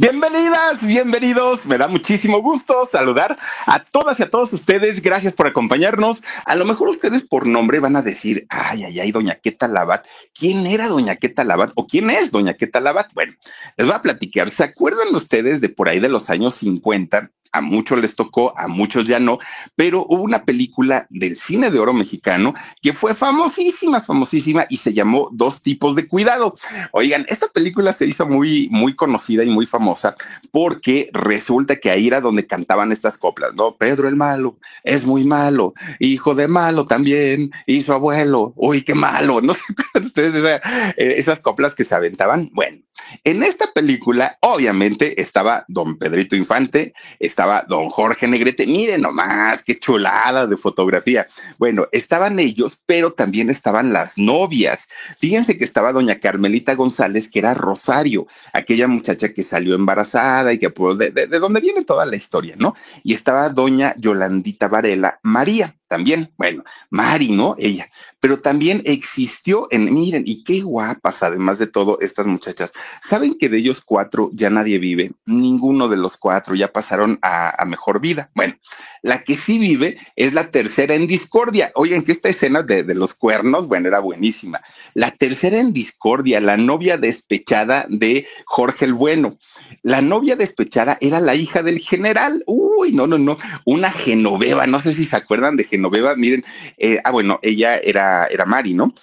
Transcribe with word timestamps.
Bienvenidas, 0.00 0.86
bienvenidos. 0.86 1.66
Me 1.66 1.76
da 1.76 1.86
muchísimo 1.86 2.40
gusto 2.40 2.86
saludar 2.86 3.36
a 3.66 3.84
todas 3.84 4.18
y 4.18 4.22
a 4.22 4.30
todos 4.30 4.50
ustedes. 4.54 5.02
Gracias 5.02 5.34
por 5.34 5.46
acompañarnos. 5.46 6.22
A 6.46 6.56
lo 6.56 6.64
mejor 6.64 6.88
ustedes 6.88 7.22
por 7.22 7.46
nombre 7.46 7.80
van 7.80 7.96
a 7.96 8.00
decir, 8.00 8.46
ay, 8.48 8.84
ay, 8.84 8.98
ay, 8.98 9.12
doña 9.12 9.34
Queta 9.34 9.68
Labat. 9.68 10.06
¿Quién 10.32 10.66
era 10.66 10.88
doña 10.88 11.16
Queta 11.16 11.44
Labat 11.44 11.72
o 11.74 11.86
quién 11.86 12.08
es 12.08 12.32
doña 12.32 12.54
Queta 12.54 12.80
Labat? 12.80 13.12
Bueno, 13.12 13.34
les 13.76 13.86
voy 13.86 13.94
a 13.94 14.00
platicar. 14.00 14.48
¿Se 14.48 14.64
acuerdan 14.64 15.14
ustedes 15.14 15.60
de 15.60 15.68
por 15.68 15.90
ahí 15.90 16.00
de 16.00 16.08
los 16.08 16.30
años 16.30 16.54
50? 16.54 17.30
A 17.52 17.60
muchos 17.60 17.98
les 17.98 18.16
tocó, 18.16 18.56
a 18.56 18.68
muchos 18.68 19.06
ya 19.06 19.18
no, 19.18 19.38
pero 19.76 20.06
hubo 20.08 20.22
una 20.22 20.44
película 20.44 21.06
del 21.10 21.36
cine 21.36 21.70
de 21.70 21.78
oro 21.78 21.92
mexicano 21.92 22.54
que 22.82 22.92
fue 22.92 23.14
famosísima, 23.14 24.00
famosísima 24.00 24.66
y 24.68 24.76
se 24.76 24.92
llamó 24.92 25.28
Dos 25.32 25.62
tipos 25.62 25.94
de 25.96 26.06
cuidado. 26.06 26.56
Oigan, 26.92 27.24
esta 27.28 27.48
película 27.48 27.92
se 27.92 28.06
hizo 28.06 28.26
muy, 28.26 28.68
muy 28.70 28.94
conocida 28.94 29.44
y 29.44 29.50
muy 29.50 29.66
famosa 29.66 30.16
porque 30.50 31.10
resulta 31.12 31.76
que 31.76 31.90
ahí 31.90 32.06
era 32.06 32.20
donde 32.20 32.46
cantaban 32.46 32.92
estas 32.92 33.18
coplas, 33.18 33.54
¿no? 33.54 33.76
Pedro 33.76 34.08
el 34.08 34.16
malo 34.16 34.58
es 34.82 35.06
muy 35.06 35.24
malo, 35.24 35.74
hijo 35.98 36.34
de 36.34 36.48
malo 36.48 36.86
también, 36.86 37.52
y 37.66 37.82
su 37.82 37.92
abuelo, 37.92 38.52
uy, 38.56 38.82
qué 38.82 38.94
malo, 38.94 39.40
no 39.42 39.54
sé 39.54 39.62
ustedes 39.94 40.60
eh, 40.96 41.14
esas 41.16 41.40
coplas 41.40 41.74
que 41.74 41.84
se 41.84 41.94
aventaban. 41.94 42.50
Bueno, 42.52 42.78
en 43.24 43.42
esta 43.42 43.72
película, 43.72 44.36
obviamente, 44.40 45.20
estaba 45.20 45.64
don 45.68 45.98
Pedrito 45.98 46.36
Infante, 46.36 46.94
estaba 47.18 47.64
don 47.68 47.88
Jorge 47.90 48.26
Negrete. 48.26 48.66
Miren 48.66 49.02
nomás, 49.02 49.62
qué 49.62 49.78
chulada 49.78 50.46
de 50.46 50.56
fotografía. 50.56 51.28
Bueno, 51.58 51.86
estaban 51.92 52.38
ellos, 52.38 52.82
pero 52.86 53.12
también 53.12 53.50
estaban 53.50 53.92
las 53.92 54.16
novias. 54.18 54.88
Fíjense 55.18 55.58
que 55.58 55.64
estaba 55.64 55.92
doña 55.92 56.20
Carmelita 56.20 56.74
González, 56.74 57.30
que 57.30 57.40
era 57.40 57.54
Rosario, 57.54 58.26
aquella 58.52 58.88
muchacha 58.88 59.32
que 59.32 59.42
salió 59.42 59.74
embarazada 59.74 60.52
y 60.52 60.58
que, 60.58 60.70
pues, 60.70 60.98
de, 60.98 61.10
de, 61.10 61.26
de 61.26 61.38
donde 61.38 61.60
viene 61.60 61.84
toda 61.84 62.06
la 62.06 62.16
historia, 62.16 62.54
¿no? 62.58 62.74
Y 63.02 63.14
estaba 63.14 63.48
doña 63.48 63.94
Yolandita 63.96 64.68
Varela, 64.68 65.18
María 65.22 65.79
también, 65.90 66.32
bueno, 66.38 66.62
Mari, 66.88 67.32
¿no? 67.32 67.56
Ella, 67.58 67.90
pero 68.20 68.38
también 68.38 68.80
existió 68.84 69.66
en, 69.72 69.92
miren, 69.92 70.22
y 70.24 70.44
qué 70.44 70.60
guapas, 70.60 71.24
además 71.24 71.58
de 71.58 71.66
todo, 71.66 71.98
estas 72.00 72.26
muchachas. 72.26 72.70
¿Saben 73.02 73.34
que 73.34 73.48
de 73.48 73.58
ellos 73.58 73.80
cuatro 73.80 74.30
ya 74.32 74.50
nadie 74.50 74.78
vive? 74.78 75.10
Ninguno 75.26 75.88
de 75.88 75.96
los 75.96 76.16
cuatro 76.16 76.54
ya 76.54 76.70
pasaron 76.70 77.18
a, 77.22 77.64
mejor 77.66 78.00
vida. 78.00 78.30
Bueno, 78.36 78.54
la 79.02 79.24
que 79.24 79.34
sí 79.34 79.58
vive 79.58 79.98
es 80.14 80.32
la 80.32 80.52
tercera 80.52 80.94
en 80.94 81.08
discordia. 81.08 81.72
Oigan, 81.74 82.02
que 82.02 82.12
esta 82.12 82.28
escena 82.28 82.62
de, 82.62 82.84
de 82.84 82.94
los 82.94 83.12
cuernos, 83.12 83.66
bueno, 83.66 83.88
era 83.88 83.98
buenísima. 83.98 84.60
La 84.94 85.10
tercera 85.10 85.58
en 85.58 85.72
discordia, 85.72 86.40
la 86.40 86.56
novia 86.56 86.98
despechada 86.98 87.86
de 87.88 88.28
Jorge 88.46 88.84
el 88.84 88.94
Bueno. 88.94 89.38
La 89.82 90.02
novia 90.02 90.36
despechada 90.36 90.98
era 91.00 91.18
la 91.18 91.34
hija 91.34 91.62
del 91.62 91.80
general. 91.80 92.44
Uy, 92.46 92.92
no, 92.92 93.06
no, 93.06 93.18
no, 93.18 93.38
una 93.64 93.90
genoveva, 93.90 94.66
no 94.66 94.78
sé 94.78 94.92
si 94.92 95.04
se 95.04 95.16
acuerdan 95.16 95.56
de 95.56 95.64
Genoveva, 95.64 95.79
miren, 96.16 96.44
eh, 96.76 97.00
ah, 97.02 97.10
bueno, 97.10 97.38
ella 97.42 97.78
era, 97.78 98.26
era 98.26 98.44
Mari, 98.44 98.74
¿no? 98.74 98.94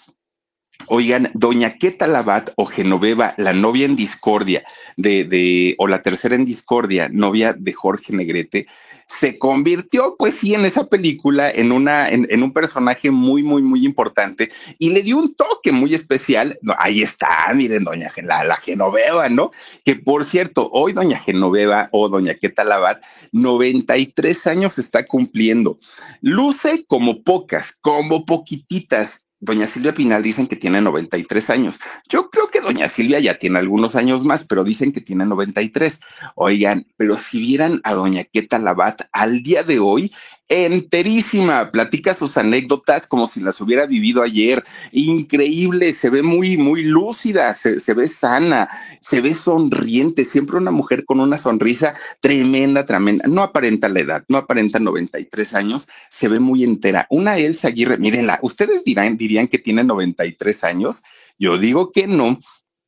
Oigan, 0.89 1.31
doña 1.33 1.77
Queta 1.77 2.07
Labat 2.07 2.51
o 2.55 2.65
Genoveva, 2.65 3.33
la 3.37 3.51
novia 3.51 3.85
en 3.85 3.97
discordia 3.97 4.63
de, 4.95 5.25
de, 5.25 5.75
o 5.79 5.87
la 5.87 6.01
tercera 6.01 6.35
en 6.35 6.45
discordia, 6.45 7.09
novia 7.09 7.53
de 7.53 7.73
Jorge 7.73 8.13
Negrete, 8.13 8.67
se 9.07 9.39
convirtió, 9.39 10.15
pues 10.17 10.35
sí, 10.35 10.53
en 10.53 10.65
esa 10.65 10.87
película, 10.87 11.49
en 11.49 11.71
una, 11.71 12.09
en, 12.09 12.43
un 12.43 12.51
personaje 12.51 13.09
muy, 13.09 13.41
muy, 13.41 13.61
muy 13.61 13.85
importante 13.85 14.51
y 14.79 14.89
le 14.89 15.01
dio 15.01 15.17
un 15.17 15.33
toque 15.33 15.71
muy 15.71 15.93
especial. 15.93 16.59
Ahí 16.77 17.01
está, 17.01 17.47
miren, 17.53 17.85
doña 17.85 18.11
la 18.21 18.57
Genoveva, 18.57 19.29
¿no? 19.29 19.51
Que 19.85 19.95
por 19.95 20.25
cierto, 20.25 20.69
hoy 20.71 20.93
doña 20.93 21.19
Genoveva 21.19 21.87
o 21.91 22.09
doña 22.09 22.35
Queta 22.35 22.65
Labat, 22.65 23.01
93 23.31 24.47
años 24.47 24.77
está 24.77 25.05
cumpliendo. 25.05 25.79
Luce 26.21 26.85
como 26.85 27.23
pocas, 27.23 27.77
como 27.81 28.25
poquititas 28.25 29.26
Doña 29.39 29.67
Silvia 29.67 29.93
Pinal 29.93 30.23
dicen 30.23 30.47
que 30.47 30.55
tiene 30.55 30.81
93 30.81 31.49
años. 31.51 31.79
Yo 32.09 32.29
creo 32.29 32.49
que 32.49 32.59
doña 32.59 32.87
Silvia 32.87 33.19
ya 33.19 33.35
tiene 33.35 33.59
algunos 33.59 33.95
años 33.95 34.23
más, 34.23 34.45
pero 34.45 34.63
dicen 34.63 34.91
que 34.91 35.01
tiene 35.01 35.25
93. 35.25 35.99
Oigan, 36.35 36.87
pero 36.97 37.17
si 37.17 37.39
vieran 37.39 37.79
a 37.83 37.93
doña 37.93 38.23
Queta 38.23 38.57
Labat 38.57 39.01
al 39.11 39.43
día 39.43 39.63
de 39.63 39.79
hoy, 39.79 40.11
enterísima, 40.49 41.71
platica 41.71 42.13
sus 42.13 42.37
anécdotas 42.37 43.05
como 43.05 43.27
si 43.27 43.41
las 43.41 43.59
hubiera 43.59 43.85
vivido 43.85 44.23
ayer, 44.23 44.63
increíble, 44.91 45.91
se 45.93 46.09
ve 46.09 46.23
muy, 46.23 46.57
muy 46.57 46.83
lúcida, 46.83 47.53
se, 47.53 47.93
ve 47.93 48.07
sana, 48.07 48.69
se 49.01 49.19
ve 49.19 49.33
sonriente, 49.33 50.23
siempre 50.23 50.57
una 50.57 50.71
mujer 50.71 51.03
con 51.05 51.19
una 51.19 51.37
sonrisa 51.37 51.95
tremenda, 52.21 52.85
tremenda, 52.85 53.25
no 53.27 53.41
aparenta 53.41 53.89
la 53.89 53.99
edad, 53.99 54.23
no 54.29 54.37
aparenta 54.37 54.79
93 54.79 55.53
años, 55.53 55.89
se 56.09 56.27
ve 56.29 56.39
muy 56.39 56.63
entera. 56.63 57.07
Una 57.09 57.37
Elsa 57.37 57.67
Aguirre, 57.67 57.97
mírenla, 57.97 58.39
ustedes 58.41 58.83
dirán, 58.85 59.17
dirían 59.17 59.47
que 59.47 59.59
tiene 59.59 59.83
93 59.83 60.63
años, 60.63 61.03
yo 61.37 61.57
digo 61.57 61.91
que 61.91 62.07
no, 62.07 62.39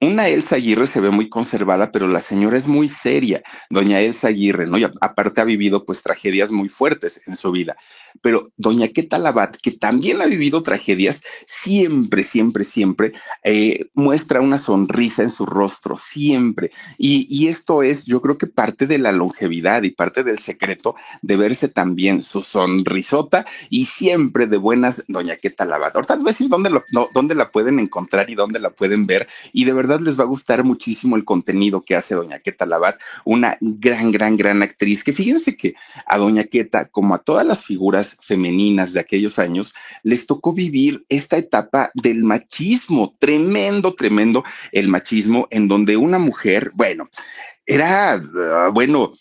una 0.02 0.30
Elsa 0.30 0.56
Aguirre 0.56 0.88
se 0.88 1.02
ve 1.02 1.10
muy 1.10 1.30
conservada, 1.30 1.92
pero 1.92 2.08
la 2.08 2.22
señora 2.22 2.58
es 2.58 2.68
muy 2.68 2.88
seria, 2.90 3.44
doña 3.70 4.00
Elsa 4.00 4.30
Aguirre, 4.30 4.66
¿no? 4.66 4.78
Y 4.78 4.86
aparte 5.02 5.42
ha 5.42 5.44
vivido 5.44 5.86
pues 5.86 6.02
tragedias 6.02 6.52
muy 6.52 6.70
fuertes 6.70 7.28
en 7.28 7.36
su 7.36 7.52
vida. 7.52 7.76
Pero 8.22 8.52
doña 8.58 8.88
Queta 8.88 9.18
Labat, 9.18 9.58
que 9.58 9.72
también 9.72 10.22
ha 10.22 10.26
vivido 10.26 10.64
tragedias, 10.64 11.24
siempre, 11.48 12.24
siempre, 12.24 12.64
siempre 12.64 13.14
eh, 13.44 13.90
muestra 13.94 14.42
una 14.42 14.60
sonrisa 14.60 15.24
en 15.24 15.30
su 15.30 15.46
rostro, 15.46 15.98
siempre. 15.98 16.72
Y, 16.98 17.48
esto 17.48 17.84
es, 17.84 18.06
yo 18.06 18.22
creo 18.22 18.38
que 18.38 18.48
parte 18.48 18.86
de 18.86 18.98
la 18.98 19.12
longevidad 19.12 19.84
y 19.84 19.92
parte 19.92 20.24
del 20.24 20.40
secreto 20.40 20.96
de 21.22 21.36
verse 21.36 21.68
también 21.68 22.22
su 22.22 22.42
sonrisota 22.42 23.46
y 23.70 23.86
siempre 23.86 24.46
de 24.48 24.58
buenas 24.58 25.06
doña 25.08 25.38
Queta 25.38 25.66
Labat. 25.66 25.96
Ahorita 25.96 26.16
voy 26.16 26.26
a 26.26 26.32
decir 26.32 26.50
dónde, 26.50 26.70
dónde 27.14 27.36
la 27.36 27.52
pueden 27.52 27.80
encontrar 27.80 28.30
y 28.30 28.36
dónde 28.36 28.60
la 28.60 28.70
pueden 28.70 29.08
ver. 29.08 29.28
Y 29.54 29.66
de 29.66 29.74
verdad 29.74 30.00
les 30.00 30.20
va 30.20 30.24
a 30.24 30.28
gustar 30.28 30.64
muchísimo 30.64 31.16
el 31.16 31.26
contenido 31.26 31.82
que 31.82 31.96
hace 31.96 32.16
Doña 32.16 32.40
Queta 32.40 32.66
Labat, 32.66 33.00
una 33.26 33.58
gran, 33.62 34.12
gran, 34.12 34.38
gran 34.38 34.62
actriz, 34.62 35.04
que 35.04 35.14
fíjense 35.14 35.56
que 35.56 35.76
a 36.06 36.18
Doña 36.18 36.44
Queta, 36.44 36.86
como 36.86 37.16
a 37.16 37.20
todas 37.20 37.46
las 37.46 37.64
figuras 37.64 37.99
femeninas 38.04 38.94
de 38.94 39.00
aquellos 39.00 39.40
años, 39.40 39.74
les 40.04 40.26
tocó 40.26 40.54
vivir 40.54 41.06
esta 41.10 41.38
etapa 41.38 41.92
del 41.94 42.24
machismo, 42.24 43.16
tremendo, 43.20 43.94
tremendo 43.96 44.44
el 44.72 44.88
machismo, 44.88 45.48
en 45.52 45.68
donde 45.68 45.98
una 45.98 46.20
mujer, 46.20 46.72
bueno, 46.74 47.10
era, 47.66 48.18
uh, 48.18 48.72
bueno, 48.74 49.14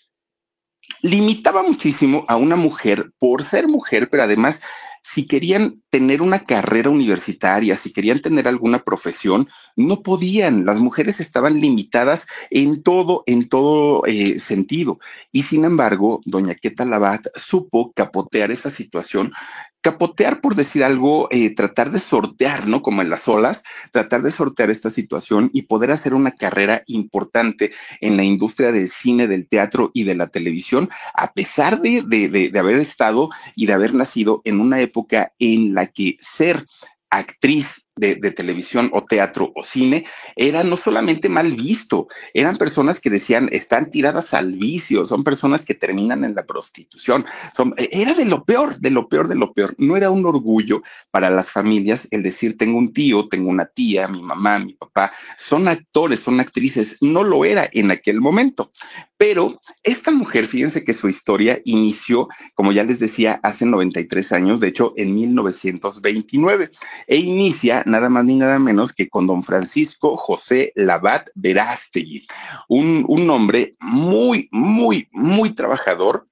limitaba 1.03 1.63
muchísimo 1.63 2.25
a 2.29 2.37
una 2.37 2.57
mujer 2.57 3.13
por 3.19 3.45
ser 3.45 3.69
mujer, 3.69 4.09
pero 4.11 4.23
además 4.23 4.63
si 5.11 5.27
querían 5.27 5.83
tener 5.89 6.21
una 6.21 6.41
carrera 6.41 6.91
universitaria, 6.91 7.79
si 7.79 7.95
querían 7.95 8.21
tener 8.21 8.47
alguna 8.47 8.81
profesión, 8.81 9.49
no 9.75 10.03
podían. 10.03 10.67
Las 10.67 10.81
mujeres 10.81 11.19
estaban 11.19 11.63
limitadas 11.63 12.27
en 12.51 12.83
todo, 12.83 13.25
en 13.25 13.49
todo 13.49 14.05
eh, 14.05 14.39
sentido. 14.39 14.99
Y 15.33 15.45
sin 15.45 15.65
embargo, 15.65 16.21
doña 16.27 16.57
Queta 16.57 16.85
Labat 16.85 17.29
supo 17.37 17.91
capotear 17.95 18.51
esa 18.51 18.71
situación 18.71 19.33
capotear, 19.81 20.41
por 20.41 20.55
decir 20.55 20.85
algo, 20.85 21.29
eh, 21.31 21.55
tratar 21.55 21.91
de 21.91 21.99
sortear, 21.99 22.67
¿no? 22.67 22.83
Como 22.83 23.03
en 23.03 23.11
las 23.11 23.29
olas, 23.29 23.65
tratar 23.93 24.23
de 24.23 24.31
sortear 24.31 24.71
esta 24.71 24.91
situación 24.91 25.51
y 25.53 25.63
poder 25.63 25.91
hacer 25.91 26.15
una 26.15 26.33
carrera 26.33 26.83
importante 26.87 27.73
en 28.01 28.17
la 28.17 28.25
industria 28.25 28.73
del 28.73 28.91
cine, 28.91 29.29
del 29.29 29.49
teatro 29.49 29.91
y 29.95 30.05
de 30.05 30.15
la 30.15 30.29
televisión, 30.29 30.91
a 31.15 31.33
pesar 31.33 31.81
de, 31.81 32.03
de, 32.03 32.29
de, 32.29 32.51
de 32.51 32.59
haber 32.59 32.77
estado 32.77 33.31
y 33.55 33.67
de 33.67 33.73
haber 33.73 33.95
nacido 33.95 34.43
en 34.45 34.61
una 34.61 34.81
época 34.81 35.33
en 35.39 35.75
la 35.75 35.87
que 35.87 36.17
ser 36.21 36.67
actriz 37.11 37.88
de, 37.99 38.17
televisión 38.33 38.91
o 38.93 39.05
teatro 39.05 39.53
o 39.55 39.63
cine 39.63 40.05
era 40.37 40.63
no 40.63 40.77
solamente 40.77 41.29
mal 41.29 41.55
visto, 41.55 42.09
eran 42.35 42.57
personas 42.57 43.01
que 43.01 43.11
decían 43.11 43.49
están 43.53 43.91
tiradas 43.91 44.35
al 44.35 44.53
vicio, 44.53 45.07
son 45.07 45.25
personas 45.25 45.65
que 45.65 45.75
terminan 45.75 46.25
en 46.25 46.35
la 46.35 46.47
prostitución, 46.47 47.25
son, 47.53 47.75
e, 47.77 47.89
era 47.93 48.15
de 48.15 48.25
lo 48.25 48.45
peor, 48.45 48.79
de 48.79 48.91
lo 48.91 49.09
peor, 49.09 49.29
de 49.29 49.35
lo 49.35 49.53
peor. 49.53 49.75
No 49.79 49.97
era 49.97 50.11
un 50.11 50.25
orgullo 50.27 50.83
para 51.11 51.31
las 51.31 51.51
familias 51.51 52.09
el 52.11 52.23
decir 52.23 52.57
tengo 52.57 52.79
un 52.79 52.93
tío, 52.93 53.29
tengo 53.29 53.51
una 53.51 53.67
tía, 53.67 54.09
mi 54.09 54.23
mamá, 54.23 54.59
mi 54.59 54.75
papá, 54.75 55.13
son 55.37 55.69
actores, 55.69 56.21
son 56.21 56.41
actrices, 56.41 56.99
no 57.01 57.25
lo 57.25 57.45
era 57.45 57.69
en 57.73 57.91
aquel 57.91 58.21
momento. 58.21 58.73
Pero 59.19 59.61
esta 59.83 60.13
mujer, 60.13 60.47
fíjense 60.47 60.85
que 60.85 60.93
su 60.93 61.09
historia 61.09 61.61
inició, 61.65 62.29
como 62.55 62.71
ya 62.71 62.85
les 62.85 63.01
decía, 63.01 63.41
hace 63.43 63.67
93 63.67 64.33
años, 64.33 64.61
de 64.61 64.69
hecho 64.69 64.95
en 64.97 65.13
1929, 65.13 66.71
e 67.09 67.17
inicia 67.17 67.83
nada 67.89 68.09
más 68.09 68.25
ni 68.25 68.37
nada 68.37 68.59
menos 68.59 68.93
que 68.93 69.09
con 69.09 69.27
don 69.27 69.43
Francisco 69.43 70.17
José 70.17 70.73
Labat 70.77 71.29
Verástegui, 71.35 72.27
un, 72.69 73.05
un 73.09 73.29
hombre 73.31 73.77
muy, 73.81 74.49
muy, 74.53 75.09
muy 75.13 75.51
trabajador 75.51 76.29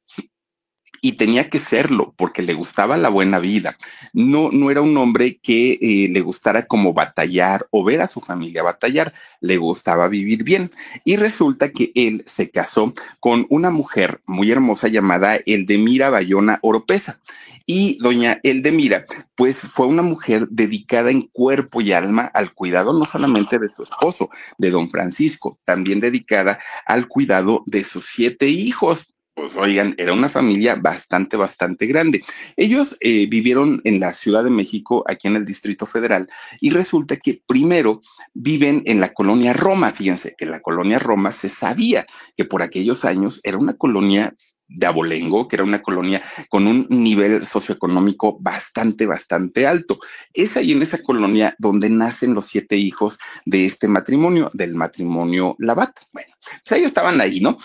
y 1.07 1.13
tenía 1.13 1.51
que 1.51 1.61
serlo 1.61 2.15
porque 2.17 2.43
le 2.43 2.55
gustaba 2.55 2.97
la 2.97 3.09
buena 3.09 3.39
vida. 3.39 3.79
No, 4.13 4.51
no 4.51 4.71
era 4.73 4.83
un 4.83 4.97
hombre 4.97 5.39
que 5.43 5.79
eh, 5.81 6.09
le 6.11 6.21
gustara 6.21 6.67
como 6.67 6.95
batallar 6.95 7.67
o 7.71 7.85
ver 7.85 8.01
a 8.01 8.07
su 8.07 8.21
familia 8.21 8.63
batallar, 8.63 9.15
le 9.41 9.57
gustaba 9.57 10.09
vivir 10.09 10.43
bien. 10.43 10.73
Y 11.05 11.17
resulta 11.17 11.71
que 11.71 11.93
él 11.95 12.25
se 12.27 12.51
casó 12.51 12.93
con 13.21 13.47
una 13.51 13.71
mujer 13.71 14.21
muy 14.27 14.51
hermosa 14.51 14.89
llamada 14.89 15.37
Eldemira 15.47 16.11
Bayona 16.11 16.59
Oropesa. 16.63 17.21
Y 17.67 17.99
doña 17.99 18.39
Eldemira, 18.45 19.07
pues 19.37 19.59
fue 19.59 19.87
una 19.87 20.03
mujer 20.03 20.47
dedicada 20.49 21.11
en 21.11 21.23
cuerpo 21.33 21.81
y 21.81 21.93
alma 21.93 22.31
al 22.33 22.55
cuidado 22.55 22.93
no 22.93 23.05
solamente 23.05 23.59
de 23.59 23.69
su 23.69 23.83
esposo, 23.83 24.31
de 24.57 24.71
don 24.71 24.89
Francisco, 24.89 25.59
también 25.65 26.01
dedicada 26.01 26.61
al 26.87 27.09
cuidado 27.09 27.65
de 27.67 27.83
sus 27.83 28.07
siete 28.07 28.49
hijos 28.49 29.17
pues 29.37 29.55
oigan, 29.55 29.95
era 29.99 30.15
una 30.15 30.31
familia 30.31 30.77
bastante, 30.77 31.37
bastante 31.37 31.85
grande. 31.87 32.25
Ellos 32.57 32.97
eh, 33.01 33.27
vivieron 33.27 33.83
en 33.85 34.01
la 34.01 34.15
Ciudad 34.15 34.43
de 34.43 34.49
México, 34.49 35.05
aquí 35.07 35.29
en 35.29 35.37
el 35.37 35.45
Distrito 35.45 35.85
Federal, 35.85 36.27
y 36.59 36.71
resulta 36.71 37.19
que 37.19 37.43
primero 37.47 38.01
viven 38.33 38.83
en 38.87 38.99
la 38.99 39.13
colonia 39.13 39.53
Roma. 39.53 39.93
Fíjense 39.93 40.35
que 40.39 40.47
la 40.47 40.61
colonia 40.61 40.99
Roma 40.99 41.33
se 41.33 41.51
sabía 41.51 42.07
que 42.35 42.47
por 42.47 42.63
aquellos 42.63 43.05
años 43.05 43.43
era 43.45 43.59
una 43.59 43.75
colonia 43.75 44.35
de 44.69 44.87
abolengo, 44.87 45.49
que 45.49 45.57
era 45.57 45.65
una 45.65 45.83
colonia 45.83 46.23
con 46.49 46.67
un 46.67 46.87
nivel 46.91 47.47
socioeconómico 47.47 48.39
bastante, 48.41 49.07
bastante 49.07 49.67
alto. 49.67 49.99
Es 50.33 50.57
ahí 50.57 50.73
en 50.73 50.83
esa 50.83 51.03
colonia 51.03 51.55
donde 51.59 51.89
nacen 51.91 52.35
los 52.35 52.47
siete 52.47 52.77
hijos 52.77 53.19
de 53.45 53.65
este 53.65 53.89
matrimonio, 53.89 54.51
del 54.55 54.75
matrimonio 54.75 55.57
Labat. 55.59 55.99
Bueno, 56.13 56.35
pues 56.41 56.79
ellos 56.79 56.89
estaban 56.89 57.21
ahí, 57.21 57.41
¿no? 57.41 57.59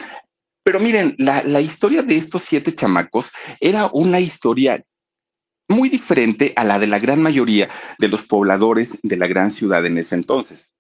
Pero 0.64 0.80
miren, 0.80 1.16
la, 1.18 1.44
la 1.44 1.60
historia 1.60 2.04
de 2.04 2.16
estos 2.16 2.44
siete 2.44 2.76
chamacos 2.76 3.32
era 3.60 3.90
una 3.94 4.20
historia 4.20 4.84
muy 5.68 5.90
diferente 5.90 6.54
a 6.56 6.64
la 6.64 6.80
de 6.80 6.88
la 6.88 7.00
gran 7.00 7.22
mayoría 7.22 7.70
de 7.98 8.08
los 8.10 8.24
pobladores 8.24 9.00
de 9.02 9.18
la 9.18 9.28
gran 9.28 9.50
ciudad 9.50 9.86
en 9.86 9.98
ese 9.98 10.16
entonces 10.16 10.72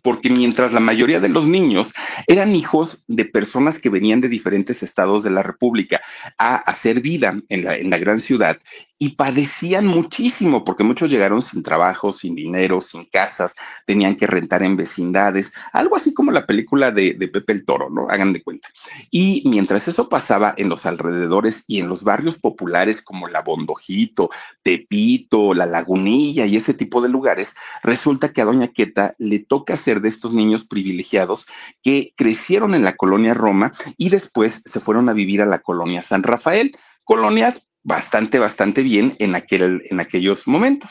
porque 0.00 0.30
mientras 0.30 0.72
la 0.72 0.80
mayoría 0.80 1.20
de 1.20 1.28
los 1.28 1.46
niños 1.46 1.92
eran 2.26 2.54
hijos 2.54 3.04
de 3.08 3.24
personas 3.24 3.80
que 3.80 3.90
venían 3.90 4.20
de 4.20 4.28
diferentes 4.28 4.82
estados 4.82 5.22
de 5.22 5.30
la 5.30 5.42
República 5.42 6.00
a 6.38 6.56
hacer 6.56 7.00
vida 7.00 7.40
en 7.48 7.90
la, 7.90 7.98
gran 7.98 8.18
ciudad 8.18 8.58
y 9.02 9.16
padecían 9.16 9.88
muchísimo 9.88 10.62
porque 10.62 10.84
muchos 10.84 11.10
llegaron 11.10 11.42
sin 11.42 11.64
trabajo, 11.64 12.12
sin 12.12 12.36
dinero, 12.36 12.80
sin 12.80 13.04
casas, 13.06 13.56
tenían 13.84 14.14
que 14.14 14.28
rentar 14.28 14.62
en 14.62 14.76
vecindades, 14.76 15.52
algo 15.72 15.96
así 15.96 16.14
como 16.14 16.30
la 16.30 16.46
película 16.46 16.92
de, 16.92 17.14
de, 17.14 17.26
Pepe 17.26 17.52
el 17.52 17.64
Toro, 17.64 17.90
¿no? 17.90 18.08
Hagan 18.08 18.32
de 18.32 18.44
cuenta. 18.44 18.68
Y 19.10 19.42
mientras 19.46 19.88
eso 19.88 20.08
pasaba 20.08 20.54
en 20.56 20.68
los 20.68 20.86
alrededores 20.86 21.64
y 21.66 21.80
en 21.80 21.88
los 21.88 22.04
barrios 22.04 22.38
populares 22.38 23.02
como 23.02 23.26
La 23.26 23.42
Bondojito, 23.42 24.30
Tepito, 24.62 25.52
La 25.52 25.66
Lagunilla 25.66 26.46
y 26.46 26.54
ese 26.54 26.72
tipo 26.72 27.02
de 27.02 27.08
lugares, 27.08 27.56
resulta 27.82 28.32
que 28.32 28.40
a 28.40 28.44
Doña 28.44 28.68
Queta 28.68 29.16
le 29.18 29.40
toca 29.40 29.76
ser 29.76 30.00
de 30.00 30.10
estos 30.10 30.32
niños 30.32 30.62
privilegiados 30.62 31.46
que 31.82 32.14
crecieron 32.16 32.72
en 32.72 32.84
la 32.84 32.94
colonia 32.94 33.34
Roma 33.34 33.72
y 33.96 34.10
después 34.10 34.62
se 34.64 34.78
fueron 34.78 35.08
a 35.08 35.12
vivir 35.12 35.42
a 35.42 35.46
la 35.46 35.58
colonia 35.58 36.02
San 36.02 36.22
Rafael, 36.22 36.76
colonias 37.04 37.68
bastante, 37.82 38.38
bastante 38.38 38.82
bien 38.82 39.16
en, 39.18 39.34
aquel, 39.34 39.82
en 39.86 40.00
aquellos 40.00 40.46
momentos. 40.46 40.90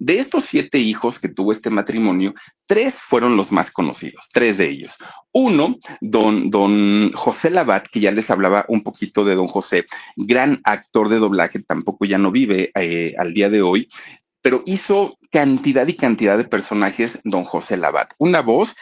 De 0.00 0.20
estos 0.20 0.44
siete 0.44 0.78
hijos 0.78 1.18
que 1.18 1.28
tuvo 1.28 1.50
este 1.50 1.70
matrimonio, 1.70 2.32
tres 2.66 3.02
fueron 3.02 3.36
los 3.36 3.50
más 3.50 3.72
conocidos, 3.72 4.28
tres 4.32 4.56
de 4.56 4.68
ellos. 4.68 4.96
Uno, 5.32 5.76
don, 6.00 6.50
don 6.50 7.12
José 7.14 7.50
Labat, 7.50 7.88
que 7.90 7.98
ya 7.98 8.12
les 8.12 8.30
hablaba 8.30 8.64
un 8.68 8.82
poquito 8.82 9.24
de 9.24 9.34
don 9.34 9.48
José, 9.48 9.86
gran 10.16 10.60
actor 10.62 11.08
de 11.08 11.18
doblaje, 11.18 11.60
tampoco 11.64 12.04
ya 12.04 12.16
no 12.16 12.30
vive 12.30 12.70
eh, 12.76 13.14
al 13.18 13.34
día 13.34 13.50
de 13.50 13.60
hoy, 13.60 13.88
pero 14.40 14.62
hizo 14.66 15.18
cantidad 15.32 15.86
y 15.88 15.96
cantidad 15.96 16.38
de 16.38 16.44
personajes 16.44 17.18
don 17.24 17.44
José 17.44 17.76
Labat. 17.76 18.12
Una 18.18 18.40
voz, 18.40 18.76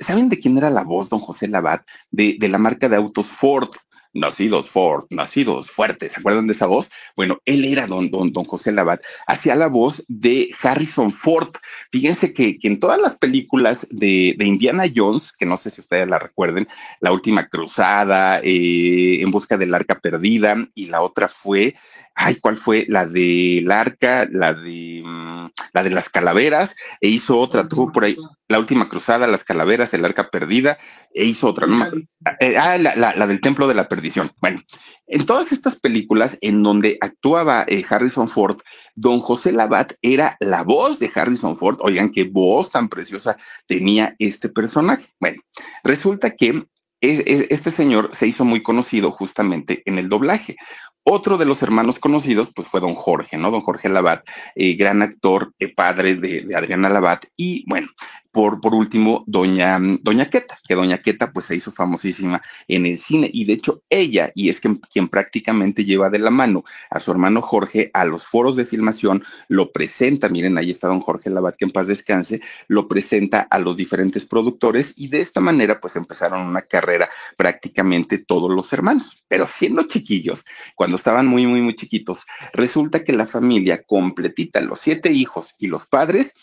¿saben 0.00 0.30
de 0.30 0.40
quién 0.40 0.56
era 0.56 0.70
la 0.70 0.82
voz 0.82 1.10
don 1.10 1.20
José 1.20 1.46
Labat? 1.46 1.82
De, 2.10 2.36
de 2.40 2.48
la 2.48 2.58
marca 2.58 2.88
de 2.88 2.96
autos 2.96 3.26
Ford 3.26 3.68
nacidos 4.14 4.70
Ford, 4.70 5.04
nacidos 5.10 5.70
fuertes, 5.70 6.12
¿se 6.12 6.20
acuerdan 6.20 6.46
de 6.46 6.54
esa 6.54 6.66
voz? 6.66 6.90
Bueno, 7.16 7.40
él 7.44 7.64
era 7.64 7.86
don, 7.86 8.10
don, 8.10 8.32
don 8.32 8.44
José 8.44 8.72
Labat, 8.72 9.02
hacía 9.26 9.54
la 9.56 9.66
voz 9.66 10.04
de 10.08 10.54
Harrison 10.62 11.12
Ford. 11.12 11.50
Fíjense 11.90 12.32
que, 12.32 12.58
que 12.58 12.68
en 12.68 12.80
todas 12.80 13.00
las 13.00 13.16
películas 13.16 13.86
de, 13.90 14.34
de, 14.38 14.44
Indiana 14.46 14.84
Jones, 14.94 15.32
que 15.32 15.46
no 15.46 15.56
sé 15.56 15.70
si 15.70 15.80
ustedes 15.80 16.08
la 16.08 16.18
recuerden, 16.18 16.68
La 17.00 17.12
Última 17.12 17.48
Cruzada, 17.48 18.40
eh, 18.42 19.20
En 19.20 19.30
Busca 19.30 19.56
del 19.56 19.74
Arca 19.74 19.98
Perdida, 19.98 20.56
y 20.74 20.86
la 20.86 21.02
otra 21.02 21.28
fue, 21.28 21.74
ay, 22.14 22.36
¿cuál 22.36 22.56
fue? 22.56 22.86
La 22.88 23.06
del 23.06 23.70
Arca, 23.70 24.26
la 24.30 24.54
de, 24.54 25.02
mm, 25.04 25.48
la 25.72 25.82
de 25.82 25.90
las 25.90 26.08
calaveras, 26.08 26.76
e 27.00 27.08
hizo 27.08 27.38
otra, 27.38 27.68
tuvo 27.68 27.92
por 27.92 28.04
ahí, 28.04 28.16
La 28.48 28.58
Última 28.58 28.88
Cruzada, 28.88 29.26
Las 29.26 29.44
Calaveras, 29.44 29.94
El 29.94 30.04
Arca 30.04 30.30
Perdida, 30.30 30.78
e 31.12 31.24
hizo 31.24 31.48
otra, 31.48 31.66
no 31.66 31.76
me 31.76 32.08
eh, 32.40 32.56
ah, 32.56 32.78
la, 32.78 32.94
la, 32.94 33.14
la, 33.14 33.26
del 33.26 33.40
Templo 33.40 33.66
de 33.66 33.74
la 33.74 33.88
Perdición. 33.88 34.32
Bueno, 34.40 34.62
en 35.06 35.26
todas 35.26 35.52
estas 35.52 35.76
películas 35.76 36.38
en 36.40 36.62
donde 36.62 36.98
actuaba 37.00 37.64
eh, 37.66 37.84
Harrison 37.88 38.28
Ford, 38.28 38.58
don 38.94 39.20
José 39.20 39.52
Labat 39.52 39.94
era 40.00 40.36
la 40.40 40.62
voz 40.62 40.98
de 40.98 41.10
Harrison 41.14 41.56
Ford. 41.56 41.78
Oigan, 41.80 42.10
qué 42.10 42.24
voz 42.24 42.70
tan 42.70 42.88
preciosa 42.88 43.36
tenía 43.66 44.14
este 44.18 44.48
personaje. 44.48 45.12
Bueno, 45.20 45.42
resulta 45.82 46.30
que 46.30 46.64
este 47.00 47.70
señor 47.70 48.10
se 48.12 48.26
hizo 48.26 48.46
muy 48.46 48.62
conocido 48.62 49.10
justamente 49.10 49.82
en 49.84 49.98
el 49.98 50.08
doblaje. 50.08 50.56
Otro 51.06 51.36
de 51.36 51.44
los 51.44 51.62
hermanos 51.62 51.98
conocidos, 51.98 52.50
pues 52.54 52.66
fue 52.66 52.80
don 52.80 52.94
Jorge, 52.94 53.36
¿no? 53.36 53.50
Don 53.50 53.60
Jorge 53.60 53.90
Labat, 53.90 54.24
eh, 54.54 54.74
gran 54.74 55.02
actor, 55.02 55.52
eh, 55.58 55.68
padre 55.68 56.16
de, 56.16 56.40
de, 56.42 56.56
Adriana 56.56 56.88
Labat. 56.88 57.26
Y 57.36 57.64
bueno, 57.68 57.88
por, 58.34 58.60
por 58.60 58.74
último, 58.74 59.22
doña, 59.28 59.78
doña 60.02 60.28
Queta, 60.28 60.58
que 60.68 60.74
doña 60.74 60.98
Queta 60.98 61.32
pues 61.32 61.46
se 61.46 61.54
hizo 61.54 61.70
famosísima 61.70 62.42
en 62.68 62.84
el 62.84 62.98
cine. 62.98 63.30
Y 63.32 63.44
de 63.44 63.54
hecho, 63.54 63.82
ella, 63.88 64.32
y 64.34 64.48
es 64.48 64.60
que, 64.60 64.76
quien 64.92 65.08
prácticamente 65.08 65.84
lleva 65.84 66.10
de 66.10 66.18
la 66.18 66.30
mano 66.30 66.64
a 66.90 66.98
su 66.98 67.12
hermano 67.12 67.40
Jorge 67.40 67.90
a 67.94 68.04
los 68.04 68.26
foros 68.26 68.56
de 68.56 68.66
filmación, 68.66 69.24
lo 69.48 69.70
presenta, 69.70 70.28
miren, 70.28 70.58
ahí 70.58 70.70
está 70.70 70.88
don 70.88 71.00
Jorge 71.00 71.30
Labat, 71.30 71.54
que 71.56 71.64
en 71.64 71.70
paz 71.70 71.86
descanse, 71.86 72.42
lo 72.66 72.88
presenta 72.88 73.40
a 73.42 73.58
los 73.60 73.76
diferentes 73.76 74.26
productores 74.26 74.94
y 74.96 75.08
de 75.08 75.20
esta 75.20 75.40
manera 75.40 75.80
pues 75.80 75.94
empezaron 75.94 76.42
una 76.42 76.62
carrera 76.62 77.08
prácticamente 77.36 78.18
todos 78.18 78.50
los 78.50 78.72
hermanos. 78.72 79.24
Pero 79.28 79.46
siendo 79.46 79.84
chiquillos, 79.84 80.44
cuando 80.74 80.96
estaban 80.96 81.28
muy, 81.28 81.46
muy, 81.46 81.60
muy 81.60 81.76
chiquitos, 81.76 82.26
resulta 82.52 83.04
que 83.04 83.12
la 83.12 83.28
familia 83.28 83.84
completita, 83.84 84.60
los 84.60 84.80
siete 84.80 85.12
hijos 85.12 85.54
y 85.60 85.68
los 85.68 85.86
padres, 85.86 86.34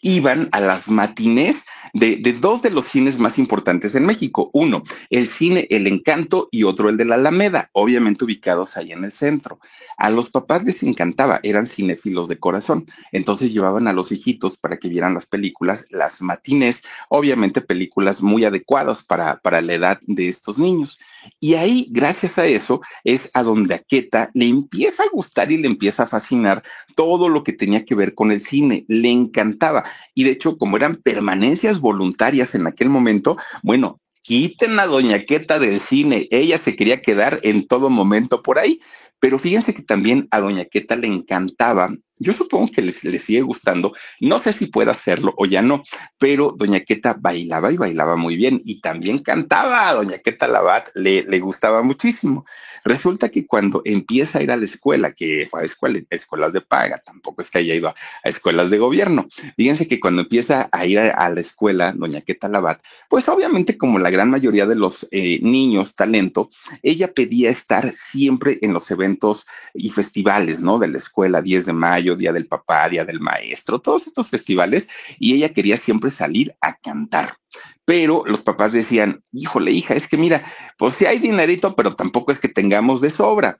iban 0.00 0.48
a 0.52 0.60
las 0.60 0.88
matinés 0.88 1.66
de, 1.92 2.16
de, 2.16 2.32
dos 2.32 2.62
de 2.62 2.70
los 2.70 2.86
cines 2.86 3.18
más 3.18 3.38
importantes 3.38 3.94
en 3.94 4.06
México. 4.06 4.50
Uno, 4.52 4.84
el 5.10 5.28
cine 5.28 5.66
El 5.70 5.86
Encanto 5.86 6.48
y 6.50 6.64
otro 6.64 6.88
el 6.88 6.96
de 6.96 7.04
la 7.04 7.16
Alameda, 7.16 7.70
obviamente 7.72 8.24
ubicados 8.24 8.76
ahí 8.76 8.92
en 8.92 9.04
el 9.04 9.12
centro. 9.12 9.60
A 9.96 10.10
los 10.10 10.30
papás 10.30 10.64
les 10.64 10.82
encantaba, 10.82 11.40
eran 11.42 11.66
cinéfilos 11.66 12.28
de 12.28 12.38
corazón. 12.38 12.86
Entonces 13.12 13.52
llevaban 13.52 13.88
a 13.88 13.92
los 13.92 14.12
hijitos 14.12 14.56
para 14.56 14.78
que 14.78 14.88
vieran 14.88 15.14
las 15.14 15.26
películas, 15.26 15.86
las 15.90 16.22
matinés, 16.22 16.84
obviamente 17.08 17.60
películas 17.60 18.22
muy 18.22 18.44
adecuadas 18.44 19.02
para, 19.02 19.38
para 19.40 19.60
la 19.60 19.74
edad 19.74 19.98
de 20.02 20.28
estos 20.28 20.58
niños. 20.58 20.98
Y 21.40 21.54
ahí, 21.54 21.86
gracias 21.90 22.38
a 22.38 22.46
eso, 22.46 22.80
es 23.04 23.30
a 23.34 23.42
donde 23.42 23.74
a 23.74 23.78
Queta 23.78 24.30
le 24.34 24.46
empieza 24.46 25.02
a 25.04 25.10
gustar 25.12 25.50
y 25.52 25.58
le 25.58 25.68
empieza 25.68 26.04
a 26.04 26.08
fascinar 26.08 26.62
todo 26.96 27.28
lo 27.28 27.44
que 27.44 27.52
tenía 27.52 27.84
que 27.84 27.94
ver 27.94 28.14
con 28.14 28.32
el 28.32 28.40
cine. 28.40 28.84
Le 28.88 29.10
encantaba. 29.10 29.84
Y 30.14 30.24
de 30.24 30.30
hecho, 30.30 30.58
como 30.58 30.76
eran 30.76 30.96
permanencias 30.96 31.80
voluntarias 31.80 32.54
en 32.54 32.66
aquel 32.66 32.88
momento, 32.88 33.36
bueno, 33.62 34.00
quiten 34.22 34.78
a 34.78 34.86
Doña 34.86 35.24
Queta 35.24 35.58
del 35.58 35.80
cine. 35.80 36.28
Ella 36.30 36.58
se 36.58 36.76
quería 36.76 37.02
quedar 37.02 37.40
en 37.42 37.66
todo 37.66 37.90
momento 37.90 38.42
por 38.42 38.58
ahí. 38.58 38.80
Pero 39.20 39.38
fíjense 39.38 39.74
que 39.74 39.82
también 39.82 40.28
a 40.30 40.40
Doña 40.40 40.64
Queta 40.64 40.96
le 40.96 41.08
encantaba 41.08 41.90
yo 42.18 42.32
supongo 42.32 42.70
que 42.72 42.82
les, 42.82 42.98
sigue 42.98 43.42
gustando. 43.42 43.94
No 44.20 44.38
sé 44.38 44.52
si 44.52 44.66
puede 44.66 44.90
hacerlo 44.90 45.34
o 45.36 45.46
ya 45.46 45.62
no, 45.62 45.84
pero 46.18 46.54
Doña 46.56 46.80
Queta 46.80 47.16
bailaba 47.18 47.72
y 47.72 47.76
bailaba 47.76 48.16
muy 48.16 48.36
bien 48.36 48.62
y 48.64 48.80
también 48.80 49.20
cantaba. 49.20 49.92
Doña 49.94 50.18
Queta 50.18 50.48
Labat 50.48 50.88
le, 50.94 51.22
le 51.22 51.40
gustaba 51.40 51.82
muchísimo. 51.82 52.44
Resulta 52.84 53.28
que 53.28 53.46
cuando 53.46 53.82
empieza 53.84 54.38
a 54.38 54.42
ir 54.42 54.50
a 54.50 54.56
la 54.56 54.64
escuela, 54.64 55.12
que 55.12 55.48
fue 55.50 55.62
a 55.62 55.64
escuela, 55.64 56.00
escuelas 56.10 56.52
de 56.52 56.60
paga, 56.60 56.98
tampoco 56.98 57.42
es 57.42 57.50
que 57.50 57.58
haya 57.58 57.74
ido 57.74 57.88
a, 57.88 57.94
escuelas 58.24 58.70
de 58.70 58.78
gobierno. 58.78 59.28
Fíjense 59.56 59.88
que 59.88 60.00
cuando 60.00 60.22
empieza 60.22 60.68
a 60.72 60.86
ir 60.86 60.98
a, 60.98 61.10
a, 61.10 61.28
la 61.30 61.40
escuela, 61.40 61.92
Doña 61.92 62.22
Queta 62.22 62.48
Labat, 62.48 62.80
pues 63.08 63.28
obviamente 63.28 63.76
como 63.76 63.98
la 63.98 64.10
gran 64.10 64.30
mayoría 64.30 64.66
de 64.66 64.76
los 64.76 65.06
eh, 65.10 65.38
niños 65.42 65.94
talento, 65.94 66.50
ella 66.82 67.12
pedía 67.12 67.50
estar 67.50 67.92
siempre 67.92 68.58
en 68.62 68.72
los 68.72 68.90
eventos 68.90 69.46
y 69.74 69.90
festivales, 69.90 70.60
¿no? 70.60 70.78
De 70.78 70.88
la 70.88 70.98
escuela, 70.98 71.42
10 71.42 71.66
de 71.66 71.72
mayo 71.72 72.07
Día 72.16 72.32
del 72.32 72.46
Papá, 72.46 72.88
Día 72.88 73.04
del 73.04 73.20
Maestro, 73.20 73.80
todos 73.80 74.06
estos 74.06 74.30
festivales, 74.30 74.88
y 75.18 75.34
ella 75.34 75.52
quería 75.52 75.76
siempre 75.76 76.10
salir 76.10 76.54
a 76.60 76.76
cantar. 76.76 77.36
pero 77.84 78.22
los 78.26 78.42
papás 78.42 78.72
decían, 78.72 79.22
híjole, 79.32 79.70
hija, 79.70 79.94
es 79.94 80.08
que 80.08 80.18
mira, 80.18 80.44
pues 80.76 80.94
sí 80.94 81.06
hay 81.06 81.18
dinerito, 81.18 81.74
pero 81.74 81.94
tampoco 81.96 82.32
es 82.32 82.38
que 82.38 82.48
tengamos 82.48 83.00
de 83.00 83.10
sobra 83.10 83.58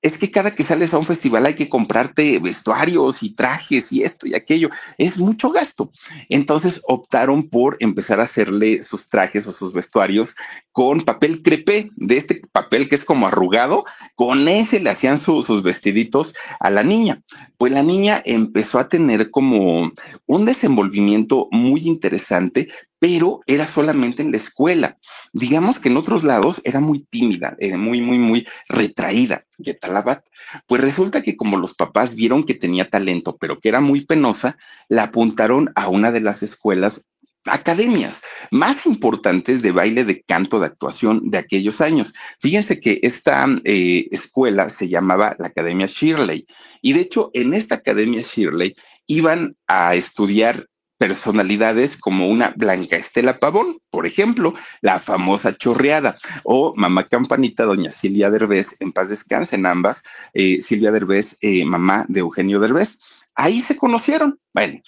es 0.00 0.16
que 0.18 0.30
cada 0.30 0.54
que 0.54 0.62
sales 0.62 0.94
a 0.94 0.98
un 0.98 1.06
festival 1.06 1.46
hay 1.46 1.54
que 1.54 1.68
comprarte 1.68 2.38
vestuarios 2.38 3.22
y 3.22 3.34
trajes 3.34 3.92
y 3.92 4.04
esto 4.04 4.26
y 4.26 4.34
aquello. 4.34 4.70
Es 4.96 5.18
mucho 5.18 5.50
gasto. 5.50 5.90
Entonces 6.28 6.82
optaron 6.86 7.48
por 7.48 7.76
empezar 7.80 8.20
a 8.20 8.24
hacerle 8.24 8.82
sus 8.82 9.08
trajes 9.08 9.46
o 9.48 9.52
sus 9.52 9.72
vestuarios 9.72 10.36
con 10.72 11.00
papel 11.00 11.42
crepé, 11.42 11.90
de 11.96 12.16
este 12.16 12.42
papel 12.52 12.88
que 12.88 12.94
es 12.94 13.04
como 13.04 13.26
arrugado. 13.26 13.84
Con 14.14 14.46
ese 14.46 14.78
le 14.78 14.90
hacían 14.90 15.18
sus 15.18 15.62
vestiditos 15.62 16.34
a 16.60 16.70
la 16.70 16.84
niña. 16.84 17.22
Pues 17.56 17.72
la 17.72 17.82
niña 17.82 18.22
empezó 18.24 18.78
a 18.78 18.88
tener 18.88 19.30
como 19.30 19.92
un 20.26 20.44
desenvolvimiento 20.44 21.48
muy 21.50 21.88
interesante 21.88 22.68
pero 22.98 23.40
era 23.46 23.66
solamente 23.66 24.22
en 24.22 24.30
la 24.30 24.38
escuela. 24.38 24.98
Digamos 25.32 25.78
que 25.78 25.88
en 25.88 25.96
otros 25.96 26.24
lados 26.24 26.60
era 26.64 26.80
muy 26.80 27.04
tímida, 27.04 27.56
eh, 27.58 27.76
muy, 27.76 28.00
muy, 28.00 28.18
muy 28.18 28.46
retraída, 28.68 29.44
Getalabat. 29.58 30.24
Pues 30.66 30.80
resulta 30.80 31.22
que 31.22 31.36
como 31.36 31.56
los 31.56 31.74
papás 31.74 32.14
vieron 32.14 32.44
que 32.44 32.54
tenía 32.54 32.88
talento, 32.88 33.36
pero 33.36 33.60
que 33.60 33.68
era 33.68 33.80
muy 33.80 34.04
penosa, 34.04 34.56
la 34.88 35.04
apuntaron 35.04 35.70
a 35.74 35.88
una 35.88 36.10
de 36.10 36.20
las 36.20 36.42
escuelas 36.42 37.10
academias 37.44 38.22
más 38.50 38.86
importantes 38.86 39.62
de 39.62 39.72
baile, 39.72 40.04
de 40.04 40.22
canto, 40.22 40.60
de 40.60 40.66
actuación 40.66 41.30
de 41.30 41.38
aquellos 41.38 41.80
años. 41.80 42.14
Fíjense 42.40 42.80
que 42.80 43.00
esta 43.02 43.46
eh, 43.64 44.08
escuela 44.10 44.70
se 44.70 44.88
llamaba 44.88 45.36
la 45.38 45.48
Academia 45.48 45.86
Shirley 45.86 46.46
y 46.82 46.92
de 46.92 47.00
hecho 47.00 47.30
en 47.32 47.54
esta 47.54 47.76
Academia 47.76 48.22
Shirley 48.22 48.76
iban 49.06 49.56
a 49.66 49.94
estudiar 49.94 50.66
personalidades 50.98 51.96
como 51.96 52.28
una 52.28 52.52
Blanca 52.56 52.96
Estela 52.96 53.38
Pavón, 53.38 53.78
por 53.90 54.06
ejemplo, 54.06 54.54
la 54.80 54.98
famosa 54.98 55.56
chorreada, 55.56 56.18
o 56.44 56.74
mamá 56.76 57.08
campanita, 57.08 57.64
doña 57.64 57.92
Silvia 57.92 58.30
Derbez, 58.30 58.76
en 58.80 58.92
paz 58.92 59.08
descansen 59.08 59.64
ambas, 59.64 60.02
eh, 60.34 60.60
Silvia 60.60 60.92
Derbez, 60.92 61.38
eh, 61.40 61.64
mamá 61.64 62.04
de 62.08 62.20
Eugenio 62.20 62.60
Derbez. 62.60 63.00
Ahí 63.40 63.60
se 63.60 63.76
conocieron. 63.76 64.40
Bueno, 64.52 64.80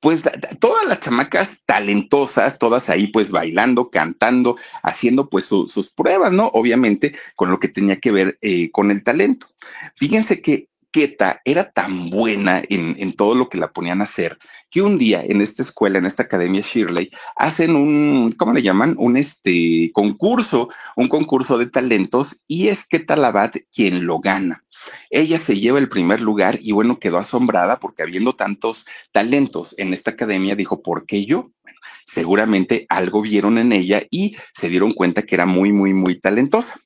pues 0.00 0.22
todas 0.60 0.86
las 0.86 1.00
chamacas 1.00 1.62
talentosas, 1.66 2.58
todas 2.58 2.88
ahí 2.88 3.08
pues 3.08 3.30
bailando, 3.30 3.90
cantando, 3.90 4.56
haciendo 4.82 5.28
pues 5.28 5.44
sus 5.44 5.90
pruebas, 5.90 6.32
¿no? 6.32 6.46
Obviamente 6.54 7.14
con 7.36 7.50
lo 7.50 7.60
que 7.60 7.68
tenía 7.68 8.00
que 8.00 8.10
ver 8.10 8.38
eh, 8.40 8.70
con 8.70 8.90
el 8.90 9.04
talento. 9.04 9.48
Fíjense 9.94 10.40
que 10.40 10.67
Keta 10.90 11.40
era 11.44 11.70
tan 11.70 12.10
buena 12.10 12.62
en, 12.68 12.96
en, 12.98 13.14
todo 13.14 13.34
lo 13.34 13.48
que 13.48 13.58
la 13.58 13.72
ponían 13.72 14.00
a 14.00 14.04
hacer 14.04 14.38
que 14.70 14.82
un 14.82 14.98
día 14.98 15.22
en 15.22 15.40
esta 15.40 15.62
escuela, 15.62 15.98
en 15.98 16.06
esta 16.06 16.24
academia 16.24 16.62
Shirley, 16.62 17.10
hacen 17.36 17.76
un, 17.76 18.32
¿cómo 18.32 18.52
le 18.52 18.62
llaman? 18.62 18.94
Un 18.98 19.16
este 19.16 19.90
concurso, 19.92 20.68
un 20.96 21.08
concurso 21.08 21.58
de 21.58 21.70
talentos 21.70 22.44
y 22.46 22.68
es 22.68 22.86
Keta 22.86 23.16
Labat 23.16 23.56
quien 23.72 24.06
lo 24.06 24.20
gana. 24.20 24.64
Ella 25.10 25.38
se 25.38 25.58
lleva 25.58 25.78
el 25.78 25.88
primer 25.88 26.20
lugar 26.20 26.58
y 26.60 26.72
bueno, 26.72 26.98
quedó 26.98 27.18
asombrada 27.18 27.78
porque 27.78 28.02
habiendo 28.02 28.34
tantos 28.34 28.86
talentos 29.12 29.74
en 29.78 29.92
esta 29.92 30.12
academia, 30.12 30.54
dijo, 30.54 30.82
¿por 30.82 31.06
qué 31.06 31.24
yo? 31.24 31.50
Bueno, 31.62 31.78
seguramente 32.06 32.86
algo 32.88 33.22
vieron 33.22 33.58
en 33.58 33.72
ella 33.72 34.02
y 34.10 34.36
se 34.54 34.68
dieron 34.68 34.92
cuenta 34.92 35.22
que 35.22 35.34
era 35.34 35.46
muy, 35.46 35.72
muy, 35.72 35.92
muy 35.94 36.20
talentosa. 36.20 36.80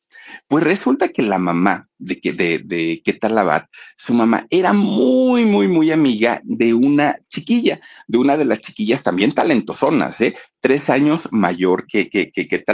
Pues 0.49 0.65
resulta 0.65 1.09
que 1.09 1.23
la 1.23 1.39
mamá 1.39 1.89
de, 1.99 2.21
de, 2.23 2.63
de 2.65 3.03
Ketalabat, 3.05 3.67
su 3.97 4.15
mamá 4.15 4.47
era 4.51 4.73
muy, 4.73 5.45
muy, 5.45 5.69
muy 5.69 5.91
amiga 5.91 6.41
de 6.45 6.75
una 6.75 7.19
chiquilla, 7.29 7.81
de 8.07 8.19
una 8.19 8.37
de 8.37 8.45
las 8.45 8.61
chiquillas 8.61 9.03
también 9.03 9.33
talentosonas, 9.33 10.21
¿eh? 10.21 10.35
tres 10.61 10.91
años 10.91 11.29
mayor 11.33 11.87
que, 11.87 12.09
que, 12.09 12.31
que. 12.31 12.65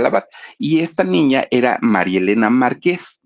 Y 0.58 0.80
esta 0.80 1.04
niña 1.04 1.46
era 1.50 1.78
María 1.80 2.20
Elena 2.20 2.50
Márquez. 2.50 3.20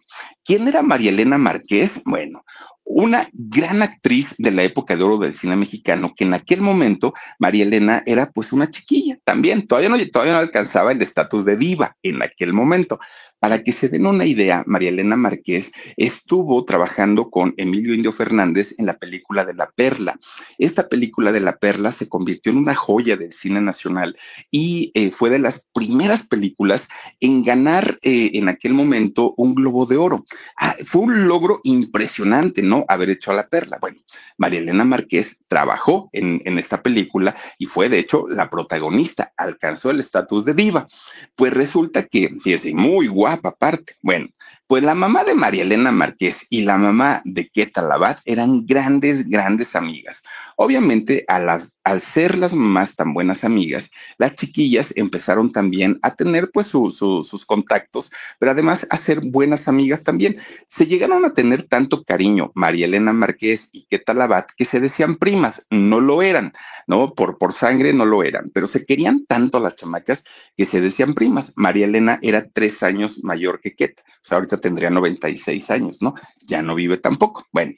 ¿Quién 0.44 0.68
era 0.68 0.82
María 0.82 1.10
Elena 1.10 1.38
Márquez? 1.38 2.02
Bueno, 2.04 2.44
una 2.84 3.28
gran 3.32 3.82
actriz 3.82 4.34
de 4.38 4.50
la 4.50 4.62
época 4.62 4.96
de 4.96 5.02
oro 5.02 5.18
del 5.18 5.34
cine 5.34 5.56
mexicano, 5.56 6.14
que 6.16 6.24
en 6.24 6.34
aquel 6.34 6.60
momento 6.60 7.14
María 7.38 7.64
Elena 7.64 8.02
era 8.06 8.30
pues 8.30 8.52
una 8.52 8.70
chiquilla 8.70 9.18
también, 9.24 9.66
todavía 9.66 9.88
no, 9.88 9.96
todavía 10.10 10.34
no 10.34 10.40
alcanzaba 10.40 10.92
el 10.92 11.00
estatus 11.00 11.44
de 11.44 11.56
diva 11.56 11.96
en 12.02 12.22
aquel 12.22 12.52
momento, 12.52 12.98
para 13.42 13.64
que 13.64 13.72
se 13.72 13.88
den 13.88 14.06
una 14.06 14.24
idea, 14.24 14.62
María 14.68 14.90
Elena 14.90 15.16
Márquez 15.16 15.72
estuvo 15.96 16.64
trabajando 16.64 17.28
con 17.28 17.54
Emilio 17.56 17.92
Indio 17.92 18.12
Fernández 18.12 18.76
en 18.78 18.86
la 18.86 18.96
película 18.98 19.44
de 19.44 19.52
La 19.52 19.68
Perla. 19.74 20.20
Esta 20.58 20.88
película 20.88 21.32
de 21.32 21.40
La 21.40 21.56
Perla 21.56 21.90
se 21.90 22.08
convirtió 22.08 22.52
en 22.52 22.58
una 22.58 22.76
joya 22.76 23.16
del 23.16 23.32
cine 23.32 23.60
nacional 23.60 24.16
y 24.52 24.92
eh, 24.94 25.10
fue 25.10 25.28
de 25.28 25.40
las 25.40 25.66
primeras 25.74 26.28
películas 26.28 26.86
en 27.18 27.42
ganar 27.42 27.98
eh, 28.02 28.30
en 28.34 28.48
aquel 28.48 28.74
momento 28.74 29.34
un 29.36 29.56
Globo 29.56 29.86
de 29.86 29.96
Oro. 29.96 30.24
Ah, 30.56 30.76
fue 30.84 31.02
un 31.02 31.26
logro 31.26 31.60
impresionante, 31.64 32.62
¿no? 32.62 32.84
Haber 32.86 33.10
hecho 33.10 33.32
a 33.32 33.34
La 33.34 33.48
Perla. 33.48 33.78
Bueno, 33.80 33.98
María 34.38 34.60
Elena 34.60 34.84
Márquez 34.84 35.44
trabajó 35.48 36.10
en, 36.12 36.42
en 36.44 36.60
esta 36.60 36.80
película 36.80 37.34
y 37.58 37.66
fue 37.66 37.88
de 37.88 37.98
hecho 37.98 38.28
la 38.28 38.48
protagonista, 38.48 39.32
alcanzó 39.36 39.90
el 39.90 39.98
estatus 39.98 40.44
de 40.44 40.52
viva. 40.52 40.86
Pues 41.34 41.52
resulta 41.52 42.06
que, 42.06 42.36
fíjense, 42.40 42.72
muy 42.72 43.08
aparte. 43.42 43.96
Bueno, 44.02 44.28
pues 44.66 44.82
la 44.82 44.94
mamá 44.94 45.24
de 45.24 45.34
María 45.34 45.62
Elena 45.62 45.92
Márquez 45.92 46.46
y 46.50 46.62
la 46.62 46.78
mamá 46.78 47.22
de 47.24 47.48
Queta 47.48 47.82
Labat 47.82 48.20
eran 48.24 48.66
grandes, 48.66 49.28
grandes 49.28 49.76
amigas. 49.76 50.22
Obviamente, 50.56 51.24
a 51.28 51.38
las, 51.38 51.76
al 51.84 52.00
ser 52.00 52.38
las 52.38 52.54
mamás 52.54 52.94
tan 52.94 53.14
buenas 53.14 53.44
amigas, 53.44 53.90
las 54.18 54.36
chiquillas 54.36 54.92
empezaron 54.96 55.52
también 55.52 55.98
a 56.02 56.14
tener 56.14 56.50
pues 56.52 56.68
sus 56.68 57.46
contactos, 57.46 58.12
pero 58.38 58.52
además 58.52 58.86
a 58.90 58.96
ser 58.96 59.20
buenas 59.20 59.68
amigas 59.68 60.04
también. 60.04 60.38
Se 60.68 60.86
llegaron 60.86 61.24
a 61.24 61.34
tener 61.34 61.64
tanto 61.64 62.04
cariño 62.04 62.52
María 62.54 62.86
Elena 62.86 63.12
Márquez 63.12 63.70
y 63.72 63.86
Queta 63.86 64.14
Labat 64.14 64.50
que 64.56 64.64
se 64.64 64.80
decían 64.80 65.16
primas, 65.16 65.66
no 65.70 66.00
lo 66.00 66.22
eran, 66.22 66.52
¿no? 66.86 67.14
Por, 67.14 67.38
por 67.38 67.52
sangre 67.52 67.92
no 67.92 68.04
lo 68.04 68.22
eran, 68.22 68.50
pero 68.52 68.66
se 68.66 68.84
querían 68.84 69.26
tanto 69.26 69.60
las 69.60 69.76
chamacas 69.76 70.24
que 70.56 70.66
se 70.66 70.80
decían 70.80 71.14
primas. 71.14 71.52
María 71.56 71.86
Elena 71.86 72.18
era 72.22 72.48
tres 72.48 72.82
años 72.82 73.22
mayor 73.24 73.60
que 73.60 73.74
Queta, 73.74 74.02
o 74.06 74.24
sea, 74.24 74.36
ahorita 74.38 74.58
tendría 74.58 74.90
96 74.90 75.70
años, 75.70 76.00
¿no? 76.00 76.14
Ya 76.46 76.62
no 76.62 76.74
vive 76.74 76.98
tampoco. 76.98 77.44
Bueno, 77.52 77.74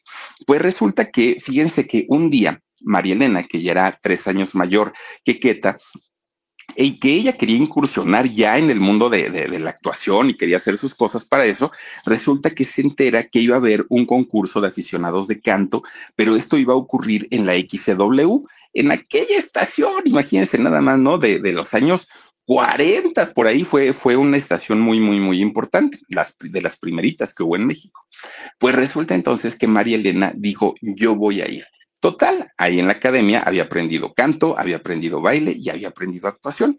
pues 0.46 0.60
resulta 0.60 1.10
que, 1.10 1.38
fíjense 1.40 1.86
que 1.86 2.04
un 2.08 2.30
día, 2.30 2.60
María 2.84 3.14
Elena, 3.14 3.44
que 3.44 3.62
ya 3.62 3.72
era 3.72 3.98
tres 4.00 4.26
años 4.28 4.54
mayor 4.54 4.92
que 5.24 5.40
Queta, 5.40 5.78
y 6.76 6.98
que 6.98 7.12
ella 7.12 7.32
quería 7.34 7.56
incursionar 7.56 8.28
ya 8.28 8.58
en 8.58 8.70
el 8.70 8.80
mundo 8.80 9.10
de, 9.10 9.28
la 9.58 9.70
actuación 9.70 10.30
y 10.30 10.36
quería 10.36 10.56
hacer 10.56 10.78
sus 10.78 10.94
cosas 10.94 11.24
para 11.24 11.46
eso, 11.46 11.72
resulta 12.04 12.50
que 12.50 12.64
se 12.64 12.82
entera 12.82 13.28
que 13.28 13.40
iba 13.40 13.56
a 13.56 13.58
haber 13.58 13.86
un 13.88 14.06
concurso 14.06 14.60
de 14.60 14.68
aficionados 14.68 15.28
de 15.28 15.40
canto, 15.40 15.82
pero 16.16 16.36
esto 16.36 16.56
iba 16.56 16.74
a 16.74 16.76
ocurrir 16.76 17.28
en 17.30 17.46
la 17.46 17.54
XCW, 17.54 18.46
en 18.72 18.90
aquella 18.90 19.36
estación, 19.36 20.02
imagínense 20.04 20.58
nada 20.58 20.80
más, 20.80 20.98
¿no? 20.98 21.18
De, 21.18 21.38
los 21.52 21.74
años 21.74 22.08
40 22.46 23.32
por 23.32 23.46
ahí 23.46 23.64
fue, 23.64 23.92
fue 23.92 24.16
una 24.16 24.36
estación 24.36 24.80
muy, 24.80 25.00
muy, 25.00 25.20
muy 25.20 25.40
importante, 25.40 25.98
de 26.08 26.60
las 26.60 26.76
primeritas 26.76 27.32
que 27.32 27.42
hubo 27.42 27.56
en 27.56 27.66
México. 27.66 28.04
Pues 28.58 28.74
resulta 28.74 29.14
entonces 29.14 29.56
que 29.56 29.66
María 29.66 29.96
Elena 29.96 30.32
dijo, 30.34 30.74
yo 30.80 31.14
voy 31.14 31.40
a 31.40 31.48
ir. 31.48 31.64
Total, 32.04 32.52
ahí 32.58 32.80
en 32.80 32.86
la 32.86 32.92
academia 32.92 33.40
había 33.40 33.62
aprendido 33.62 34.12
canto, 34.12 34.58
había 34.58 34.76
aprendido 34.76 35.22
baile 35.22 35.56
y 35.58 35.70
había 35.70 35.88
aprendido 35.88 36.28
actuación. 36.28 36.78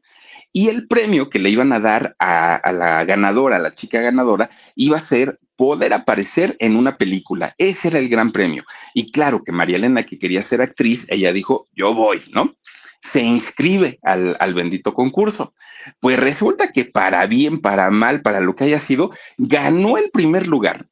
Y 0.53 0.69
el 0.69 0.87
premio 0.87 1.31
que 1.31 1.39
le 1.39 1.49
iban 1.49 1.73
a 1.73 1.79
dar 1.79 2.15
a, 2.19 2.61
la 2.71 3.03
ganadora, 3.05 3.55
a 3.55 3.59
la 3.59 3.73
chica 3.73 4.01
ganadora, 4.01 4.51
iba 4.75 4.97
a 4.97 4.99
ser 4.99 5.39
poder 5.55 5.93
aparecer 5.93 6.55
en 6.59 6.75
una 6.75 6.99
película. 6.99 7.55
Ese 7.57 7.87
era 7.87 7.97
el 7.97 8.07
gran 8.07 8.31
premio. 8.31 8.65
Y 8.93 9.11
claro 9.11 9.43
que 9.43 9.51
María 9.51 9.77
Elena, 9.77 10.03
que 10.03 10.19
quería 10.19 10.43
ser 10.43 10.61
actriz, 10.61 11.07
ella 11.09 11.33
dijo, 11.33 11.69
yo 11.73 11.95
voy, 11.95 12.21
¿no? 12.31 12.53
se 13.01 13.21
inscribe 13.21 13.97
al, 14.03 14.53
bendito 14.53 14.93
concurso. 14.93 15.55
Pues 16.01 16.19
resulta 16.19 16.71
que 16.71 16.85
para 16.85 17.25
bien, 17.25 17.61
para 17.61 17.89
mal, 17.89 18.21
para 18.21 18.41
lo 18.41 18.55
que 18.55 18.65
haya 18.65 18.77
sido, 18.77 19.09
ganó 19.39 19.97
el 19.97 20.11
primer 20.11 20.45
lugar. 20.45 20.85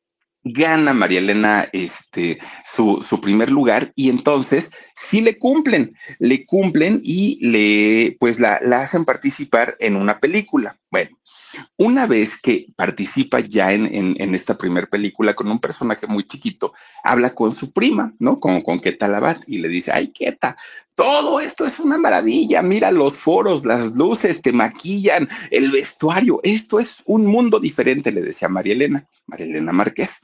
Gana 0.44 0.94
María 0.94 1.20
Elena 1.20 1.70
este, 1.72 2.40
su, 2.66 3.02
su 3.02 3.22
primer 3.22 3.50
lugar 3.52 3.94
y 3.96 4.10
entonces 4.10 4.72
sí 4.96 5.22
le 5.22 5.38
cumplen, 5.38 5.96
le 6.20 6.46
cumplen 6.46 7.02
y 7.04 7.40
le, 7.46 8.18
pues 8.20 8.40
la, 8.40 8.60
la 8.62 8.82
hacen 8.82 9.06
participar 9.06 9.76
en 9.80 9.96
una 9.96 10.20
película. 10.20 10.78
Bueno, 10.92 11.12
una 11.78 12.08
vez 12.08 12.42
que 12.42 12.68
participa 12.76 13.40
ya 13.40 13.74
en, 13.74 13.86
en, 13.86 14.16
en 14.18 14.36
esta 14.36 14.58
primera 14.58 14.88
película 14.88 15.34
con 15.34 15.50
un 15.50 15.60
personaje 15.60 16.08
muy 16.08 16.26
chiquito, 16.26 16.74
habla 17.04 17.34
con 17.36 17.52
su 17.52 17.72
prima, 17.72 18.14
¿no? 18.20 18.40
Con, 18.40 18.62
con 18.62 18.80
Keta 18.80 19.08
Labat 19.08 19.44
y 19.48 19.60
le 19.60 19.70
dice, 19.70 19.92
ay, 19.92 20.12
Keta, 20.12 20.58
todo 20.96 21.40
esto 21.40 21.66
es 21.66 21.80
una 21.80 21.98
maravilla, 21.98 22.62
mira 22.62 22.92
los 22.92 23.18
foros, 23.18 23.66
las 23.66 23.94
luces, 23.94 24.42
te 24.42 24.52
maquillan, 24.52 25.28
el 25.50 25.72
vestuario, 25.72 26.40
esto 26.44 26.80
es 26.80 27.04
un 27.06 27.26
mundo 27.26 27.60
diferente, 27.60 28.12
le 28.12 28.22
decía 28.22 28.48
María 28.48 28.74
Elena, 28.74 29.08
María 29.28 29.48
Elena 29.48 29.72
Márquez. 29.72 30.22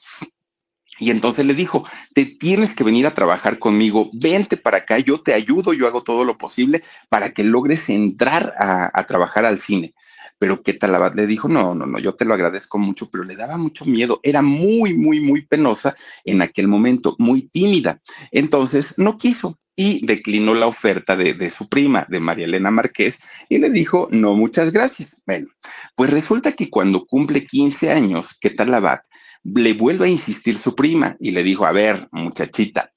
Y 0.99 1.11
entonces 1.11 1.45
le 1.45 1.53
dijo, 1.53 1.85
te 2.13 2.25
tienes 2.25 2.75
que 2.75 2.83
venir 2.83 3.07
a 3.07 3.13
trabajar 3.13 3.57
conmigo, 3.57 4.09
vente 4.13 4.57
para 4.57 4.79
acá, 4.79 4.99
yo 4.99 5.17
te 5.17 5.33
ayudo, 5.33 5.73
yo 5.73 5.87
hago 5.87 6.03
todo 6.03 6.25
lo 6.25 6.37
posible 6.37 6.83
para 7.07 7.31
que 7.31 7.45
logres 7.45 7.89
entrar 7.89 8.53
a, 8.59 9.05
trabajar 9.07 9.45
al 9.45 9.59
cine. 9.59 9.93
Pero 10.37 10.61
¿qué 10.61 10.73
tal? 10.73 10.97
Le 11.15 11.25
dijo, 11.25 11.47
no, 11.47 11.73
no, 11.73 11.85
no, 11.85 11.99
yo 11.99 12.15
te 12.15 12.25
lo 12.25 12.33
agradezco 12.33 12.77
mucho, 12.77 13.09
pero 13.09 13.23
le 13.23 13.37
daba 13.37 13.57
mucho 13.57 13.85
miedo, 13.85 14.19
era 14.23 14.41
muy, 14.41 14.93
muy, 14.93 15.21
muy 15.21 15.45
penosa 15.45 15.95
en 16.25 16.41
aquel 16.41 16.67
momento, 16.67 17.15
muy 17.17 17.43
tímida. 17.43 18.01
Entonces 18.31 18.97
no 18.97 19.17
quiso 19.17 19.57
y 19.81 20.05
declinó 20.05 20.55
la 20.55 20.67
oferta 20.67 21.15
de, 21.15 21.49
su 21.49 21.69
prima, 21.69 22.05
de 22.09 22.19
María 22.19 22.43
Elena 22.43 22.69
Márquez, 22.69 23.21
y 23.47 23.59
le 23.59 23.69
dijo, 23.69 24.09
no, 24.11 24.33
muchas 24.33 24.73
gracias. 24.73 25.23
Bueno, 25.25 25.47
pues 25.95 26.09
resulta 26.09 26.51
que 26.51 26.69
cuando 26.69 27.05
cumple 27.05 27.45
15 27.45 27.89
años, 27.89 28.37
¿qué 28.37 28.49
tal 28.49 28.73
Abad? 28.73 28.99
le 29.41 29.71
vuelve 29.71 30.07
a 30.07 30.09
insistir 30.09 30.57
su 30.57 30.75
prima 30.75 31.15
y 31.17 31.31
le 31.31 31.43
dijo, 31.43 31.65
a 31.65 31.71
ver, 31.71 32.09
muchachita, 32.11 32.91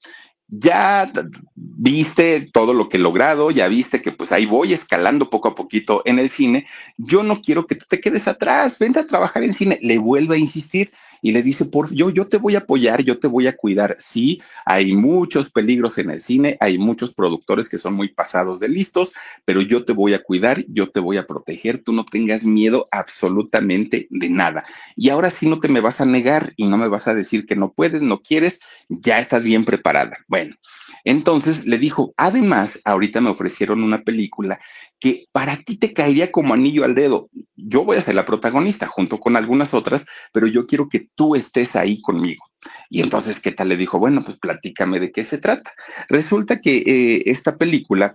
ya 0.49 1.12
viste 1.55 2.47
todo 2.53 2.75
lo 2.75 2.89
que 2.89 2.97
he 2.97 3.01
logrado, 3.01 3.53
ya 3.53 3.69
viste 3.69 4.03
que 4.03 4.11
pues 4.11 4.33
ahí 4.33 4.45
voy 4.45 4.73
escalando 4.73 5.31
poco 5.31 5.51
a 5.51 5.55
poquito 5.55 6.03
en 6.05 6.19
el 6.19 6.31
cine, 6.31 6.67
yo 6.99 7.23
no 7.23 7.41
quiero 7.41 7.69
que 7.69 7.77
tú 7.77 7.87
te 7.89 8.01
quedes 8.01 8.27
atrás, 8.27 8.81
vente 8.81 8.99
a 8.99 9.07
trabajar 9.07 9.45
en 9.45 9.55
cine, 9.55 9.79
le 9.83 9.99
vuelve 9.99 10.35
a 10.35 10.41
insistir 10.41 10.91
y 11.23 11.31
le 11.33 11.43
dice, 11.43 11.64
por 11.67 11.95
yo, 11.95 12.11
yo 12.11 12.26
te 12.26 12.37
voy 12.37 12.57
a 12.57 12.59
apoyar, 12.59 13.02
yo 13.02 13.19
te 13.21 13.29
voy 13.29 13.47
a 13.47 13.57
cuidar. 13.57 13.97
Sí, 13.99 14.43
hay 14.67 14.95
muchos 14.95 15.50
peligros 15.50 15.97
en 15.99 16.11
el 16.11 16.21
cine, 16.21 16.57
hay 16.61 16.79
muchos 16.79 17.14
productores 17.14 17.69
que 17.69 17.79
son 17.79 17.95
muy 17.95 18.09
pasados 18.09 18.59
de 18.61 18.69
listos, 18.69 19.12
pero 19.45 19.62
yo 19.62 19.85
te 19.85 19.93
voy 19.93 20.14
a 20.14 20.23
cuidar, 20.23 20.64
yo 20.69 20.91
te 20.91 21.00
voy 21.00 21.17
a 21.17 21.26
proteger, 21.26 21.83
tú 21.83 21.93
no 21.93 22.05
tengas 22.05 22.45
miedo 22.45 22.88
absolutamente 22.91 24.09
de 24.11 24.29
nada. 24.29 24.64
Y 24.97 25.11
ahora 25.11 25.31
sí 25.31 25.49
no 25.49 25.61
te 25.61 25.69
me 25.69 25.81
vas 25.81 26.00
a 26.00 26.07
negar 26.07 26.52
y 26.57 26.67
no 26.67 26.76
me 26.76 26.88
vas 26.88 27.07
a 27.07 27.14
decir 27.14 27.47
que 27.47 27.55
no 27.55 27.73
puedes, 27.73 28.02
no 28.02 28.21
quieres, 28.21 28.61
ya 28.88 29.21
estás 29.21 29.45
bien 29.45 29.64
preparada. 29.64 30.19
Bueno, 30.26 30.57
entonces 31.05 31.67
le 31.67 31.79
dijo, 31.79 32.15
además, 32.17 32.81
ahorita 32.85 33.21
me 33.21 33.31
ofrecieron 33.31 33.83
una 33.83 34.03
película 34.03 34.61
que 35.01 35.27
para 35.33 35.57
ti 35.57 35.77
te 35.77 35.93
caería 35.93 36.31
como 36.31 36.55
anillo 36.55 36.85
al 36.85 36.95
dedo. 36.95 37.29
Yo 37.57 37.85
voy 37.85 37.97
a 37.97 38.03
ser 38.03 38.15
la 38.15 38.27
protagonista 38.27 38.87
junto 38.87 39.19
con 39.19 39.37
algunas 39.37 39.75
otras, 39.75 40.07
pero 40.33 40.47
yo 40.47 40.67
quiero 40.67 40.89
que 40.89 41.09
tú 41.15 41.35
estés 41.35 41.75
ahí 41.75 42.01
conmigo. 42.01 42.45
Y 42.89 43.03
entonces, 43.03 43.41
¿qué 43.41 43.51
tal? 43.51 43.71
Le 43.71 43.77
dijo, 43.77 43.99
bueno, 43.99 44.23
pues 44.23 44.39
platícame 44.39 45.01
de 45.01 45.11
qué 45.11 45.25
se 45.25 45.39
trata. 45.39 45.73
Resulta 46.09 46.61
que 46.61 46.79
eh, 46.79 47.23
esta 47.27 47.57
película 47.57 48.15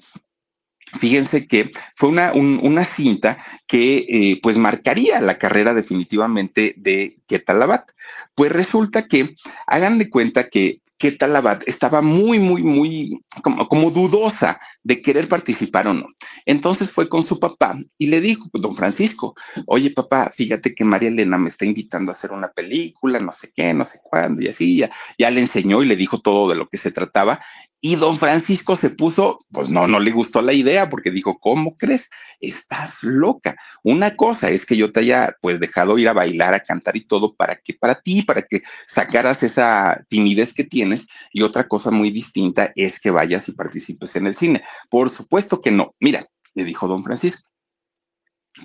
Fíjense 0.95 1.47
que 1.47 1.71
fue 1.95 2.07
una, 2.07 2.31
una 2.31 2.85
cinta 2.85 3.37
que 3.67 4.05
eh, 4.07 4.39
pues 4.41 4.57
marcaría 4.57 5.19
la 5.19 5.37
carrera 5.37 5.73
definitivamente 5.73 6.75
de 6.77 7.17
Ketalabat. 7.27 7.89
Pues 8.35 8.53
resulta 8.53 9.07
que 9.07 9.35
hagan 9.65 9.97
de 9.97 10.09
cuenta 10.09 10.47
que 10.47 10.79
que 10.97 11.11
Talabat 11.11 11.63
estaba 11.67 12.01
muy, 12.01 12.39
muy, 12.39 12.63
muy 12.63 13.21
como, 13.43 13.67
como, 13.67 13.91
dudosa 13.91 14.59
de 14.83 15.01
querer 15.01 15.27
participar 15.27 15.87
o 15.87 15.93
no. 15.93 16.07
Entonces 16.45 16.91
fue 16.91 17.07
con 17.07 17.23
su 17.23 17.39
papá 17.39 17.79
y 17.97 18.07
le 18.07 18.19
dijo, 18.19 18.49
don 18.53 18.75
Francisco, 18.75 19.35
oye 19.67 19.91
papá, 19.91 20.31
fíjate 20.33 20.73
que 20.73 20.83
María 20.83 21.09
Elena 21.09 21.37
me 21.37 21.49
está 21.49 21.65
invitando 21.65 22.11
a 22.11 22.13
hacer 22.13 22.31
una 22.31 22.51
película, 22.51 23.19
no 23.19 23.33
sé 23.33 23.51
qué, 23.55 23.73
no 23.73 23.85
sé 23.85 23.99
cuándo, 24.03 24.41
y 24.41 24.47
así, 24.47 24.77
ya, 24.77 24.91
ya 25.17 25.29
le 25.29 25.41
enseñó 25.41 25.83
y 25.83 25.85
le 25.85 25.95
dijo 25.95 26.19
todo 26.19 26.49
de 26.49 26.55
lo 26.55 26.67
que 26.67 26.77
se 26.77 26.91
trataba. 26.91 27.39
Y 27.79 27.95
don 27.95 28.17
Francisco 28.17 28.75
se 28.75 28.89
puso, 28.89 29.39
pues 29.51 29.69
no, 29.69 29.87
no 29.87 29.99
le 29.99 30.11
gustó 30.11 30.41
la 30.41 30.53
idea 30.53 30.89
porque 30.89 31.11
dijo, 31.11 31.37
¿cómo 31.39 31.77
crees? 31.77 32.09
Estás 32.39 33.03
loca. 33.03 33.55
Una 33.83 34.15
cosa 34.15 34.49
es 34.49 34.65
que 34.65 34.75
yo 34.75 34.91
te 34.91 35.01
haya 35.01 35.35
pues 35.41 35.59
dejado 35.59 35.97
ir 35.99 36.09
a 36.09 36.13
bailar, 36.13 36.55
a 36.55 36.61
cantar 36.61 36.97
y 36.97 37.05
todo 37.05 37.35
para 37.35 37.57
que, 37.57 37.75
para 37.75 38.01
ti, 38.01 38.23
para 38.23 38.41
que 38.41 38.63
sacaras 38.87 39.43
esa 39.43 40.03
timidez 40.09 40.55
que 40.55 40.63
tienes. 40.63 41.07
Y 41.31 41.43
otra 41.43 41.67
cosa 41.67 41.91
muy 41.91 42.09
distinta 42.09 42.71
es 42.75 42.99
que 42.99 43.11
vayas 43.11 43.47
y 43.47 43.51
participes 43.51 44.15
en 44.15 44.25
el 44.25 44.35
cine. 44.35 44.63
Por 44.89 45.11
supuesto 45.11 45.61
que 45.61 45.69
no. 45.69 45.93
Mira, 45.99 46.25
le 46.55 46.63
dijo 46.63 46.87
don 46.87 47.03
Francisco. 47.03 47.47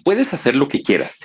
Puedes 0.05 0.33
hacer 0.33 0.57
lo 0.57 0.69
que 0.69 0.83
quieras, 0.83 1.19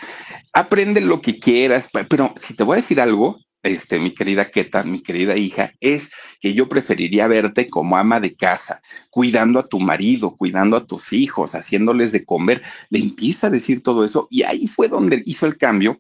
aprende 0.52 1.00
lo 1.00 1.22
que 1.22 1.40
quieras, 1.40 1.88
pero 2.10 2.34
si 2.38 2.54
te 2.54 2.64
voy 2.64 2.74
a 2.74 2.82
decir 2.82 3.00
algo, 3.00 3.40
este, 3.64 4.00
mi 4.00 4.14
querida 4.14 4.50
Keta, 4.50 4.84
mi 4.84 5.02
querida 5.02 5.36
hija, 5.36 5.74
es 5.80 6.12
que 6.40 6.54
yo 6.54 6.70
preferiría 6.70 7.28
verte 7.28 7.68
como 7.70 7.98
ama 7.98 8.20
de 8.20 8.36
casa, 8.36 8.82
cuidando 9.10 9.60
a 9.60 9.68
tu 9.68 9.80
marido, 9.80 10.36
cuidando 10.36 10.78
a 10.78 10.86
tus 10.86 11.14
hijos, 11.14 11.56
haciéndoles 11.56 12.12
de 12.12 12.26
comer. 12.26 12.64
Le 12.90 13.00
empieza 13.00 13.48
a 13.48 13.52
decir 13.52 13.82
todo 13.84 14.04
eso 14.06 14.28
y 14.30 14.44
ahí 14.44 14.68
fue 14.68 14.88
donde 14.88 15.24
hizo 15.26 15.46
el 15.46 15.58
cambio 15.58 15.98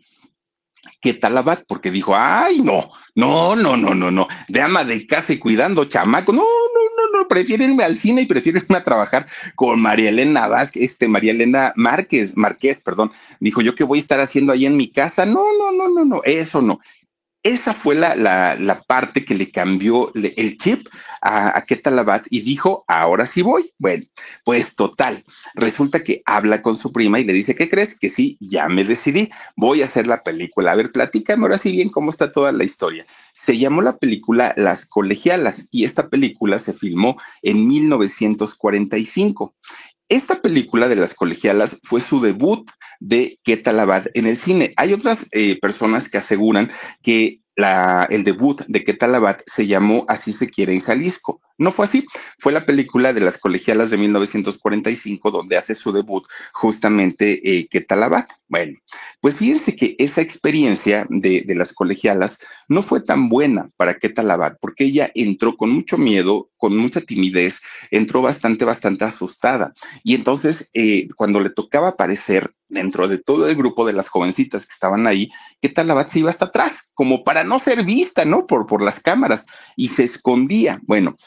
que 1.02 1.14
Talabat, 1.14 1.64
porque 1.68 1.92
dijo, 1.92 2.16
ay, 2.16 2.62
no, 2.62 2.92
no, 3.16 3.56
no, 3.56 3.78
no, 3.78 3.94
no, 3.94 4.12
no, 4.12 4.28
de 4.48 4.62
ama 4.62 4.84
de 4.84 5.06
casa 5.06 5.34
y 5.34 5.40
cuidando 5.40 5.86
chamaco, 5.86 6.32
no, 6.32 6.42
no, 6.42 6.44
no, 6.44 7.20
no, 7.20 7.28
prefieren 7.28 7.80
al 7.82 7.98
cine 7.98 8.24
y 8.24 8.26
prefieren 8.26 8.64
a 8.70 8.84
trabajar 8.84 9.28
con 9.56 9.80
María 9.80 10.10
Elena 10.10 10.48
Vázquez, 10.48 10.84
este, 10.84 11.08
María 11.08 11.32
Elena 11.32 11.74
Márquez, 11.76 12.36
Márquez, 12.36 12.82
perdón, 12.82 13.12
dijo, 13.40 13.62
yo 13.62 13.76
qué 13.76 13.84
voy 13.84 14.00
a 14.00 14.02
estar 14.02 14.20
haciendo 14.20 14.54
ahí 14.54 14.66
en 14.66 14.78
mi 14.78 14.92
casa, 14.92 15.26
no, 15.26 15.46
no, 15.58 15.72
no, 15.72 15.90
no, 15.90 16.06
no, 16.06 16.22
eso 16.24 16.62
no, 16.62 16.80
esa 17.48 17.74
fue 17.74 17.96
la, 17.96 18.16
la, 18.16 18.84
parte 18.88 19.24
que 19.24 19.34
le 19.34 19.52
cambió 19.52 20.12
el 20.14 20.58
chip 20.58 20.88
a, 21.22 21.58
a 21.58 21.62
Ketalabat 21.66 22.28
y 22.30 22.42
dijo, 22.42 22.84
ahora 22.88 23.26
sí 23.26 23.42
voy. 23.42 23.72
Bueno, 23.78 24.06
pues 24.44 24.76
total, 24.76 25.24
resulta 25.56 26.04
que 26.04 26.22
habla 26.26 26.62
con 26.62 26.76
su 26.76 26.92
prima 26.92 27.20
y 27.20 27.24
le 27.24 27.34
dice, 27.34 27.56
¿qué 27.56 27.70
crees? 27.70 27.98
Que 27.98 28.10
sí, 28.10 28.38
ya 28.42 28.68
me 28.68 28.84
decidí, 28.84 29.30
voy 29.56 29.82
a 29.82 29.86
hacer 29.86 30.08
la 30.08 30.24
película. 30.24 30.72
A 30.72 30.76
ver, 30.76 30.92
platícame 30.92 31.44
ahora 31.44 31.58
sí 31.58 31.72
bien 31.72 31.90
cómo 31.90 32.10
está 32.10 32.32
toda 32.32 32.52
la 32.52 32.64
historia. 32.64 33.06
Se 33.34 33.58
llamó 33.58 33.82
la 33.82 33.98
película 33.98 34.54
Las 34.58 34.86
Colegialas 34.86 35.70
y 35.72 35.86
esta 35.86 36.10
película 36.10 36.60
se 36.60 36.74
filmó 36.74 37.18
en 37.42 37.68
1945. 37.68 39.56
Esta 40.10 40.42
película 40.42 40.88
de 40.88 40.96
las 40.96 41.14
colegialas 41.14 41.80
fue 41.84 42.00
su 42.00 42.22
debut 42.22 42.70
de 43.00 43.40
Ketalabad 43.44 44.06
en 44.14 44.26
el 44.26 44.38
cine. 44.38 44.74
Hay 44.78 44.94
otras 44.94 45.28
eh, 45.32 45.60
personas 45.60 46.10
que 46.10 46.18
aseguran 46.18 46.72
que 47.02 47.42
la, 47.56 48.08
el 48.10 48.24
debut 48.24 48.62
de 48.68 48.84
Ketalabad 48.84 49.40
se 49.46 49.68
llamó 49.68 50.06
Así 50.08 50.32
se 50.32 50.50
quiere 50.50 50.74
en 50.74 50.80
Jalisco. 50.80 51.42
No 51.58 51.72
fue 51.72 51.86
así, 51.86 52.06
fue 52.38 52.52
la 52.52 52.66
película 52.66 53.14
de 53.14 53.22
las 53.22 53.40
colegialas 53.40 53.90
de 53.90 53.98
1945 53.98 55.32
donde 55.32 55.58
hace 55.58 55.74
su 55.74 55.92
debut 55.92 56.24
justamente 56.54 57.42
eh, 57.44 57.68
Ketalabat. 57.68 58.30
Bueno, 58.48 58.78
pues 59.20 59.36
fíjense 59.36 59.76
que 59.76 59.96
esa 59.98 60.22
experiencia 60.22 61.06
de, 61.10 61.42
de, 61.42 61.56
las 61.56 61.74
colegialas 61.74 62.40
no 62.70 62.82
fue 62.82 63.02
tan 63.02 63.28
buena 63.28 63.70
para 63.76 63.98
Ketalabat 63.98 64.58
porque 64.62 64.86
ella 64.86 65.12
entró 65.16 65.58
con 65.58 65.72
mucho 65.72 65.98
miedo, 65.98 66.50
con 66.58 66.78
mucha 66.78 67.02
timidez, 67.02 67.62
entró 67.92 68.22
bastante, 68.22 68.64
bastante 68.64 69.06
asustada. 69.06 69.74
Y 70.04 70.16
entonces, 70.16 70.70
eh, 70.74 71.08
cuando 71.16 71.40
le 71.40 71.50
tocaba 71.50 71.90
aparecer 71.90 72.54
dentro 72.70 73.08
de 73.08 73.18
todo 73.18 73.48
el 73.48 73.56
grupo 73.56 73.86
de 73.86 73.94
las 73.94 74.10
jovencitas 74.10 74.66
que 74.66 74.74
estaban 74.74 75.08
ahí, 75.08 75.30
Ketalabat 75.62 76.10
se 76.10 76.20
iba 76.20 76.30
hasta 76.30 76.46
atrás, 76.46 76.92
como 76.94 77.24
para 77.24 77.44
no 77.44 77.60
ser 77.60 77.84
vista, 77.84 78.26
¿no? 78.26 78.46
Por, 78.46 78.68
por 78.68 78.82
las 78.82 79.02
cámaras, 79.02 79.46
y 79.76 79.90
se 79.90 80.04
escondía. 80.04 80.80
Bueno, 80.84 81.18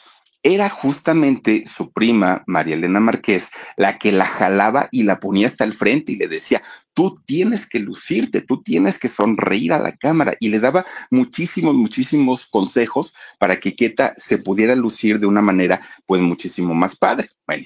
era 0.43 0.69
justamente 0.69 1.63
su 1.67 1.91
prima, 1.91 2.43
María 2.47 2.75
Elena 2.75 2.99
Márquez, 2.99 3.51
la 3.77 3.99
que 3.99 4.11
la 4.11 4.25
jalaba 4.25 4.89
y 4.91 5.03
la 5.03 5.19
ponía 5.19 5.47
hasta 5.47 5.63
el 5.63 5.73
frente 5.73 6.13
y 6.13 6.15
le 6.15 6.27
decía, 6.27 6.61
tú 6.93 7.21
tienes 7.25 7.67
que 7.67 7.79
lucirte, 7.79 8.41
tú 8.41 8.63
tienes 8.63 8.97
que 8.97 9.09
sonreír 9.09 9.73
a 9.73 9.79
la 9.79 9.95
cámara. 9.95 10.35
Y 10.39 10.49
le 10.49 10.59
daba 10.59 10.85
muchísimos, 11.11 11.75
muchísimos 11.75 12.47
consejos 12.47 13.13
para 13.39 13.59
que 13.59 13.75
Keta 13.75 14.13
se 14.17 14.39
pudiera 14.39 14.75
lucir 14.75 15.19
de 15.19 15.27
una 15.27 15.41
manera, 15.41 15.81
pues, 16.05 16.21
muchísimo 16.21 16.73
más 16.73 16.95
padre. 16.95 17.29
Bueno. 17.45 17.65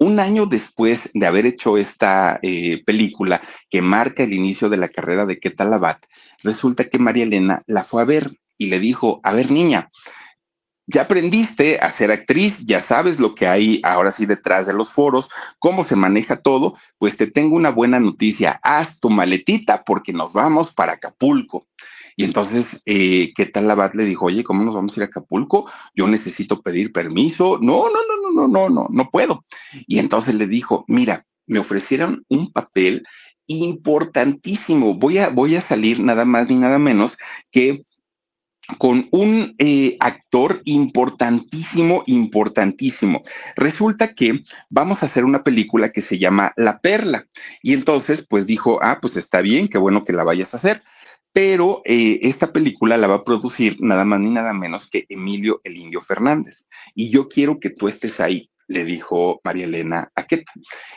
Un 0.00 0.20
año 0.20 0.46
después 0.46 1.10
de 1.12 1.26
haber 1.26 1.44
hecho 1.44 1.76
esta 1.76 2.38
eh, 2.42 2.84
película 2.86 3.42
que 3.68 3.82
marca 3.82 4.22
el 4.22 4.32
inicio 4.32 4.68
de 4.68 4.76
la 4.76 4.90
carrera 4.90 5.26
de 5.26 5.40
Keta 5.40 5.64
Labat, 5.64 6.04
resulta 6.44 6.88
que 6.88 7.00
María 7.00 7.24
Elena 7.24 7.62
la 7.66 7.82
fue 7.82 8.02
a 8.02 8.04
ver 8.04 8.30
y 8.56 8.68
le 8.68 8.78
dijo, 8.78 9.20
a 9.24 9.32
ver 9.32 9.50
niña, 9.50 9.90
ya 10.88 11.02
aprendiste 11.02 11.78
a 11.78 11.90
ser 11.90 12.10
actriz, 12.10 12.64
ya 12.64 12.80
sabes 12.80 13.20
lo 13.20 13.34
que 13.34 13.46
hay 13.46 13.80
ahora 13.84 14.10
sí 14.10 14.24
detrás 14.24 14.66
de 14.66 14.72
los 14.72 14.90
foros, 14.90 15.28
cómo 15.58 15.84
se 15.84 15.96
maneja 15.96 16.40
todo, 16.40 16.76
pues 16.96 17.18
te 17.18 17.30
tengo 17.30 17.56
una 17.56 17.70
buena 17.70 18.00
noticia, 18.00 18.58
haz 18.62 18.98
tu 18.98 19.10
maletita 19.10 19.84
porque 19.84 20.14
nos 20.14 20.32
vamos 20.32 20.72
para 20.72 20.94
Acapulco. 20.94 21.66
Y 22.16 22.24
entonces, 22.24 22.82
eh, 22.86 23.32
¿qué 23.36 23.46
tal 23.46 23.68
la 23.68 23.74
Bat 23.74 23.94
le 23.94 24.06
dijo, 24.06 24.24
oye, 24.26 24.42
¿cómo 24.42 24.64
nos 24.64 24.74
vamos 24.74 24.96
a 24.96 25.00
ir 25.00 25.02
a 25.04 25.06
Acapulco? 25.06 25.70
Yo 25.94 26.08
necesito 26.08 26.62
pedir 26.62 26.90
permiso. 26.90 27.58
No, 27.60 27.84
no, 27.84 27.90
no, 27.90 28.32
no, 28.32 28.32
no, 28.32 28.48
no, 28.48 28.68
no, 28.68 28.88
no 28.90 29.10
puedo. 29.10 29.44
Y 29.86 30.00
entonces 30.00 30.34
le 30.34 30.48
dijo, 30.48 30.84
mira, 30.88 31.26
me 31.46 31.60
ofrecieron 31.60 32.24
un 32.28 32.50
papel 32.50 33.04
importantísimo. 33.46 34.94
Voy 34.94 35.18
a, 35.18 35.28
voy 35.28 35.54
a 35.54 35.60
salir 35.60 36.00
nada 36.00 36.24
más 36.24 36.48
ni 36.48 36.56
nada 36.56 36.78
menos 36.78 37.18
que 37.52 37.84
con 38.76 39.08
un 39.12 39.54
eh, 39.58 39.96
actor 40.00 40.60
importantísimo, 40.64 42.02
importantísimo. 42.06 43.22
Resulta 43.56 44.14
que 44.14 44.44
vamos 44.68 45.02
a 45.02 45.06
hacer 45.06 45.24
una 45.24 45.42
película 45.42 45.90
que 45.90 46.02
se 46.02 46.18
llama 46.18 46.52
La 46.56 46.80
Perla. 46.80 47.26
Y 47.62 47.72
entonces, 47.72 48.26
pues 48.28 48.46
dijo, 48.46 48.78
ah, 48.82 48.98
pues 49.00 49.16
está 49.16 49.40
bien, 49.40 49.68
qué 49.68 49.78
bueno 49.78 50.04
que 50.04 50.12
la 50.12 50.24
vayas 50.24 50.54
a 50.54 50.58
hacer. 50.58 50.82
pero 51.32 51.82
eh, 51.84 52.18
esta 52.22 52.52
película 52.52 52.96
la 52.96 53.06
va 53.06 53.16
a 53.16 53.24
producir 53.24 53.76
nada 53.80 54.04
más 54.04 54.18
ni 54.18 54.30
nada 54.30 54.52
menos 54.54 54.88
que 54.88 55.06
Emilio 55.08 55.60
el 55.64 55.76
Indio 55.76 56.00
Fernández. 56.00 56.68
Y 56.94 57.10
yo 57.10 57.28
quiero 57.28 57.60
que 57.60 57.70
tú 57.70 57.86
estés 57.88 58.18
ahí 58.18 58.50
le 58.68 58.84
dijo 58.84 59.40
María 59.42 59.64
Elena 59.64 60.12
a 60.14 60.26
Keta. 60.26 60.52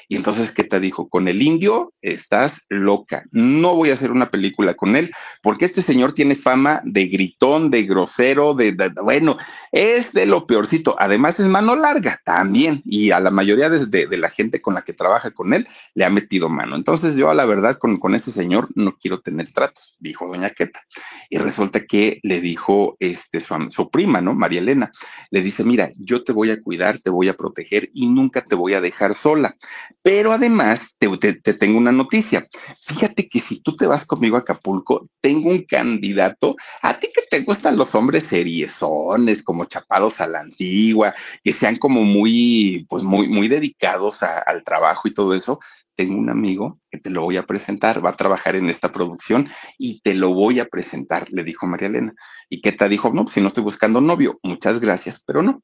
Y 0.07 0.17
entonces 0.17 0.51
Keta 0.51 0.79
dijo, 0.79 1.09
con 1.09 1.27
el 1.27 1.41
indio 1.41 1.93
estás 2.01 2.65
loca, 2.69 3.23
no 3.31 3.75
voy 3.75 3.89
a 3.89 3.93
hacer 3.93 4.11
una 4.11 4.29
película 4.29 4.73
con 4.73 4.95
él, 4.95 5.11
porque 5.41 5.65
este 5.65 5.81
señor 5.81 6.13
tiene 6.13 6.35
fama 6.35 6.81
de 6.83 7.07
gritón, 7.07 7.71
de 7.71 7.83
grosero, 7.83 8.53
de, 8.53 8.75
bueno, 9.01 9.37
es 9.71 10.11
de 10.11 10.25
lo 10.25 10.45
peorcito. 10.45 10.95
Además 10.99 11.39
es 11.39 11.47
mano 11.47 11.75
larga 11.75 12.19
también, 12.25 12.81
y 12.85 13.11
a 13.11 13.19
la 13.19 13.31
mayoría 13.31 13.69
de, 13.69 13.85
de, 13.85 14.17
la 14.17 14.29
gente 14.29 14.61
con 14.61 14.73
la 14.73 14.81
que 14.81 14.93
trabaja 14.93 15.31
con 15.31 15.53
él 15.53 15.67
le 15.95 16.03
ha 16.03 16.09
metido 16.09 16.49
mano. 16.49 16.75
Entonces 16.75 17.15
yo 17.15 17.29
a 17.29 17.33
la 17.33 17.45
verdad 17.45 17.77
con, 17.77 17.97
con 17.97 18.13
este 18.13 18.31
señor 18.31 18.67
no 18.75 18.97
quiero 18.97 19.21
tener 19.21 19.51
tratos, 19.51 19.95
dijo 19.99 20.27
doña 20.27 20.49
Keta. 20.49 20.81
Y 21.29 21.37
resulta 21.37 21.85
que 21.85 22.19
le 22.23 22.41
dijo 22.41 22.97
este, 22.99 23.39
su, 23.39 23.55
su 23.71 23.89
prima, 23.89 24.19
¿no? 24.19 24.33
María 24.33 24.59
Elena, 24.59 24.91
le 25.29 25.41
dice, 25.41 25.63
mira, 25.63 25.91
yo 25.97 26.23
te 26.23 26.33
voy 26.33 26.51
a 26.51 26.61
cuidar, 26.61 26.99
te 26.99 27.09
voy 27.09 27.29
a 27.29 27.33
proteger 27.35 27.60
y 27.93 28.07
nunca 28.07 28.43
te 28.43 28.55
voy 28.55 28.73
a 28.73 28.81
dejar 28.81 29.13
sola. 29.13 29.55
Pero 30.01 30.31
además, 30.31 30.95
te, 30.97 31.07
tengo 31.53 31.77
una 31.77 31.91
noticia. 31.91 32.47
Fíjate 32.81 33.27
que 33.29 33.39
si 33.39 33.61
tú 33.61 33.75
te 33.75 33.87
vas 33.87 34.05
conmigo 34.05 34.37
a 34.37 34.39
Acapulco, 34.39 35.07
tengo 35.21 35.49
un 35.49 35.63
candidato. 35.63 36.55
A 36.81 36.99
ti 36.99 37.07
que 37.13 37.23
te 37.29 37.43
gustan 37.43 37.77
los 37.77 37.95
hombres 37.95 38.23
seriezones, 38.23 39.43
como 39.43 39.65
chapados 39.65 40.21
a 40.21 40.27
la 40.27 40.39
antigua, 40.39 41.13
que 41.43 41.53
sean 41.53 41.75
como 41.75 42.01
muy, 42.01 42.85
pues 42.89 43.03
muy, 43.03 43.27
muy 43.27 43.47
dedicados 43.47 44.23
al 44.23 44.63
trabajo 44.63 45.07
y 45.07 45.13
todo 45.13 45.33
eso 45.33 45.59
tengo 45.95 46.17
un 46.17 46.29
amigo 46.29 46.79
que 46.89 46.97
te 46.97 47.09
lo 47.09 47.21
voy 47.21 47.37
a 47.37 47.45
presentar, 47.45 48.03
va 48.03 48.11
a 48.11 48.17
trabajar 48.17 48.55
en 48.55 48.69
esta 48.69 48.91
producción 48.91 49.49
y 49.77 50.01
te 50.01 50.13
lo 50.13 50.33
voy 50.33 50.59
a 50.59 50.65
presentar, 50.65 51.27
le 51.31 51.43
dijo 51.43 51.67
María 51.67 51.89
Elena. 51.89 52.13
Y 52.49 52.61
te 52.61 52.89
dijo, 52.89 53.11
no, 53.13 53.23
pues 53.23 53.35
si 53.35 53.41
no 53.41 53.47
estoy 53.47 53.63
buscando 53.63 54.01
novio, 54.01 54.39
muchas 54.43 54.79
gracias, 54.79 55.23
pero 55.25 55.43
no. 55.43 55.61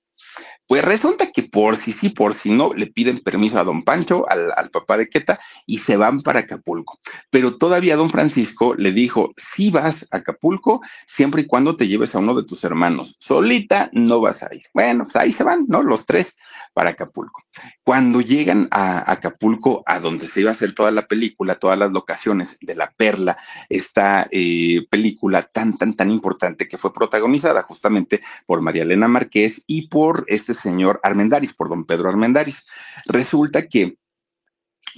Pues 0.68 0.84
resulta 0.84 1.32
que 1.32 1.44
por 1.44 1.78
si 1.78 1.94
sí, 1.94 2.10
por 2.10 2.34
si 2.34 2.52
no, 2.52 2.74
le 2.74 2.88
piden 2.88 3.20
permiso 3.20 3.58
a 3.58 3.64
don 3.64 3.84
Pancho, 3.84 4.26
al, 4.30 4.70
papá 4.70 4.98
de 4.98 5.10
Queta, 5.10 5.40
y 5.66 5.80
se 5.80 5.96
van 5.96 6.20
para 6.20 6.42
Acapulco. 6.42 7.00
Pero 7.30 7.58
todavía 7.58 7.96
don 7.96 8.10
Francisco 8.10 8.76
le 8.76 8.92
dijo, 8.92 9.34
si 9.38 9.70
vas 9.72 10.08
a 10.12 10.18
Acapulco, 10.18 10.82
siempre 11.08 11.44
y 11.44 11.48
cuando 11.48 11.76
te 11.76 11.88
lleves 11.88 12.16
a 12.16 12.20
uno 12.20 12.36
de 12.36 12.44
tus 12.44 12.64
hermanos. 12.66 13.16
Solita 13.20 13.90
no 13.94 14.20
vas 14.20 14.44
a 14.44 14.54
ir. 14.54 14.64
Bueno, 14.74 15.06
pues 15.06 15.16
ahí 15.16 15.32
se 15.32 15.44
van, 15.44 15.66
¿no? 15.68 15.82
Los 15.82 16.06
tres 16.06 16.38
para 16.74 16.92
Acapulco. 16.92 17.47
Cuando 17.84 18.22
llegan 18.22 18.68
a 18.72 19.12
Acapulco, 19.12 19.84
a 19.86 20.00
donde 20.00 20.28
se 20.28 20.42
iba 20.42 20.50
a 20.50 20.54
hacer 20.54 20.74
toda 20.74 20.92
la 20.92 21.08
película, 21.08 21.56
todas 21.56 21.78
las 21.78 21.92
locaciones 21.92 22.58
de 22.62 22.76
La 22.76 22.92
Perla, 22.92 23.38
esta 23.70 24.28
eh, 24.32 24.86
película 24.90 25.44
tan, 25.44 25.78
tan, 25.78 25.96
tan 25.96 26.12
importante 26.12 26.68
que 26.68 26.78
fue 26.78 26.94
protagonizada 26.94 27.64
justamente 27.64 28.22
por 28.46 28.62
María 28.62 28.84
Elena 28.84 29.08
Márquez 29.08 29.64
y 29.68 29.88
por 29.88 30.26
este 30.28 30.54
señor 30.54 31.00
Armendaris, 31.04 31.54
por 31.54 31.70
don 31.70 31.86
Pedro 31.86 32.10
Armendaris. 32.10 32.68
Resulta 33.06 33.68
que 33.68 33.98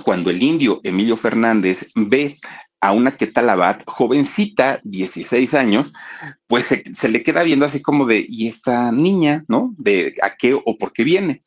cuando 0.03 0.29
el 0.29 0.41
indio 0.41 0.81
Emilio 0.83 1.17
Fernández 1.17 1.91
ve 1.95 2.37
a 2.81 2.93
una 2.93 3.17
Ketalabat, 3.17 3.83
jovencita, 3.85 4.79
16 4.83 5.53
años, 5.53 5.93
pues 6.47 6.65
se, 6.65 6.95
se, 6.95 7.09
le 7.09 7.23
queda 7.23 7.43
viendo 7.43 7.65
así 7.65 7.81
como 7.81 8.05
de, 8.05 8.25
¿y 8.27 8.47
esta 8.47 8.91
niña, 8.91 9.43
no? 9.47 9.73
De 9.77 10.15
a 10.21 10.35
qué 10.37 10.53
o 10.53 10.77
por 10.77 10.93
qué 10.93 11.03
viene. 11.03 11.43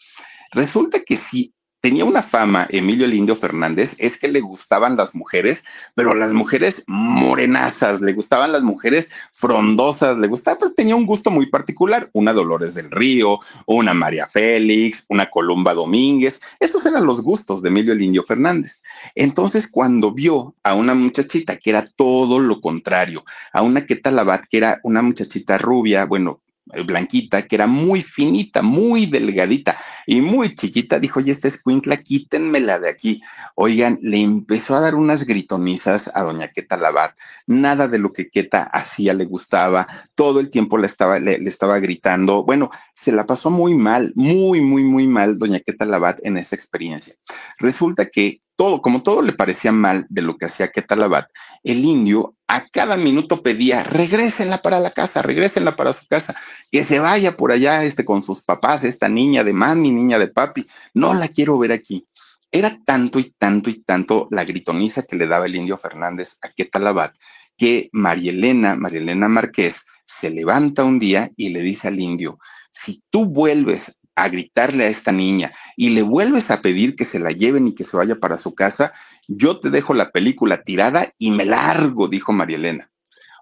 Resulta 0.52 1.00
que 1.00 1.16
sí, 1.16 1.54
tenía 1.82 2.04
una 2.04 2.22
fama, 2.22 2.68
Emilio 2.70 3.06
el 3.06 3.14
Indio 3.14 3.34
Fernández, 3.34 3.96
es 3.98 4.16
que 4.16 4.28
le 4.28 4.40
gustaban 4.40 4.96
las 4.96 5.16
mujeres, 5.16 5.64
pero 5.96 6.14
las 6.14 6.32
mujeres 6.32 6.84
morenazas, 6.86 8.00
le 8.00 8.12
gustaban 8.12 8.52
las 8.52 8.62
mujeres 8.62 9.10
frondosas, 9.32 10.16
le 10.16 10.28
gustaba, 10.28 10.58
pues 10.58 10.76
tenía 10.76 10.94
un 10.94 11.06
gusto 11.06 11.32
muy 11.32 11.46
particular, 11.46 12.08
una 12.12 12.32
Dolores 12.32 12.74
del 12.74 12.88
Río, 12.90 13.40
una 13.66 13.94
María 13.94 14.28
Félix, 14.28 15.06
una 15.08 15.28
Columba 15.28 15.74
Domínguez, 15.74 16.40
esos 16.60 16.86
eran 16.86 17.04
los 17.04 17.20
gustos 17.20 17.62
de 17.62 17.70
Emilio 17.70 17.94
el 17.94 18.02
Indio 18.02 18.22
Fernández. 18.22 18.84
Entonces, 19.16 19.66
cuando 19.66 20.12
vio 20.12 20.54
a 20.62 20.74
una 20.74 20.94
muchachita 20.94 21.56
que 21.56 21.70
era 21.70 21.84
todo 21.96 22.38
lo 22.38 22.60
contrario, 22.60 23.24
a 23.52 23.62
una 23.62 23.86
Queta 23.86 24.12
Labat, 24.12 24.44
que 24.48 24.58
era 24.58 24.80
una 24.84 25.02
muchachita 25.02 25.58
rubia, 25.58 26.04
bueno, 26.04 26.41
blanquita, 26.64 27.46
que 27.46 27.56
era 27.56 27.66
muy 27.66 28.02
finita, 28.02 28.62
muy 28.62 29.06
delgadita 29.06 29.78
y 30.06 30.20
muy 30.20 30.54
chiquita, 30.54 30.98
dijo, 30.98 31.20
oye, 31.20 31.32
esta 31.32 31.48
escuincla, 31.48 31.98
quítenmela 31.98 32.78
de 32.78 32.88
aquí. 32.88 33.22
Oigan, 33.54 33.98
le 34.02 34.20
empezó 34.20 34.74
a 34.76 34.80
dar 34.80 34.94
unas 34.94 35.24
gritonizas 35.24 36.10
a 36.14 36.22
doña 36.22 36.48
Queta 36.48 36.76
Labat. 36.76 37.16
Nada 37.46 37.88
de 37.88 37.98
lo 37.98 38.12
que 38.12 38.28
Queta 38.28 38.62
hacía 38.62 39.14
le 39.14 39.24
gustaba, 39.24 39.86
todo 40.14 40.40
el 40.40 40.50
tiempo 40.50 40.78
le 40.78 40.86
estaba, 40.86 41.18
le, 41.18 41.36
estaba 41.48 41.78
gritando. 41.78 42.44
Bueno, 42.44 42.70
se 42.94 43.12
la 43.12 43.26
pasó 43.26 43.50
muy 43.50 43.74
mal, 43.74 44.12
muy, 44.14 44.60
muy, 44.60 44.84
muy 44.84 45.06
mal 45.06 45.38
doña 45.38 45.60
Queta 45.60 45.84
Labat 45.84 46.18
en 46.22 46.36
esa 46.36 46.56
experiencia. 46.56 47.14
Resulta 47.58 48.08
que 48.08 48.40
todo, 48.62 48.80
como 48.80 49.02
todo 49.02 49.22
le 49.22 49.32
parecía 49.32 49.72
mal 49.72 50.06
de 50.08 50.22
lo 50.22 50.36
que 50.36 50.46
hacía 50.46 50.70
Ketalabat, 50.70 51.28
el 51.64 51.84
indio 51.84 52.36
a 52.46 52.68
cada 52.68 52.96
minuto 52.96 53.42
pedía, 53.42 53.82
regrésenla 53.82 54.58
para 54.58 54.78
la 54.78 54.92
casa, 54.92 55.20
regrésenla 55.20 55.74
para 55.74 55.92
su 55.92 56.06
casa, 56.06 56.36
que 56.70 56.84
se 56.84 57.00
vaya 57.00 57.36
por 57.36 57.50
allá 57.50 57.82
este, 57.82 58.04
con 58.04 58.22
sus 58.22 58.40
papás, 58.40 58.84
esta 58.84 59.08
niña 59.08 59.42
de 59.42 59.52
mami, 59.52 59.90
niña 59.90 60.16
de 60.16 60.28
papi, 60.28 60.64
no 60.94 61.12
la 61.12 61.26
quiero 61.26 61.58
ver 61.58 61.72
aquí. 61.72 62.06
Era 62.52 62.78
tanto 62.84 63.18
y 63.18 63.34
tanto 63.36 63.68
y 63.68 63.82
tanto 63.82 64.28
la 64.30 64.44
gritoniza 64.44 65.02
que 65.02 65.16
le 65.16 65.26
daba 65.26 65.46
el 65.46 65.56
indio 65.56 65.76
Fernández 65.76 66.38
a 66.40 66.50
Ketalabat, 66.50 67.16
que 67.58 67.88
María 67.90 68.30
Elena, 68.30 68.76
María 68.76 69.00
Elena 69.00 69.26
Márquez, 69.26 69.86
se 70.06 70.30
levanta 70.30 70.84
un 70.84 71.00
día 71.00 71.32
y 71.36 71.48
le 71.48 71.62
dice 71.62 71.88
al 71.88 71.98
indio, 71.98 72.38
si 72.70 73.02
tú 73.10 73.26
vuelves 73.26 73.98
a 74.14 74.28
gritarle 74.28 74.84
a 74.84 74.88
esta 74.88 75.12
niña 75.12 75.52
y 75.76 75.90
le 75.90 76.02
vuelves 76.02 76.50
a 76.50 76.60
pedir 76.60 76.96
que 76.96 77.04
se 77.04 77.18
la 77.18 77.30
lleven 77.30 77.68
y 77.68 77.74
que 77.74 77.84
se 77.84 77.96
vaya 77.96 78.16
para 78.16 78.38
su 78.38 78.54
casa, 78.54 78.92
yo 79.28 79.58
te 79.60 79.70
dejo 79.70 79.94
la 79.94 80.10
película 80.10 80.62
tirada 80.62 81.12
y 81.18 81.30
me 81.30 81.44
largo, 81.44 82.08
dijo 82.08 82.32
María 82.32 82.56
Elena. 82.56 82.90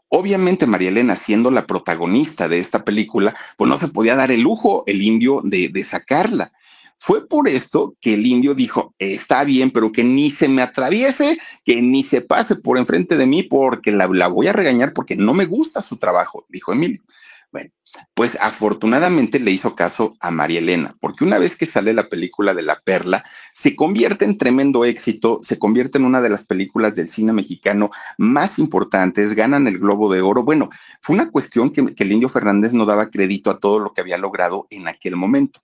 Obviamente 0.09 0.67
María 0.67 0.89
Elena, 0.89 1.15
siendo 1.15 1.51
la 1.51 1.67
protagonista 1.67 2.49
de 2.49 2.59
esta 2.59 2.85
película, 2.85 3.37
pues 3.57 3.69
no 3.69 3.79
se 3.79 3.89
podía 3.89 4.17
dar 4.17 4.33
el 4.33 4.41
lujo 4.41 4.83
el 4.87 5.03
indio 5.03 5.41
de, 5.45 5.85
sacarla. 5.85 6.53
Fue 6.99 7.27
por 7.27 7.49
esto 7.49 7.95
que 8.01 8.15
el 8.15 8.27
indio 8.27 8.55
dijo, 8.55 8.95
está 8.99 9.45
bien, 9.45 9.71
pero 9.71 9.93
que 9.93 10.05
ni 10.05 10.31
se 10.31 10.49
me 10.49 10.63
atraviese, 10.63 11.39
que 11.65 11.81
ni 11.81 12.03
se 12.03 12.21
pase 12.21 12.57
por 12.57 12.77
enfrente 12.77 13.17
de 13.17 13.27
mí 13.27 13.43
porque 13.45 13.93
la, 13.93 14.07
la 14.09 14.27
voy 14.27 14.49
a 14.49 14.53
regañar 14.53 14.93
porque 14.93 15.17
no 15.17 15.33
me 15.33 15.47
gusta 15.47 15.81
su 15.81 15.97
trabajo, 15.97 16.45
dijo 16.49 16.73
Emilio. 16.73 17.03
Pues 18.15 18.37
afortunadamente 18.41 19.39
le 19.39 19.51
hizo 19.51 19.75
caso 19.75 20.17
a 20.21 20.31
María 20.31 20.59
Elena, 20.59 20.97
porque 21.01 21.25
una 21.25 21.39
vez 21.39 21.57
que 21.57 21.67
sale 21.67 21.93
la 21.93 22.09
película 22.09 22.55
de 22.55 22.63
La 22.63 22.81
Perla, 22.81 23.25
se 23.53 23.77
convierte 23.77 24.25
en 24.25 24.39
tremendo 24.39 24.85
éxito, 24.85 25.41
se 25.43 25.59
convierte 25.59 25.99
en 25.99 26.05
una 26.05 26.21
de 26.21 26.31
las 26.31 26.45
películas 26.45 26.95
del 26.95 27.09
cine 27.09 27.33
mexicano 27.33 27.91
más 28.19 28.59
importantes, 28.59 29.35
ganan 29.35 29.67
el 29.67 29.79
Globo 29.79 30.13
de 30.13 30.21
Oro. 30.21 30.43
Bueno, 30.43 30.71
fue 31.01 31.15
una 31.15 31.31
cuestión 31.31 31.71
que, 31.71 31.95
que 31.95 32.05
el 32.05 32.13
Indio 32.13 32.29
Fernández 32.29 32.73
no 32.73 32.87
daba 32.87 33.11
crédito 33.11 33.51
a 33.51 33.59
todo 33.59 33.79
lo 33.79 33.93
que 33.93 34.01
había 34.01 34.19
logrado 34.19 34.67
en 34.71 34.89
aquel 34.89 35.17
momento. 35.17 35.61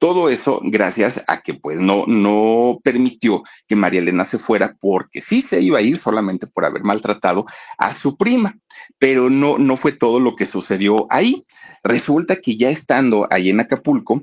Todo 0.00 0.30
eso 0.30 0.62
gracias 0.64 1.22
a 1.28 1.42
que 1.42 1.52
pues 1.52 1.78
no, 1.78 2.04
no 2.06 2.78
permitió 2.82 3.42
que 3.68 3.76
María 3.76 4.00
Elena 4.00 4.24
se 4.24 4.38
fuera 4.38 4.74
porque 4.80 5.20
sí 5.20 5.42
se 5.42 5.60
iba 5.60 5.78
a 5.78 5.82
ir 5.82 5.98
solamente 5.98 6.46
por 6.46 6.64
haber 6.64 6.82
maltratado 6.84 7.44
a 7.76 7.92
su 7.92 8.16
prima, 8.16 8.56
pero 8.98 9.28
no, 9.28 9.58
no 9.58 9.76
fue 9.76 9.92
todo 9.92 10.18
lo 10.18 10.36
que 10.36 10.46
sucedió 10.46 11.06
ahí. 11.10 11.44
Resulta 11.82 12.36
que 12.36 12.56
ya 12.56 12.70
estando 12.70 13.26
ahí 13.30 13.50
en 13.50 13.60
Acapulco, 13.60 14.22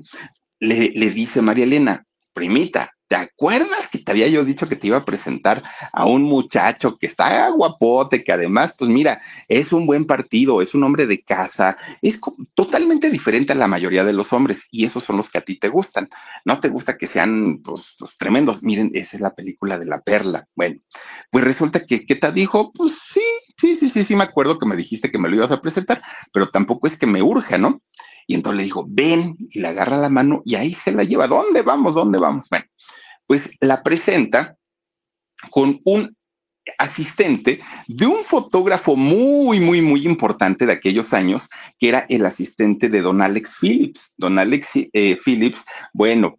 le, 0.60 0.90
le 0.90 1.10
dice 1.10 1.42
María 1.42 1.64
Elena, 1.64 2.04
primita, 2.32 2.92
¿Te 3.08 3.16
acuerdas 3.16 3.88
que 3.88 3.98
te 3.98 4.12
había 4.12 4.28
yo 4.28 4.44
dicho 4.44 4.68
que 4.68 4.76
te 4.76 4.86
iba 4.86 4.98
a 4.98 5.04
presentar 5.06 5.62
a 5.92 6.04
un 6.04 6.22
muchacho 6.22 6.98
que 6.98 7.06
está 7.06 7.48
guapote, 7.48 8.22
que 8.22 8.32
además, 8.32 8.74
pues 8.76 8.90
mira, 8.90 9.20
es 9.48 9.72
un 9.72 9.86
buen 9.86 10.04
partido, 10.04 10.60
es 10.60 10.74
un 10.74 10.84
hombre 10.84 11.06
de 11.06 11.22
casa, 11.22 11.78
es 12.02 12.20
totalmente 12.54 13.10
diferente 13.10 13.52
a 13.52 13.56
la 13.56 13.66
mayoría 13.66 14.04
de 14.04 14.12
los 14.12 14.34
hombres 14.34 14.68
y 14.70 14.84
esos 14.84 15.04
son 15.04 15.16
los 15.16 15.30
que 15.30 15.38
a 15.38 15.40
ti 15.40 15.58
te 15.58 15.68
gustan. 15.68 16.10
No 16.44 16.60
te 16.60 16.68
gusta 16.68 16.98
que 16.98 17.06
sean 17.06 17.62
pues, 17.64 17.96
pues 17.98 18.18
tremendos. 18.18 18.62
Miren, 18.62 18.90
esa 18.92 19.16
es 19.16 19.22
la 19.22 19.34
película 19.34 19.78
de 19.78 19.86
la 19.86 20.02
perla. 20.02 20.46
Bueno, 20.54 20.80
pues 21.30 21.44
resulta 21.44 21.86
que 21.86 22.04
¿qué 22.04 22.14
te 22.14 22.30
dijo, 22.32 22.72
pues 22.72 22.98
sí, 23.08 23.22
sí, 23.56 23.74
sí, 23.74 23.88
sí, 23.88 24.02
sí, 24.02 24.16
me 24.16 24.24
acuerdo 24.24 24.58
que 24.58 24.66
me 24.66 24.76
dijiste 24.76 25.10
que 25.10 25.18
me 25.18 25.30
lo 25.30 25.36
ibas 25.36 25.52
a 25.52 25.62
presentar, 25.62 26.02
pero 26.30 26.48
tampoco 26.48 26.86
es 26.86 26.98
que 26.98 27.06
me 27.06 27.22
urja, 27.22 27.56
¿no? 27.56 27.80
Y 28.26 28.34
entonces 28.34 28.58
le 28.58 28.64
dijo, 28.64 28.84
ven, 28.86 29.36
y 29.38 29.60
le 29.60 29.68
agarra 29.68 29.96
la 29.96 30.10
mano 30.10 30.42
y 30.44 30.54
ahí 30.54 30.74
se 30.74 30.92
la 30.92 31.02
lleva. 31.02 31.26
¿Dónde 31.26 31.62
vamos? 31.62 31.94
¿Dónde 31.94 32.18
vamos? 32.18 32.46
Bueno, 32.50 32.66
pues 33.28 33.50
la 33.60 33.84
presenta 33.84 34.56
con 35.50 35.80
un 35.84 36.16
asistente 36.78 37.60
de 37.86 38.06
un 38.06 38.24
fotógrafo 38.24 38.96
muy, 38.96 39.60
muy, 39.60 39.80
muy 39.80 40.04
importante 40.04 40.66
de 40.66 40.72
aquellos 40.72 41.14
años, 41.14 41.48
que 41.78 41.88
era 41.88 42.06
el 42.08 42.26
asistente 42.26 42.88
de 42.88 43.00
don 43.00 43.22
Alex 43.22 43.56
Phillips. 43.60 44.14
Don 44.16 44.38
Alex 44.38 44.70
eh, 44.92 45.16
Phillips, 45.24 45.64
bueno, 45.92 46.38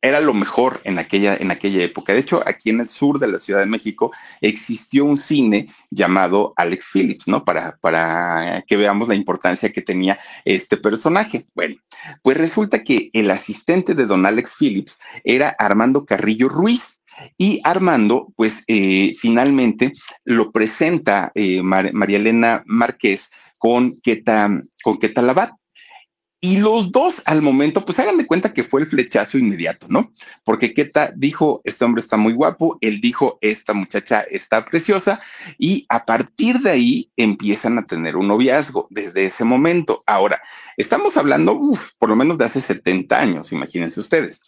era 0.00 0.20
lo 0.20 0.32
mejor 0.34 0.80
en 0.84 0.98
aquella, 0.98 1.36
en 1.36 1.50
aquella 1.50 1.82
época. 1.82 2.12
De 2.12 2.20
hecho, 2.20 2.42
aquí 2.46 2.70
en 2.70 2.80
el 2.80 2.88
sur 2.88 3.18
de 3.18 3.28
la 3.28 3.38
Ciudad 3.38 3.60
de 3.60 3.66
México 3.66 4.12
existió 4.40 5.04
un 5.04 5.16
cine 5.16 5.74
llamado 5.90 6.52
Alex 6.56 6.90
Phillips, 6.92 7.26
¿no? 7.26 7.44
Para, 7.44 7.76
para 7.80 8.64
que 8.66 8.76
veamos 8.76 9.08
la 9.08 9.14
importancia 9.14 9.72
que 9.72 9.82
tenía 9.82 10.18
este 10.44 10.76
personaje. 10.76 11.46
Bueno, 11.54 11.76
pues 12.22 12.36
resulta 12.36 12.84
que 12.84 13.10
el 13.12 13.30
asistente 13.30 13.94
de 13.94 14.06
don 14.06 14.24
Alex 14.24 14.56
Phillips 14.58 15.00
era 15.24 15.54
Armando 15.58 16.04
Carrillo 16.04 16.48
Ruiz. 16.48 17.02
Y 17.36 17.60
Armando, 17.64 18.28
pues 18.36 18.62
eh, 18.68 19.12
finalmente 19.18 19.92
lo 20.24 20.52
presenta 20.52 21.32
eh, 21.34 21.62
María 21.62 22.16
Elena 22.16 22.62
Márquez 22.64 23.32
con 23.58 24.00
Keta, 24.00 24.62
con 24.84 24.98
Keta 25.00 25.20
Labat. 25.22 25.57
Y 26.40 26.58
los 26.58 26.92
dos 26.92 27.20
al 27.24 27.42
momento, 27.42 27.84
pues 27.84 27.98
hagan 27.98 28.16
de 28.16 28.26
cuenta 28.26 28.52
que 28.52 28.62
fue 28.62 28.80
el 28.80 28.86
flechazo 28.86 29.38
inmediato, 29.38 29.86
¿no? 29.88 30.12
Porque 30.44 30.72
Keta 30.72 31.12
dijo, 31.16 31.60
este 31.64 31.84
hombre 31.84 32.00
está 32.00 32.16
muy 32.16 32.32
guapo, 32.32 32.78
él 32.80 33.00
dijo, 33.00 33.38
esta 33.40 33.74
muchacha 33.74 34.20
está 34.20 34.64
preciosa, 34.64 35.20
y 35.58 35.84
a 35.88 36.04
partir 36.04 36.60
de 36.60 36.70
ahí 36.70 37.10
empiezan 37.16 37.76
a 37.78 37.86
tener 37.86 38.16
un 38.16 38.28
noviazgo 38.28 38.86
desde 38.90 39.24
ese 39.24 39.42
momento. 39.42 40.04
Ahora, 40.06 40.40
estamos 40.76 41.16
hablando, 41.16 41.54
uf, 41.54 41.90
por 41.98 42.08
lo 42.08 42.14
menos 42.14 42.38
de 42.38 42.44
hace 42.44 42.60
70 42.60 43.18
años, 43.18 43.50
imagínense 43.50 43.98
ustedes. 43.98 44.40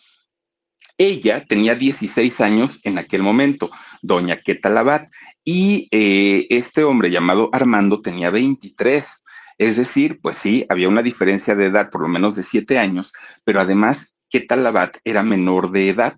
Ella 0.96 1.44
tenía 1.44 1.74
16 1.74 2.40
años 2.40 2.79
en 2.85 2.98
aquel 2.98 3.22
momento, 3.22 3.68
doña 4.00 4.37
Keta 4.37 4.70
Labat, 4.70 5.11
y 5.44 5.88
eh, 5.90 6.46
este 6.50 6.85
hombre 6.85 7.11
llamado 7.11 7.48
Armando 7.53 8.00
tenía 8.00 8.31
23. 8.31 9.24
Es 9.61 9.77
decir, 9.77 10.20
pues 10.23 10.38
sí, 10.38 10.64
había 10.70 10.88
una 10.88 11.03
diferencia 11.03 11.55
de 11.55 11.66
edad, 11.66 11.90
por 11.90 12.01
lo 12.01 12.09
menos 12.09 12.35
de 12.35 12.44
siete 12.44 12.79
años, 12.79 13.12
pero 13.44 13.61
además, 13.61 14.14
Keta 14.31 14.57
Labat 14.57 14.96
era 15.05 15.23
menor 15.23 15.70
de 15.70 15.90
edad. 15.90 16.16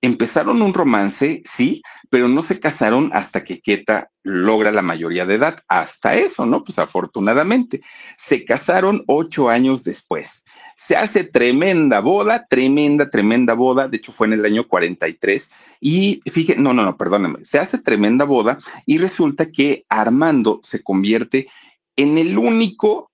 Empezaron 0.00 0.60
un 0.60 0.74
romance, 0.74 1.44
sí, 1.46 1.82
pero 2.10 2.26
no 2.26 2.42
se 2.42 2.58
casaron 2.58 3.12
hasta 3.14 3.44
que 3.44 3.60
Keta 3.60 4.10
logra 4.24 4.72
la 4.72 4.82
mayoría 4.82 5.24
de 5.24 5.36
edad. 5.36 5.60
Hasta 5.68 6.16
eso, 6.16 6.46
¿no? 6.46 6.64
Pues 6.64 6.80
afortunadamente. 6.80 7.80
Se 8.18 8.44
casaron 8.44 9.04
ocho 9.06 9.50
años 9.50 9.84
después. 9.84 10.44
Se 10.76 10.96
hace 10.96 11.22
tremenda 11.22 12.00
boda, 12.00 12.44
tremenda, 12.50 13.08
tremenda 13.08 13.54
boda. 13.54 13.86
De 13.86 13.98
hecho, 13.98 14.10
fue 14.10 14.26
en 14.26 14.32
el 14.32 14.44
año 14.44 14.66
43. 14.66 15.52
Y 15.80 16.22
fíjense, 16.26 16.60
no, 16.60 16.74
no, 16.74 16.82
no, 16.82 16.96
perdónenme. 16.96 17.44
Se 17.44 17.60
hace 17.60 17.78
tremenda 17.78 18.24
boda 18.24 18.58
y 18.84 18.98
resulta 18.98 19.52
que 19.52 19.84
Armando 19.88 20.58
se 20.64 20.82
convierte 20.82 21.46
en 21.96 22.18
el 22.18 22.38
único 22.38 23.10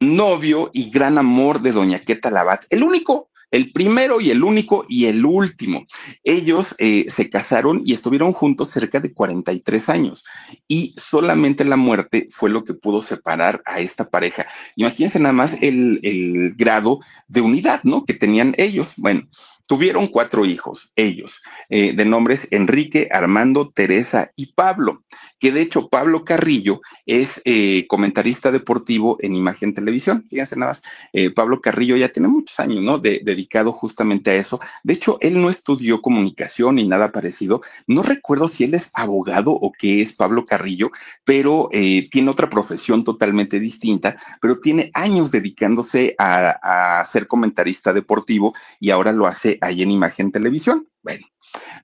novio 0.00 0.70
y 0.72 0.90
gran 0.90 1.18
amor 1.18 1.60
de 1.62 1.72
Doña 1.72 2.00
Queta 2.00 2.30
Labat, 2.30 2.64
el 2.70 2.82
único, 2.82 3.30
el 3.50 3.72
primero 3.72 4.20
y 4.20 4.30
el 4.30 4.42
único 4.42 4.84
y 4.88 5.06
el 5.06 5.24
último. 5.24 5.86
Ellos 6.24 6.74
eh, 6.78 7.06
se 7.08 7.30
casaron 7.30 7.80
y 7.84 7.92
estuvieron 7.92 8.32
juntos 8.32 8.68
cerca 8.68 9.00
de 9.00 9.14
43 9.14 9.88
años 9.88 10.24
y 10.68 10.94
solamente 10.98 11.64
la 11.64 11.76
muerte 11.76 12.28
fue 12.30 12.50
lo 12.50 12.64
que 12.64 12.74
pudo 12.74 13.02
separar 13.02 13.62
a 13.64 13.80
esta 13.80 14.10
pareja. 14.10 14.46
Imagínense 14.74 15.18
nada 15.18 15.32
más 15.32 15.62
el, 15.62 16.00
el 16.02 16.54
grado 16.56 17.00
de 17.28 17.40
unidad, 17.40 17.80
¿no? 17.84 18.04
Que 18.04 18.14
tenían 18.14 18.54
ellos. 18.58 18.94
Bueno, 18.96 19.28
Tuvieron 19.66 20.06
cuatro 20.06 20.46
hijos, 20.46 20.92
ellos, 20.94 21.42
eh, 21.68 21.92
de 21.92 22.04
nombres 22.04 22.46
Enrique, 22.52 23.08
Armando, 23.10 23.72
Teresa 23.74 24.30
y 24.36 24.52
Pablo, 24.52 25.02
que 25.38 25.52
de 25.52 25.60
hecho 25.60 25.88
Pablo 25.88 26.24
Carrillo 26.24 26.80
es 27.04 27.42
eh, 27.44 27.86
comentarista 27.88 28.50
deportivo 28.50 29.16
en 29.20 29.34
Imagen 29.34 29.74
Televisión. 29.74 30.26
Fíjense 30.28 30.56
nada 30.56 30.70
más, 30.70 30.82
eh, 31.12 31.30
Pablo 31.30 31.60
Carrillo 31.60 31.96
ya 31.96 32.12
tiene 32.12 32.28
muchos 32.28 32.58
años, 32.60 32.82
¿no? 32.82 32.98
dedicado 32.98 33.72
justamente 33.72 34.30
a 34.30 34.34
eso. 34.34 34.60
De 34.82 34.94
hecho, 34.94 35.18
él 35.20 35.40
no 35.40 35.50
estudió 35.50 36.00
comunicación 36.00 36.76
ni 36.76 36.86
nada 36.86 37.12
parecido. 37.12 37.62
No 37.86 38.02
recuerdo 38.02 38.48
si 38.48 38.64
él 38.64 38.74
es 38.74 38.90
abogado 38.94 39.52
o 39.52 39.72
qué 39.72 40.02
es 40.02 40.12
Pablo 40.12 40.46
Carrillo, 40.46 40.90
pero 41.24 41.68
tiene 41.70 42.30
otra 42.30 42.48
profesión 42.48 43.04
totalmente 43.04 43.60
distinta, 43.60 44.16
pero 44.40 44.60
tiene 44.60 44.90
años 44.94 45.30
dedicándose 45.30 46.14
a, 46.18 47.00
a 47.00 47.04
ser 47.04 47.26
comentarista 47.26 47.92
deportivo 47.92 48.54
y 48.80 48.90
ahora 48.90 49.12
lo 49.12 49.26
hace 49.26 49.58
ahí 49.60 49.82
en 49.82 49.90
Imagen 49.90 50.32
Televisión. 50.32 50.88
Bueno, 51.02 51.26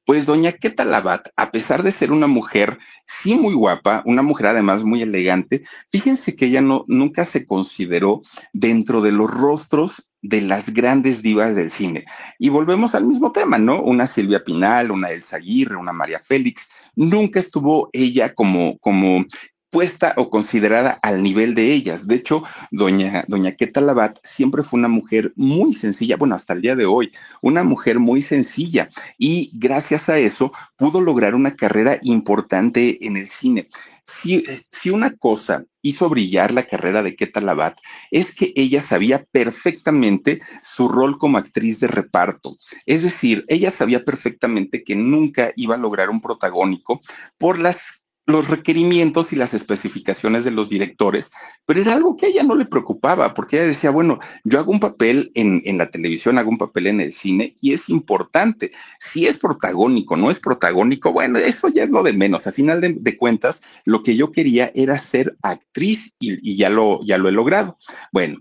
pues 0.04 0.26
doña 0.26 0.52
Queta 0.52 0.84
Labat, 0.84 1.28
a 1.36 1.50
pesar 1.50 1.82
de 1.82 1.92
ser 1.92 2.12
una 2.12 2.26
mujer 2.26 2.78
sí 3.06 3.34
muy 3.34 3.54
guapa, 3.54 4.02
una 4.04 4.22
mujer 4.22 4.48
además 4.48 4.84
muy 4.84 5.02
elegante, 5.02 5.62
fíjense 5.90 6.34
que 6.36 6.46
ella 6.46 6.60
no, 6.60 6.84
nunca 6.88 7.24
se 7.24 7.46
consideró 7.46 8.22
dentro 8.52 9.00
de 9.00 9.12
los 9.12 9.30
rostros 9.30 10.10
de 10.22 10.40
las 10.40 10.72
grandes 10.72 11.20
divas 11.20 11.54
del 11.54 11.70
cine. 11.70 12.04
Y 12.38 12.48
volvemos 12.48 12.94
al 12.94 13.04
mismo 13.04 13.32
tema, 13.32 13.58
¿no? 13.58 13.82
Una 13.82 14.06
Silvia 14.06 14.44
Pinal, 14.44 14.90
una 14.90 15.10
Elsa 15.10 15.36
Aguirre, 15.36 15.76
una 15.76 15.92
María 15.92 16.20
Félix, 16.20 16.70
nunca 16.94 17.40
estuvo 17.40 17.90
ella 17.92 18.34
como, 18.34 18.78
como 18.78 19.24
puesta 19.72 20.12
o 20.18 20.28
considerada 20.28 20.98
al 21.02 21.22
nivel 21.22 21.54
de 21.54 21.72
ellas. 21.72 22.06
De 22.06 22.16
hecho, 22.16 22.44
doña, 22.70 23.24
doña 23.26 23.56
Queta 23.56 23.80
Labat 23.80 24.18
siempre 24.22 24.62
fue 24.62 24.78
una 24.78 24.88
mujer 24.88 25.32
muy 25.34 25.72
sencilla, 25.72 26.18
bueno, 26.18 26.34
hasta 26.34 26.52
el 26.52 26.60
día 26.60 26.76
de 26.76 26.84
hoy, 26.84 27.10
una 27.40 27.64
mujer 27.64 27.98
muy 27.98 28.20
sencilla 28.20 28.90
y 29.16 29.50
gracias 29.54 30.10
a 30.10 30.18
eso 30.18 30.52
pudo 30.76 31.00
lograr 31.00 31.34
una 31.34 31.56
carrera 31.56 31.98
importante 32.02 33.04
en 33.06 33.16
el 33.16 33.28
cine. 33.28 33.70
Si, 34.04 34.44
si, 34.70 34.90
una 34.90 35.16
cosa 35.16 35.64
hizo 35.80 36.10
brillar 36.10 36.52
la 36.52 36.66
carrera 36.66 37.02
de 37.02 37.16
Queta 37.16 37.40
Labat 37.40 37.78
es 38.10 38.34
que 38.34 38.52
ella 38.56 38.82
sabía 38.82 39.24
perfectamente 39.30 40.40
su 40.62 40.88
rol 40.88 41.16
como 41.16 41.38
actriz 41.38 41.80
de 41.80 41.86
reparto. 41.86 42.58
Es 42.84 43.04
decir, 43.04 43.46
ella 43.48 43.70
sabía 43.70 44.04
perfectamente 44.04 44.84
que 44.84 44.96
nunca 44.96 45.52
iba 45.56 45.76
a 45.76 45.78
lograr 45.78 46.10
un 46.10 46.20
protagónico 46.20 47.00
por 47.38 47.58
las 47.58 48.01
los 48.26 48.48
requerimientos 48.48 49.32
y 49.32 49.36
las 49.36 49.52
especificaciones 49.52 50.44
de 50.44 50.52
los 50.52 50.68
directores, 50.68 51.32
pero 51.66 51.80
era 51.80 51.94
algo 51.94 52.16
que 52.16 52.26
a 52.26 52.28
ella 52.28 52.42
no 52.42 52.54
le 52.54 52.66
preocupaba, 52.66 53.34
porque 53.34 53.56
ella 53.56 53.66
decía, 53.66 53.90
bueno, 53.90 54.20
yo 54.44 54.58
hago 54.58 54.70
un 54.70 54.80
papel 54.80 55.32
en, 55.34 55.60
en, 55.64 55.78
la 55.78 55.90
televisión, 55.90 56.38
hago 56.38 56.50
un 56.50 56.58
papel 56.58 56.86
en 56.86 57.00
el 57.00 57.12
cine 57.12 57.54
y 57.60 57.72
es 57.72 57.88
importante. 57.88 58.72
Si 59.00 59.26
es 59.26 59.38
protagónico, 59.38 60.16
no 60.16 60.30
es 60.30 60.38
protagónico, 60.38 61.12
bueno, 61.12 61.38
eso 61.38 61.68
ya 61.68 61.84
es 61.84 61.90
lo 61.90 62.02
de 62.02 62.12
menos. 62.12 62.46
A 62.46 62.52
final 62.52 62.80
de, 62.80 63.16
cuentas, 63.16 63.62
lo 63.84 64.02
que 64.02 64.16
yo 64.16 64.32
quería 64.32 64.70
era 64.74 64.98
ser 64.98 65.36
actriz 65.42 66.14
y, 66.18 66.38
y 66.48 66.56
ya, 66.56 66.70
lo, 66.70 67.04
ya 67.04 67.18
lo 67.18 67.28
he 67.28 67.32
logrado. 67.32 67.78
Bueno, 68.12 68.38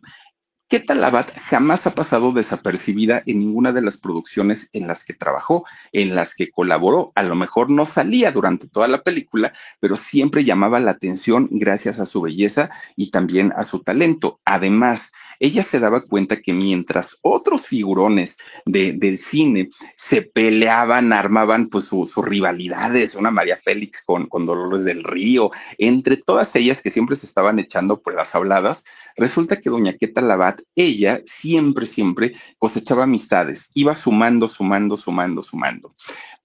Keta 0.72 0.96
Labat 0.96 1.38
jamás 1.38 1.86
ha 1.86 1.92
pasado 1.92 2.32
desapercibida 2.32 3.24
en 3.26 3.40
ninguna 3.40 3.74
de 3.74 3.82
las 3.82 3.98
producciones 3.98 4.70
en 4.72 4.88
las 4.88 5.04
que 5.04 5.14
trabajó, 5.14 5.66
en 5.92 6.16
las 6.16 6.34
que 6.34 6.50
colaboró. 6.50 7.12
A 7.16 7.24
lo 7.24 7.36
mejor 7.36 7.70
no 7.70 7.86
salía 7.86 8.32
durante 8.32 8.70
toda 8.70 8.88
la 8.88 9.04
película, 9.04 9.52
pero 9.82 9.98
siempre 9.98 10.46
llamaba 10.46 10.80
la 10.80 10.92
atención 10.92 11.50
gracias 11.52 12.00
a 12.00 12.06
su 12.06 12.22
belleza 12.22 12.70
y 12.96 13.12
también 13.12 13.52
a 13.58 13.66
su 13.66 13.84
talento. 13.84 14.40
Además, 14.46 15.12
ella 15.42 15.64
se 15.64 15.80
daba 15.80 16.06
cuenta 16.06 16.40
que 16.40 16.54
mientras 16.54 17.18
otros 17.24 17.66
figurones 17.66 18.38
de, 18.66 18.94
del 18.94 19.18
cine 19.18 19.72
se 19.98 20.22
peleaban, 20.22 21.12
armaban 21.14 21.68
pues 21.68 21.86
sus 21.86 22.16
rivalidades, 22.18 23.16
una 23.16 23.32
María 23.32 23.58
Félix 23.58 24.04
con, 24.06 24.28
con 24.28 24.46
Dolores 24.46 24.86
del 24.86 25.04
Río, 25.04 25.50
entre 25.80 26.18
todas 26.18 26.56
ellas 26.56 26.84
que 26.84 26.92
siempre 26.92 27.16
se 27.16 27.26
estaban 27.26 27.58
echando 27.58 28.00
las 28.16 28.36
habladas, 28.36 28.84
resulta 29.18 29.60
que 29.60 29.72
doña 29.72 29.94
Queta 29.94 30.22
Labat, 30.22 30.62
ella 30.76 31.22
siempre, 31.26 31.88
siempre 31.88 32.36
cosechaba 32.60 33.04
amistades, 33.04 33.72
iba 33.74 33.96
sumando, 33.96 34.48
sumando, 34.48 34.96
sumando, 34.96 35.42
sumando. 35.42 35.96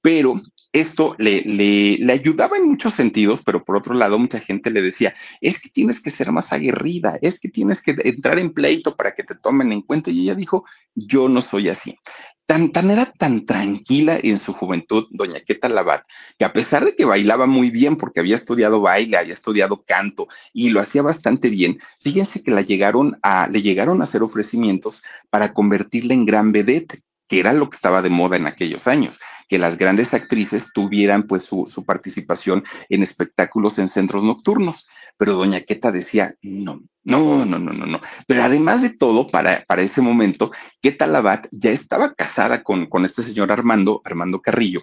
Pero 0.00 0.40
esto 0.72 1.14
le, 1.18 1.42
le, 1.42 1.98
le, 1.98 2.12
ayudaba 2.12 2.56
en 2.56 2.68
muchos 2.68 2.94
sentidos, 2.94 3.42
pero 3.44 3.64
por 3.64 3.76
otro 3.76 3.94
lado, 3.94 4.18
mucha 4.18 4.40
gente 4.40 4.70
le 4.70 4.82
decía, 4.82 5.14
es 5.40 5.60
que 5.60 5.68
tienes 5.68 6.00
que 6.00 6.10
ser 6.10 6.32
más 6.32 6.52
aguerrida, 6.52 7.18
es 7.22 7.40
que 7.40 7.48
tienes 7.48 7.82
que 7.82 7.96
entrar 8.04 8.38
en 8.38 8.52
pleito 8.52 8.96
para 8.96 9.14
que 9.14 9.22
te 9.22 9.34
tomen 9.34 9.72
en 9.72 9.82
cuenta. 9.82 10.10
Y 10.10 10.22
ella 10.22 10.34
dijo, 10.34 10.64
yo 10.94 11.28
no 11.28 11.42
soy 11.42 11.68
así. 11.68 11.98
Tan, 12.46 12.70
tan 12.70 12.92
era 12.92 13.06
tan 13.06 13.44
tranquila 13.44 14.20
en 14.22 14.38
su 14.38 14.52
juventud, 14.52 15.06
doña 15.10 15.40
Queta 15.40 15.68
Labat, 15.68 16.04
que 16.38 16.44
a 16.44 16.52
pesar 16.52 16.84
de 16.84 16.94
que 16.94 17.04
bailaba 17.04 17.46
muy 17.46 17.70
bien, 17.70 17.96
porque 17.96 18.20
había 18.20 18.36
estudiado 18.36 18.80
baile, 18.80 19.16
había 19.16 19.32
estudiado 19.32 19.82
canto 19.84 20.28
y 20.52 20.70
lo 20.70 20.80
hacía 20.80 21.02
bastante 21.02 21.50
bien, 21.50 21.80
fíjense 22.00 22.44
que 22.44 22.52
llegaron 22.62 23.18
a, 23.22 23.48
le 23.50 23.62
llegaron 23.62 24.00
a 24.00 24.04
hacer 24.04 24.22
ofrecimientos 24.22 25.02
para 25.28 25.52
convertirla 25.52 26.14
en 26.14 26.24
gran 26.24 26.52
vedette 26.52 27.02
que 27.28 27.40
era 27.40 27.52
lo 27.52 27.70
que 27.70 27.76
estaba 27.76 28.02
de 28.02 28.10
moda 28.10 28.36
en 28.36 28.46
aquellos 28.46 28.86
años, 28.86 29.18
que 29.48 29.58
las 29.58 29.78
grandes 29.78 30.14
actrices 30.14 30.72
tuvieran 30.72 31.26
pues 31.26 31.44
su, 31.44 31.84
participación 31.86 32.64
en 32.88 33.02
espectáculos 33.02 33.78
en 33.78 33.88
centros 33.88 34.24
nocturnos. 34.24 34.88
Pero 35.18 35.32
doña 35.32 35.62
Queta 35.62 35.92
decía, 35.92 36.34
no, 36.42 36.82
no, 37.04 37.46
no, 37.46 37.58
no, 37.58 37.72
no, 37.72 37.86
no. 37.86 38.00
Pero 38.26 38.42
además 38.42 38.82
de 38.82 38.90
todo, 38.90 39.28
para, 39.28 39.64
para 39.66 39.82
ese 39.82 40.02
momento, 40.02 40.52
Queta 40.82 41.06
Labat 41.06 41.46
ya 41.52 41.70
estaba 41.70 42.12
casada 42.14 42.62
con, 42.62 42.86
con 42.86 43.06
este 43.06 43.22
señor 43.22 43.50
Armando, 43.50 44.02
Armando 44.04 44.40
Carrillo, 44.42 44.82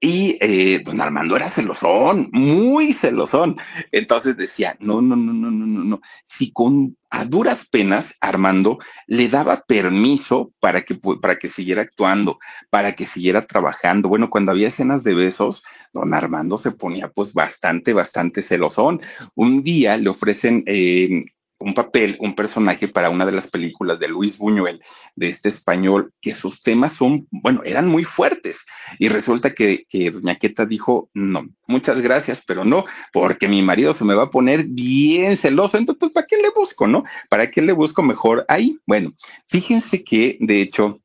Y 0.00 0.38
eh, 0.40 0.80
don 0.84 1.00
Armando 1.00 1.34
era 1.34 1.48
celosón, 1.48 2.28
muy 2.32 2.92
celosón. 2.92 3.56
Entonces 3.90 4.36
decía, 4.36 4.76
no, 4.78 5.02
no, 5.02 5.16
no, 5.16 5.32
no, 5.32 5.50
no, 5.50 5.66
no, 5.66 5.84
no. 5.84 6.00
Si 6.24 6.52
con 6.52 6.96
a 7.10 7.24
duras 7.24 7.66
penas 7.68 8.16
Armando 8.20 8.78
le 9.06 9.28
daba 9.28 9.64
permiso 9.66 10.52
para 10.60 10.82
que, 10.82 10.94
para 11.20 11.38
que 11.38 11.48
siguiera 11.48 11.82
actuando, 11.82 12.38
para 12.70 12.92
que 12.94 13.06
siguiera 13.06 13.46
trabajando. 13.46 14.08
Bueno, 14.08 14.30
cuando 14.30 14.52
había 14.52 14.68
escenas 14.68 15.02
de 15.02 15.14
besos, 15.14 15.64
don 15.92 16.14
Armando 16.14 16.58
se 16.58 16.70
ponía 16.70 17.08
pues 17.08 17.32
bastante, 17.32 17.92
bastante 17.92 18.42
celosón. 18.42 19.00
Un 19.34 19.62
día 19.62 19.96
le 19.96 20.10
ofrecen 20.10 20.62
eh, 20.66 21.24
un 21.60 21.74
papel, 21.74 22.16
un 22.20 22.34
personaje 22.34 22.88
para 22.88 23.10
una 23.10 23.26
de 23.26 23.32
las 23.32 23.48
películas 23.48 23.98
de 23.98 24.08
Luis 24.08 24.38
Buñuel, 24.38 24.80
de 25.16 25.28
este 25.28 25.48
español, 25.48 26.12
que 26.20 26.34
sus 26.34 26.62
temas 26.62 26.92
son, 26.92 27.26
bueno, 27.30 27.62
eran 27.64 27.88
muy 27.88 28.04
fuertes. 28.04 28.66
Y 28.98 29.08
resulta 29.08 29.54
que, 29.54 29.84
que 29.88 30.10
Doña 30.10 30.36
Queta 30.36 30.66
dijo, 30.66 31.10
no, 31.14 31.48
muchas 31.66 32.00
gracias, 32.00 32.42
pero 32.46 32.64
no, 32.64 32.84
porque 33.12 33.48
mi 33.48 33.62
marido 33.62 33.92
se 33.92 34.04
me 34.04 34.14
va 34.14 34.24
a 34.24 34.30
poner 34.30 34.66
bien 34.68 35.36
celoso. 35.36 35.78
Entonces, 35.78 35.98
pues, 35.98 36.12
¿para 36.12 36.26
qué 36.26 36.36
le 36.36 36.50
busco, 36.50 36.86
no? 36.86 37.04
¿Para 37.28 37.50
qué 37.50 37.60
le 37.62 37.72
busco 37.72 38.02
mejor 38.02 38.44
ahí? 38.48 38.78
Bueno, 38.86 39.12
fíjense 39.46 40.04
que, 40.04 40.38
de 40.40 40.62
hecho, 40.62 41.00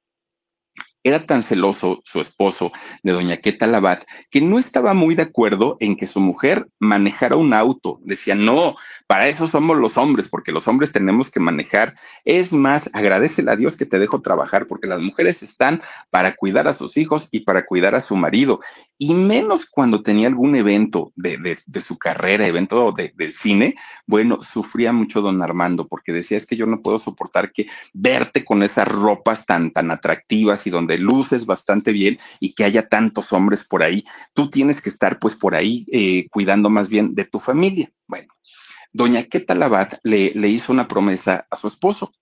era 1.03 1.25
tan 1.25 1.43
celoso 1.43 2.01
su 2.05 2.21
esposo 2.21 2.71
de 3.03 3.11
doña 3.11 3.37
Queta 3.37 3.67
Labat 3.67 4.03
que 4.31 4.41
no 4.41 4.59
estaba 4.59 4.93
muy 4.93 5.15
de 5.15 5.23
acuerdo 5.23 5.77
en 5.79 5.95
que 5.97 6.07
su 6.07 6.19
mujer 6.19 6.67
manejara 6.79 7.35
un 7.35 7.53
auto. 7.53 7.99
Decía, 8.03 8.35
no, 8.35 8.75
para 9.07 9.27
eso 9.27 9.47
somos 9.47 9.77
los 9.77 9.97
hombres, 9.97 10.29
porque 10.29 10.51
los 10.51 10.67
hombres 10.67 10.91
tenemos 10.91 11.29
que 11.29 11.39
manejar. 11.39 11.95
Es 12.25 12.53
más, 12.53 12.89
agradecele 12.93 13.51
a 13.51 13.55
Dios 13.55 13.77
que 13.77 13.85
te 13.85 13.99
dejo 13.99 14.21
trabajar, 14.21 14.67
porque 14.67 14.87
las 14.87 15.01
mujeres 15.01 15.43
están 15.43 15.81
para 16.09 16.33
cuidar 16.35 16.67
a 16.67 16.73
sus 16.73 16.97
hijos 16.97 17.27
y 17.31 17.41
para 17.41 17.65
cuidar 17.65 17.95
a 17.95 18.01
su 18.01 18.15
marido. 18.15 18.61
Y 18.97 19.13
menos 19.13 19.65
cuando 19.65 20.03
tenía 20.03 20.27
algún 20.27 20.55
evento 20.55 21.11
de, 21.15 21.57
su 21.81 21.97
carrera, 21.97 22.47
evento 22.47 22.93
de, 22.93 23.33
cine, 23.33 23.75
bueno, 24.05 24.41
sufría 24.41 24.93
mucho 24.93 25.21
don 25.21 25.41
Armando, 25.41 25.87
porque 25.87 26.13
decía, 26.13 26.37
es 26.37 26.45
que 26.45 26.55
yo 26.55 26.65
no 26.65 26.81
puedo 26.81 26.97
soportar 26.97 27.51
que 27.51 27.67
verte 27.91 28.45
con 28.45 28.63
esas 28.63 28.87
ropas 28.87 29.45
tan, 29.45 29.71
tan 29.71 29.91
atractivas 29.91 30.67
y 30.67 30.69
donde 30.69 30.97
luces 30.99 31.45
bastante 31.45 31.91
bien 31.91 32.19
y 32.39 32.53
que 32.53 32.63
haya 32.63 32.87
tantos 32.87 33.33
hombres 33.33 33.63
por 33.63 33.83
ahí. 33.83 34.05
Tú 34.33 34.49
tienes 34.49 34.81
que 34.81 34.89
estar 34.89 35.19
pues 35.19 35.35
por 35.35 35.55
ahí 35.55 35.85
eh, 35.91 36.27
cuidando 36.29 36.69
más 36.69 36.87
bien 36.87 37.15
de 37.15 37.25
tu 37.25 37.39
familia. 37.39 37.91
Bueno, 38.07 38.33
doña 38.91 39.23
Queta 39.23 39.55
Labat 39.55 39.95
le, 40.03 40.31
le 40.35 40.49
hizo 40.49 40.71
una 40.71 40.87
promesa 40.87 41.47
a 41.49 41.55
su 41.55 41.67
esposo 41.67 42.13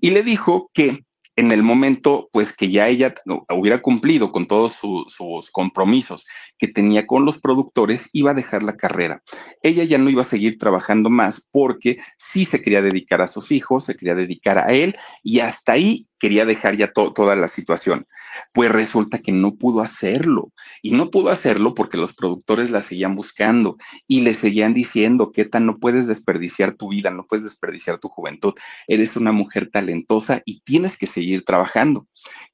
y 0.00 0.10
le 0.10 0.22
dijo 0.22 0.70
que 0.72 1.04
en 1.36 1.50
el 1.50 1.62
momento, 1.62 2.28
pues 2.32 2.56
que 2.56 2.70
ya 2.70 2.88
ella 2.88 3.14
hubiera 3.50 3.82
cumplido 3.82 4.30
con 4.30 4.46
todos 4.46 4.74
sus 4.74 5.50
compromisos 5.50 6.26
que 6.58 6.68
tenía 6.68 7.06
con 7.06 7.24
los 7.24 7.38
productores, 7.38 8.08
iba 8.12 8.30
a 8.30 8.34
dejar 8.34 8.62
la 8.62 8.76
carrera. 8.76 9.22
Ella 9.62 9.84
ya 9.84 9.98
no 9.98 10.10
iba 10.10 10.22
a 10.22 10.24
seguir 10.24 10.58
trabajando 10.58 11.10
más 11.10 11.46
porque 11.50 11.98
sí 12.18 12.44
se 12.44 12.62
quería 12.62 12.82
dedicar 12.82 13.20
a 13.20 13.26
sus 13.26 13.50
hijos, 13.50 13.84
se 13.84 13.96
quería 13.96 14.14
dedicar 14.14 14.58
a 14.58 14.72
él 14.72 14.96
y 15.22 15.40
hasta 15.40 15.72
ahí 15.72 16.06
quería 16.18 16.44
dejar 16.44 16.76
ya 16.76 16.92
toda 16.92 17.34
la 17.34 17.48
situación. 17.48 18.06
Pues 18.52 18.70
resulta 18.70 19.18
que 19.18 19.32
no 19.32 19.56
pudo 19.56 19.80
hacerlo. 19.80 20.52
Y 20.82 20.92
no 20.92 21.10
pudo 21.10 21.30
hacerlo 21.30 21.74
porque 21.74 21.96
los 21.96 22.14
productores 22.14 22.70
la 22.70 22.82
seguían 22.82 23.14
buscando 23.14 23.76
y 24.06 24.20
le 24.20 24.34
seguían 24.34 24.74
diciendo, 24.74 25.32
tan 25.50 25.66
no 25.66 25.78
puedes 25.78 26.06
desperdiciar 26.06 26.74
tu 26.76 26.88
vida, 26.88 27.10
no 27.10 27.26
puedes 27.26 27.44
desperdiciar 27.44 27.98
tu 27.98 28.08
juventud. 28.08 28.54
Eres 28.86 29.16
una 29.16 29.32
mujer 29.32 29.70
talentosa 29.70 30.42
y 30.44 30.60
tienes 30.60 30.96
que 30.96 31.06
seguir 31.06 31.44
trabajando. 31.44 32.06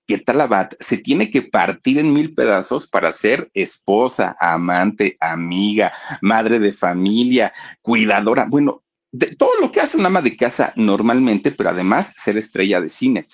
Que 0.07 0.23
Abad 0.27 0.71
se 0.81 0.99
tiene 0.99 1.31
que 1.31 1.43
partir 1.43 1.99
en 1.99 2.13
mil 2.13 2.35
pedazos 2.35 2.89
para 2.89 3.13
ser 3.13 3.51
esposa, 3.55 4.37
amante, 4.41 5.17
amiga, 5.21 5.93
madre 6.21 6.59
de 6.59 6.73
familia, 6.73 7.53
cuidadora. 7.81 8.47
Bueno, 8.49 8.83
de 9.13 9.35
todo 9.37 9.61
lo 9.61 9.73
que 9.73 9.81
hace 9.81 9.97
una 9.97 10.07
ama 10.07 10.23
de 10.23 10.37
casa 10.37 10.73
normalmente, 10.77 11.53
pero 11.53 11.71
además 11.71 12.15
ser 12.17 12.37
estrella 12.37 12.81
de 12.81 12.91
cine 12.91 13.29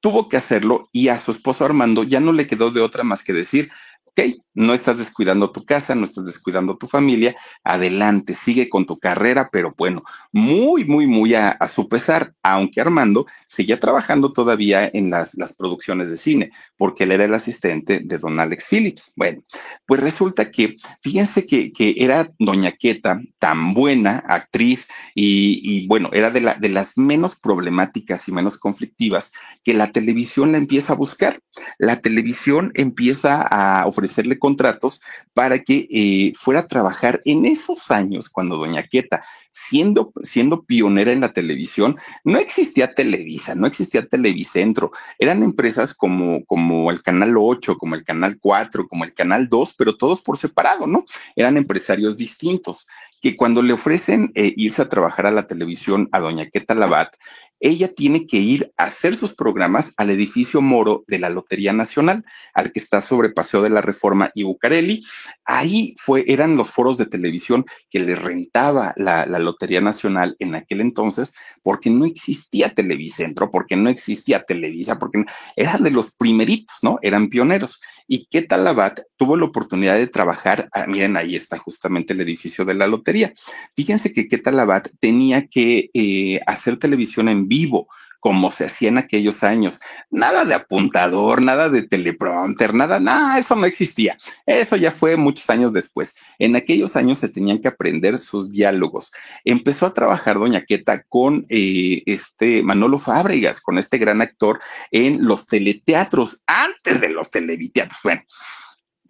tuvo 0.00 0.28
que 0.28 0.36
hacerlo 0.36 0.88
y 0.92 1.08
a 1.08 1.18
su 1.18 1.32
esposo 1.32 1.64
Armando 1.64 2.04
ya 2.04 2.20
no 2.20 2.32
le 2.32 2.46
quedó 2.46 2.70
de 2.70 2.80
otra 2.80 3.04
más 3.04 3.22
que 3.22 3.32
decir, 3.32 3.70
ok, 4.04 4.20
no 4.58 4.74
estás 4.74 4.98
descuidando 4.98 5.52
tu 5.52 5.64
casa, 5.64 5.94
no 5.94 6.04
estás 6.04 6.24
descuidando 6.24 6.76
tu 6.76 6.88
familia, 6.88 7.36
adelante, 7.62 8.34
sigue 8.34 8.68
con 8.68 8.86
tu 8.86 8.98
carrera, 8.98 9.50
pero 9.52 9.72
bueno, 9.78 10.02
muy, 10.32 10.84
muy, 10.84 11.06
muy 11.06 11.32
a, 11.34 11.56
su 11.68 11.88
pesar, 11.88 12.34
aunque 12.42 12.80
Armando 12.80 13.26
seguía 13.46 13.78
trabajando 13.78 14.32
todavía 14.32 14.90
en 14.92 15.10
las, 15.10 15.36
las, 15.36 15.54
producciones 15.54 16.08
de 16.08 16.16
cine, 16.16 16.50
porque 16.76 17.04
él 17.04 17.12
era 17.12 17.24
el 17.26 17.34
asistente 17.34 18.00
de 18.02 18.18
don 18.18 18.40
Alex 18.40 18.66
Phillips. 18.68 19.12
Bueno, 19.14 19.44
pues 19.86 20.00
resulta 20.00 20.50
que, 20.50 20.74
fíjense 21.02 21.46
que, 21.46 21.72
que 21.72 21.94
era 21.96 22.32
doña 22.40 22.72
Queta 22.72 23.20
tan 23.38 23.74
buena 23.74 24.24
actriz 24.26 24.88
y, 25.14 25.60
y 25.62 25.86
bueno, 25.86 26.10
era 26.12 26.30
de, 26.30 26.40
la, 26.40 26.54
de 26.54 26.68
las 26.68 26.98
menos 26.98 27.36
problemáticas 27.36 28.26
y 28.26 28.32
menos 28.32 28.58
conflictivas 28.58 29.30
que 29.62 29.72
la 29.74 29.92
televisión 29.92 30.50
la 30.50 30.58
empieza 30.58 30.94
a 30.94 30.96
buscar. 30.96 31.40
La 31.78 32.00
televisión 32.00 32.72
empieza 32.74 33.42
a 33.42 33.86
ofrecerle 33.86 34.38
contratos 34.48 35.02
para 35.34 35.58
que 35.62 35.86
eh, 35.90 36.32
fuera 36.34 36.60
a 36.60 36.68
trabajar 36.68 37.20
en 37.26 37.44
esos 37.44 37.90
años 37.90 38.30
cuando 38.30 38.56
doña 38.56 38.82
Queta, 38.82 39.22
siendo, 39.52 40.12
siendo 40.22 40.64
pionera 40.64 41.12
en 41.12 41.20
la 41.20 41.34
televisión, 41.34 41.96
no 42.24 42.38
existía 42.38 42.94
Televisa, 42.94 43.54
no 43.54 43.66
existía 43.66 44.06
Televicentro, 44.06 44.92
eran 45.18 45.42
empresas 45.42 45.92
como, 45.92 46.44
como 46.46 46.90
el 46.90 47.02
Canal 47.02 47.34
8, 47.36 47.76
como 47.76 47.94
el 47.94 48.04
Canal 48.04 48.38
4, 48.40 48.88
como 48.88 49.04
el 49.04 49.12
Canal 49.12 49.48
2, 49.48 49.74
pero 49.76 49.96
todos 49.96 50.22
por 50.22 50.38
separado, 50.38 50.86
¿no? 50.86 51.04
Eran 51.36 51.58
empresarios 51.58 52.16
distintos 52.16 52.86
que 53.20 53.36
cuando 53.36 53.62
le 53.62 53.72
ofrecen 53.72 54.30
eh, 54.34 54.54
irse 54.56 54.82
a 54.82 54.88
trabajar 54.88 55.26
a 55.26 55.32
la 55.32 55.46
televisión 55.46 56.08
a 56.12 56.20
doña 56.20 56.48
Queta 56.50 56.74
Labat, 56.74 57.14
ella 57.60 57.92
tiene 57.94 58.26
que 58.26 58.38
ir 58.38 58.72
a 58.76 58.84
hacer 58.84 59.16
sus 59.16 59.34
programas 59.34 59.92
al 59.96 60.10
edificio 60.10 60.60
Moro 60.60 61.04
de 61.06 61.18
la 61.18 61.28
Lotería 61.28 61.72
Nacional, 61.72 62.24
al 62.54 62.72
que 62.72 62.78
está 62.78 63.00
sobre 63.00 63.30
Paseo 63.30 63.62
de 63.62 63.70
la 63.70 63.80
Reforma 63.80 64.30
y 64.34 64.44
Bucareli. 64.44 65.04
Ahí 65.44 65.94
fue, 65.98 66.24
eran 66.28 66.56
los 66.56 66.70
foros 66.70 66.98
de 66.98 67.06
televisión 67.06 67.64
que 67.90 68.00
le 68.00 68.14
rentaba 68.14 68.94
la, 68.96 69.26
la 69.26 69.38
Lotería 69.38 69.80
Nacional 69.80 70.36
en 70.38 70.54
aquel 70.54 70.80
entonces, 70.80 71.34
porque 71.62 71.90
no 71.90 72.04
existía 72.04 72.74
Televicentro, 72.74 73.50
porque 73.50 73.76
no 73.76 73.88
existía 73.88 74.44
Televisa, 74.44 74.98
porque 74.98 75.24
eran 75.56 75.82
de 75.82 75.90
los 75.90 76.14
primeritos, 76.14 76.76
¿no? 76.82 76.98
Eran 77.02 77.28
pioneros. 77.28 77.80
Y 78.10 78.26
Ketalabat 78.26 79.00
tuvo 79.16 79.36
la 79.36 79.44
oportunidad 79.44 79.96
de 79.96 80.06
trabajar, 80.06 80.70
ah, 80.72 80.86
miren, 80.86 81.16
ahí 81.18 81.36
está 81.36 81.58
justamente 81.58 82.14
el 82.14 82.22
edificio 82.22 82.64
de 82.64 82.72
la 82.72 82.86
lotería. 82.86 83.34
Fíjense 83.76 84.14
que 84.14 84.28
Ketalabat 84.28 84.88
tenía 84.98 85.46
que 85.46 85.90
eh, 85.92 86.40
hacer 86.46 86.78
televisión 86.78 87.28
en 87.28 87.47
vivo 87.48 87.88
como 88.20 88.50
se 88.50 88.64
hacía 88.66 88.88
en 88.88 88.98
aquellos 88.98 89.44
años. 89.44 89.80
Nada 90.10 90.44
de 90.44 90.54
apuntador, 90.54 91.42
nada 91.42 91.68
de 91.68 91.82
teleprompter, 91.82 92.74
nada, 92.74 92.98
nada, 92.98 93.38
eso 93.38 93.54
no 93.54 93.66
existía. 93.66 94.18
Eso 94.46 94.76
ya 94.76 94.90
fue 94.90 95.16
muchos 95.16 95.48
años 95.50 95.72
después. 95.72 96.16
En 96.38 96.56
aquellos 96.56 96.96
años 96.96 97.18
se 97.18 97.28
tenían 97.28 97.60
que 97.60 97.68
aprender 97.68 98.18
sus 98.18 98.50
diálogos. 98.50 99.12
Empezó 99.44 99.86
a 99.86 99.94
trabajar 99.94 100.38
Doña 100.38 100.64
Queta 100.64 101.02
con 101.08 101.46
eh, 101.48 102.02
este 102.06 102.62
Manolo 102.62 102.98
Fábregas, 102.98 103.60
con 103.60 103.78
este 103.78 103.98
gran 103.98 104.20
actor 104.20 104.60
en 104.90 105.24
los 105.24 105.46
teleteatros, 105.46 106.42
antes 106.46 107.00
de 107.00 107.10
los 107.10 107.30
televiteatros. 107.30 108.00
Bueno, 108.02 108.22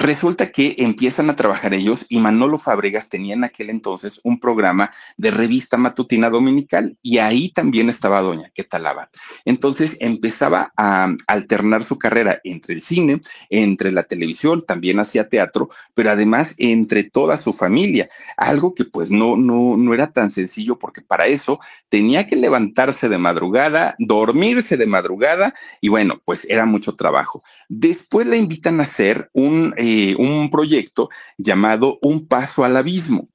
Resulta 0.01 0.53
que 0.53 0.77
empiezan 0.79 1.29
a 1.29 1.35
trabajar 1.35 1.75
ellos 1.75 2.07
y 2.09 2.21
Manolo 2.21 2.61
Fábregas 2.61 3.09
tenía 3.09 3.35
en 3.35 3.43
aquel 3.43 3.69
entonces 3.69 4.21
un 4.23 4.39
programa 4.39 4.93
de 5.17 5.33
revista 5.33 5.77
matutina 5.77 6.31
dominical 6.31 6.97
y 7.03 7.19
ahí 7.19 7.51
también 7.51 7.89
estaba 7.89 8.21
Doña 8.21 8.53
Quetalaba. 8.55 9.11
Entonces 9.45 9.97
empezaba 9.99 10.73
a 10.77 11.17
alternar 11.27 11.83
su 11.83 11.99
carrera 11.99 12.41
entre 12.45 12.77
el 12.77 12.83
cine, 12.83 13.21
entre 13.51 13.91
la 13.91 14.05
televisión, 14.05 14.63
también 14.65 15.01
hacía 15.01 15.29
teatro, 15.29 15.69
pero 15.95 16.11
además 16.11 16.55
entre 16.59 17.03
toda 17.03 17.37
su 17.37 17.53
familia, 17.53 18.09
algo 18.37 18.77
que 18.77 18.85
pues 18.85 19.11
no, 19.11 19.37
no, 19.37 19.77
no 19.77 19.95
era 19.95 20.13
tan 20.13 20.31
sencillo 20.31 20.79
porque 20.79 21.03
para 21.03 21.27
eso 21.27 21.59
tenía 21.89 22.29
que 22.29 22.37
levantarse 22.37 23.09
de 23.09 23.19
madrugada, 23.19 23.97
dormirse 23.99 24.77
de 24.77 24.87
madrugada 24.87 25.55
y 25.81 25.89
bueno, 25.89 26.23
pues 26.25 26.49
era 26.49 26.67
mucho 26.67 26.95
trabajo. 26.95 27.43
Después 27.69 28.29
la 28.29 28.37
invitan 28.37 28.79
a 28.79 28.85
hacer 28.85 29.29
un... 29.33 29.75
Eh, 29.77 29.88
un 30.19 30.51
proyecto 30.51 31.09
llamado 31.37 31.99
Un 32.03 32.27
Paso 32.27 32.65
al 32.65 32.77
Abismo. 32.77 33.29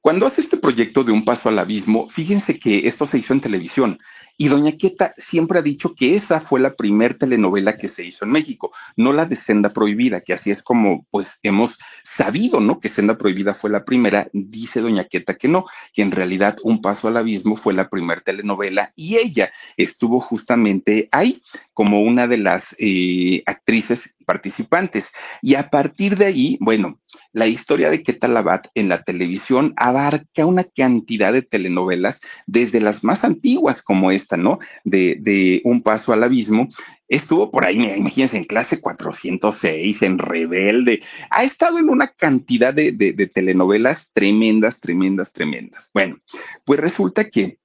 Cuando 0.00 0.26
hace 0.26 0.40
este 0.40 0.56
proyecto 0.56 1.04
de 1.04 1.12
Un 1.12 1.24
Paso 1.24 1.48
al 1.48 1.58
Abismo, 1.58 2.08
fíjense 2.08 2.58
que 2.58 2.88
esto 2.88 3.06
se 3.06 3.18
hizo 3.18 3.32
en 3.32 3.40
televisión 3.40 3.98
Y 4.42 4.48
Doña 4.48 4.72
Queta 4.72 5.14
siempre 5.18 5.60
ha 5.60 5.62
dicho 5.62 5.94
que 5.94 6.16
esa 6.16 6.40
fue 6.40 6.58
la 6.58 6.74
primer 6.74 7.16
telenovela 7.16 7.76
que 7.76 7.86
se 7.86 8.04
hizo 8.04 8.24
en 8.24 8.32
México, 8.32 8.72
no 8.96 9.12
la 9.12 9.24
de 9.24 9.36
Senda 9.36 9.72
Prohibida, 9.72 10.20
que 10.22 10.32
así 10.32 10.50
es 10.50 10.64
como 10.64 11.06
pues 11.12 11.38
hemos 11.44 11.78
sabido, 12.02 12.58
¿no? 12.58 12.80
Que 12.80 12.88
Senda 12.88 13.16
Prohibida 13.16 13.54
fue 13.54 13.70
la 13.70 13.84
primera, 13.84 14.28
dice 14.32 14.80
Doña 14.80 15.04
Queta 15.04 15.36
que 15.36 15.46
no, 15.46 15.66
que 15.94 16.02
en 16.02 16.10
realidad 16.10 16.56
Un 16.64 16.82
Paso 16.82 17.06
al 17.06 17.18
Abismo 17.18 17.54
fue 17.54 17.72
la 17.72 17.88
primer 17.88 18.22
telenovela 18.22 18.92
y 18.96 19.14
ella 19.14 19.52
estuvo 19.76 20.18
justamente 20.18 21.08
ahí 21.12 21.40
como 21.72 22.02
una 22.02 22.26
de 22.26 22.38
las 22.38 22.74
eh, 22.80 23.44
actrices 23.46 24.16
participantes. 24.26 25.12
Y 25.40 25.54
a 25.54 25.70
partir 25.70 26.16
de 26.16 26.26
ahí, 26.26 26.58
bueno, 26.60 26.98
la 27.32 27.46
historia 27.46 27.90
de 27.90 28.02
Ketalabat 28.02 28.68
en 28.74 28.88
la 28.88 29.02
televisión 29.02 29.72
abarca 29.76 30.46
una 30.46 30.64
cantidad 30.64 31.32
de 31.32 31.42
telenovelas, 31.42 32.20
desde 32.46 32.80
las 32.80 33.04
más 33.04 33.24
antiguas 33.24 33.82
como 33.82 34.10
esta, 34.10 34.36
¿no? 34.36 34.58
De, 34.84 35.16
de 35.20 35.60
Un 35.64 35.82
Paso 35.82 36.12
al 36.12 36.22
Abismo. 36.22 36.68
Estuvo 37.08 37.50
por 37.50 37.64
ahí, 37.64 37.76
imagínense, 37.96 38.36
en 38.36 38.44
clase 38.44 38.80
406, 38.80 40.02
en 40.02 40.18
Rebelde. 40.18 41.02
Ha 41.30 41.44
estado 41.44 41.78
en 41.78 41.88
una 41.88 42.08
cantidad 42.08 42.72
de, 42.72 42.92
de, 42.92 43.26
telenovelas 43.26 44.12
tremendas, 44.12 44.80
tremendas, 44.80 45.32
tremendas. 45.32 45.90
Bueno, 45.92 46.18
pues 46.64 46.80
resulta 46.80 47.28
que 47.28 47.58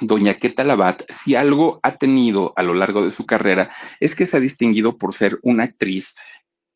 Doña 0.00 0.34
Queta 0.34 0.64
Labat, 0.64 1.02
si 1.08 1.34
algo 1.34 1.80
ha 1.82 1.96
tenido 1.96 2.52
a 2.56 2.62
lo 2.62 2.74
largo 2.74 3.02
de 3.02 3.10
su 3.10 3.24
carrera, 3.24 3.70
es 4.00 4.14
que 4.14 4.26
se 4.26 4.36
ha 4.36 4.40
distinguido 4.40 4.98
por 4.98 5.14
ser 5.14 5.38
una 5.42 5.64
actriz 5.64 6.14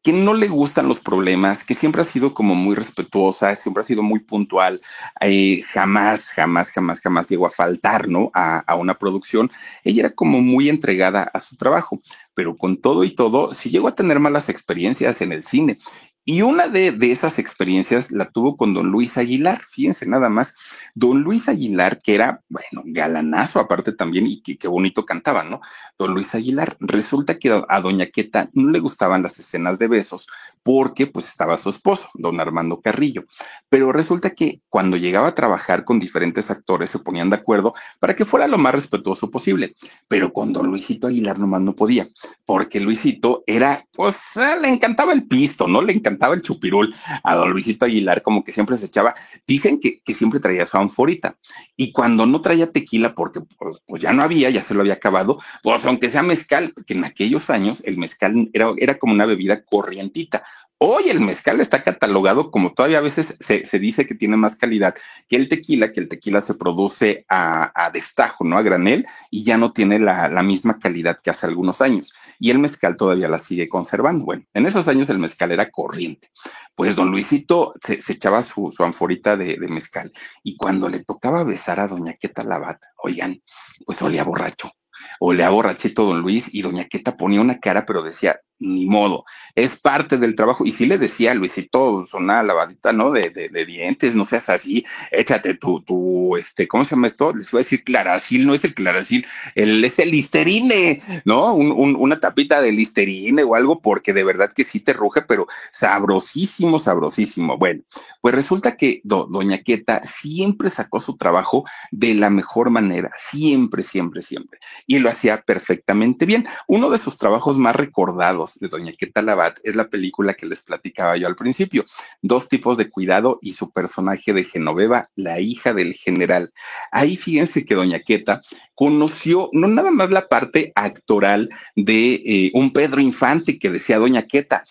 que 0.03 0.13
no 0.13 0.35
le 0.35 0.49
gustan 0.49 0.89
los 0.89 0.99
problemas, 0.99 1.65
que 1.65 1.75
siempre 1.75 2.03
ha 2.03 2.05
sido 2.05 2.35
como 2.35 2.55
muy 2.55 2.75
respetuosa, 2.75 3.55
siempre 3.55 3.83
ha 3.83 3.85
sido 3.85 4.03
muy 4.03 4.19
puntual, 4.21 4.81
eh, 5.21 5.63
jamás, 5.69 6.31
jamás, 6.31 6.73
jamás, 6.73 7.01
jamás 7.01 7.29
llegó 7.29 7.47
a 7.47 7.51
faltar, 7.51 8.09
¿no? 8.09 8.31
A, 8.35 8.59
a, 8.59 8.75
una 8.75 8.99
producción. 8.99 9.51
Ella 9.85 10.07
era 10.07 10.15
como 10.15 10.41
muy 10.41 10.69
entregada 10.69 11.23
a 11.23 11.39
su 11.39 11.57
trabajo, 11.57 12.03
pero 12.35 12.57
con 12.57 12.79
todo 12.81 13.05
y 13.05 13.15
todo, 13.15 13.55
sí 13.55 13.71
llegó 13.71 13.89
a 13.89 13.95
tener 13.95 14.19
malas 14.19 14.49
experiencias 14.49 15.21
en 15.23 15.33
el 15.33 15.45
cine. 15.45 15.79
Y 16.25 16.43
una 16.43 16.69
de, 16.69 16.97
esas 17.11 17.41
experiencias 17.41 18.13
la 18.13 18.31
tuvo 18.31 18.57
con 18.57 18.75
don 18.75 18.93
Luis 18.93 19.19
Aguilar, 19.19 19.63
fíjense 19.69 20.07
nada 20.07 20.29
más, 20.29 20.55
don 20.95 21.23
Luis 21.23 21.49
Aguilar, 21.49 22.01
que 22.01 22.15
era, 22.15 22.43
bueno, 22.49 22.83
galanazo 22.85 23.59
aparte 23.59 23.93
también, 23.93 24.27
y 24.29 24.41
qué 24.41 24.69
bonito 24.69 25.05
cantaba, 25.05 25.43
¿no? 25.43 25.61
Don 25.99 26.15
Luis 26.15 26.33
Aguilar, 26.37 26.77
resulta 26.79 27.39
que 27.41 27.51
a, 27.51 27.65
a 27.69 27.81
doña 27.81 28.07
Queta 28.07 28.49
no 28.55 28.71
le 28.71 28.79
gustaban 28.79 29.25
las 29.25 29.41
escenas 29.41 29.81
de 29.81 29.89
besos 29.89 30.29
porque 30.63 31.09
pues 31.09 31.29
estaba 31.29 31.57
su 31.57 31.71
esposo, 31.71 32.09
don 32.15 32.41
Armando 32.41 32.81
Carrillo, 32.81 33.25
pero 33.69 33.91
resulta 33.91 34.31
que 34.31 34.61
cuando 34.69 34.97
llegaba 34.97 35.29
a 35.29 35.35
trabajar 35.35 35.85
con 35.85 35.99
diferentes 35.99 36.53
actores 36.53 36.91
se 36.91 37.01
ponían 37.01 37.31
de 37.31 37.37
acuerdo 37.37 37.75
para 37.99 38.15
que 38.15 38.25
fuera 38.25 38.47
lo 38.47 38.59
más 38.59 38.73
respetuoso 38.73 39.29
posible, 39.29 39.75
pero 40.07 40.33
con 40.33 40.53
don 40.53 40.69
Luisito 40.69 41.09
Aguilar 41.09 41.41
nomás 41.41 41.63
no 41.63 41.75
podía, 41.75 42.09
porque 42.47 42.79
Luisito 42.79 43.43
era, 43.47 43.85
pues, 43.93 44.21
le 44.37 44.69
encantaba 44.69 45.13
el 45.13 45.27
pisto, 45.27 45.67
¿no? 45.67 45.83
Le 45.83 45.93
encantaba 45.93 46.12
encantaba 46.13 46.35
el 46.35 46.43
chupirul 46.43 46.95
a 47.23 47.35
don 47.35 47.51
Luisito 47.51 47.85
Aguilar, 47.85 48.23
como 48.23 48.45
que 48.45 48.53
siempre 48.53 48.77
se 48.77 48.87
echaba, 48.87 49.15
dicen 49.47 49.81
que, 49.81 50.01
que 50.01 50.15
siempre 50.15 50.41
traía 50.41 50.67
su 50.67 50.77
anforita, 50.77 51.39
y 51.77 51.93
cuando 51.93 52.27
no 52.27 52.41
traía 52.41 52.71
tequila, 52.71 53.15
porque 53.15 53.41
pues, 53.41 53.79
pues, 53.87 54.03
ya 54.03 54.13
no 54.13 54.23
había, 54.23 54.51
ya 54.51 54.63
se 54.63 54.75
lo 54.75 54.81
había 54.81 54.95
acabado, 54.95 55.39
pues 55.63 55.85
aunque 55.87 56.11
sea 56.11 56.23
mezcal, 56.23 56.73
porque 56.75 56.95
en 56.95 57.05
aquellos 57.05 57.51
años 57.51 57.83
el 57.85 57.99
mezcal 57.99 58.51
era, 58.53 58.73
era 58.77 58.99
como 58.99 59.13
una 59.13 59.27
bebida 59.27 59.65
corrientita, 59.65 60.45
Hoy 60.85 61.11
el 61.11 61.21
mezcal 61.21 61.61
está 61.61 61.85
catalogado 61.85 62.51
como 62.51 62.73
todavía 62.73 62.99
a 62.99 63.03
veces 63.03 63.37
se, 63.39 63.65
se, 63.67 63.79
dice 63.79 64.05
que 64.05 64.17
tiene 64.17 64.37
más 64.37 64.57
calidad 64.57 64.97
que 65.29 65.37
el 65.37 65.49
tequila, 65.49 65.93
que 65.93 66.01
el 66.01 66.09
tequila 66.09 66.41
se 66.41 66.55
produce 66.55 67.25
a, 67.29 67.71
a 67.73 67.93
destajo, 67.93 68.43
¿no? 68.43 68.59
A 68.59 68.63
granel, 68.63 69.07
y 69.31 69.45
ya 69.45 69.57
no 69.57 69.73
tiene 69.73 70.01
la, 70.01 70.27
la, 70.27 70.43
misma 70.43 70.81
calidad 70.81 71.21
que 71.23 71.31
hace 71.31 71.47
algunos 71.47 71.81
años. 71.81 72.13
Y 72.41 72.51
el 72.51 72.59
mezcal 72.59 72.97
todavía 72.97 73.29
la 73.29 73.39
sigue 73.39 73.69
conservando. 73.69 74.25
Bueno, 74.25 74.43
en 74.55 74.67
esos 74.67 74.89
años 74.89 75.09
el 75.09 75.21
mezcal 75.21 75.53
era 75.53 75.71
corriente. 75.71 76.33
Pues 76.75 76.97
don 76.97 77.13
Luisito 77.13 77.75
se, 77.81 78.01
echaba 78.13 78.43
su, 78.43 78.73
su 78.73 78.83
anforita 78.83 79.37
de, 79.37 79.59
de, 79.59 79.69
mezcal. 79.69 80.13
Y 80.43 80.57
cuando 80.57 80.89
le 80.89 81.05
tocaba 81.05 81.45
besar 81.45 81.79
a 81.79 81.87
doña 81.87 82.15
Queta 82.15 82.43
Lavata, 82.43 82.89
oigan, 82.97 83.41
pues 83.87 84.03
olía 84.03 84.25
borracho. 84.25 84.73
Olía 85.21 85.51
borrachito 85.51 86.05
don 86.05 86.23
Luis 86.23 86.53
y 86.53 86.63
doña 86.63 86.87
Queta 86.87 87.17
ponía 87.17 87.41
una 87.41 87.61
cara, 87.61 87.87
pero 87.87 88.03
decía, 88.03 88.41
ni 88.63 88.87
modo, 88.87 89.25
es 89.55 89.77
parte 89.77 90.17
del 90.19 90.35
trabajo. 90.35 90.65
Y 90.65 90.73
sí 90.73 90.87
le 90.87 90.99
decía 90.99 91.33
a 91.33 91.35
Luisito, 91.35 92.07
una 92.15 92.43
lavadita, 92.43 92.93
¿no? 92.93 93.11
De, 93.11 93.31
de, 93.31 93.49
de, 93.49 93.67
dientes, 93.67 94.15
no 94.15 94.25
seas 94.25 94.49
así, 94.49 94.85
échate 95.11 95.55
tu, 95.55 95.83
tu, 95.83 96.37
este, 96.37 96.69
¿cómo 96.69 96.85
se 96.85 96.95
llama 96.95 97.07
esto? 97.07 97.33
Les 97.35 97.51
voy 97.51 97.61
a 97.61 97.65
decir 97.65 97.85
claracil, 97.85 98.47
no 98.47 98.55
es 98.55 98.65
el 98.65 98.75
claracil, 98.75 99.27
el, 99.55 99.85
es 99.85 99.99
el 99.99 100.11
listerine, 100.11 101.03
¿no? 101.25 101.55
Un, 101.55 101.73
un, 101.73 101.97
una 101.97 102.21
tapita 102.21 102.61
de 102.63 102.73
listerine 102.73 103.43
o 103.43 103.55
algo, 103.55 103.81
porque 103.81 104.13
de 104.13 104.25
verdad 104.25 104.53
que 104.55 104.65
sí 104.65 104.81
te 104.81 104.93
ruge, 104.93 105.23
pero 105.23 105.47
sabrosísimo, 105.71 106.79
sabrosísimo. 106.79 107.59
Bueno, 107.59 107.83
pues 108.21 108.35
resulta 108.35 108.77
que 108.77 109.01
do, 109.05 109.27
doña 109.31 109.63
Queta 109.63 110.03
siempre 110.03 110.71
sacó 110.71 111.01
su 111.01 111.17
trabajo 111.17 111.65
de 111.91 112.15
la 112.15 112.31
mejor 112.31 112.71
manera, 112.71 113.11
siempre, 113.17 113.83
siempre, 113.83 114.23
siempre. 114.23 114.61
Y 114.87 114.99
lo 114.99 115.11
hacía 115.11 115.43
perfectamente 115.43 116.27
bien. 116.27 116.47
Uno 116.67 116.91
de 116.91 116.99
sus 116.99 117.19
trabajos 117.19 117.59
más 117.59 117.77
recordados 117.77 118.52
de 118.61 118.69
Doña 118.69 118.93
Queta 118.93 119.23
Labat 119.23 119.59
es 119.63 119.77
la 119.77 119.89
película 119.89 120.35
que 120.35 120.47
les 120.47 120.63
platicaba 120.63 121.17
yo 121.17 121.27
al 121.27 121.37
principio, 121.37 121.85
Dos 122.21 122.49
tipos 122.49 122.77
de 122.77 122.91
cuidado 122.91 123.39
y 123.43 123.53
su 123.55 123.73
personaje 123.73 124.33
de 124.33 124.45
Genoveva, 124.45 125.11
la 125.17 125.41
hija 125.41 125.75
del 125.75 125.95
general. 125.95 126.53
Ahí 126.91 127.17
fíjense 127.17 127.65
que 127.65 127.75
Doña 127.75 128.01
Queta 128.01 128.43
conoció 128.75 129.49
no 129.53 129.69
nada 129.69 129.91
más 129.91 130.11
la 130.11 130.29
parte 130.29 130.73
actoral 130.75 131.51
de 131.77 132.15
eh, 132.15 132.51
un 132.55 132.73
Pedro 132.73 133.01
Infante 133.01 133.59
que 133.59 133.71
decía 133.71 133.99
Doña 133.99 134.23
Queta, 134.27 134.65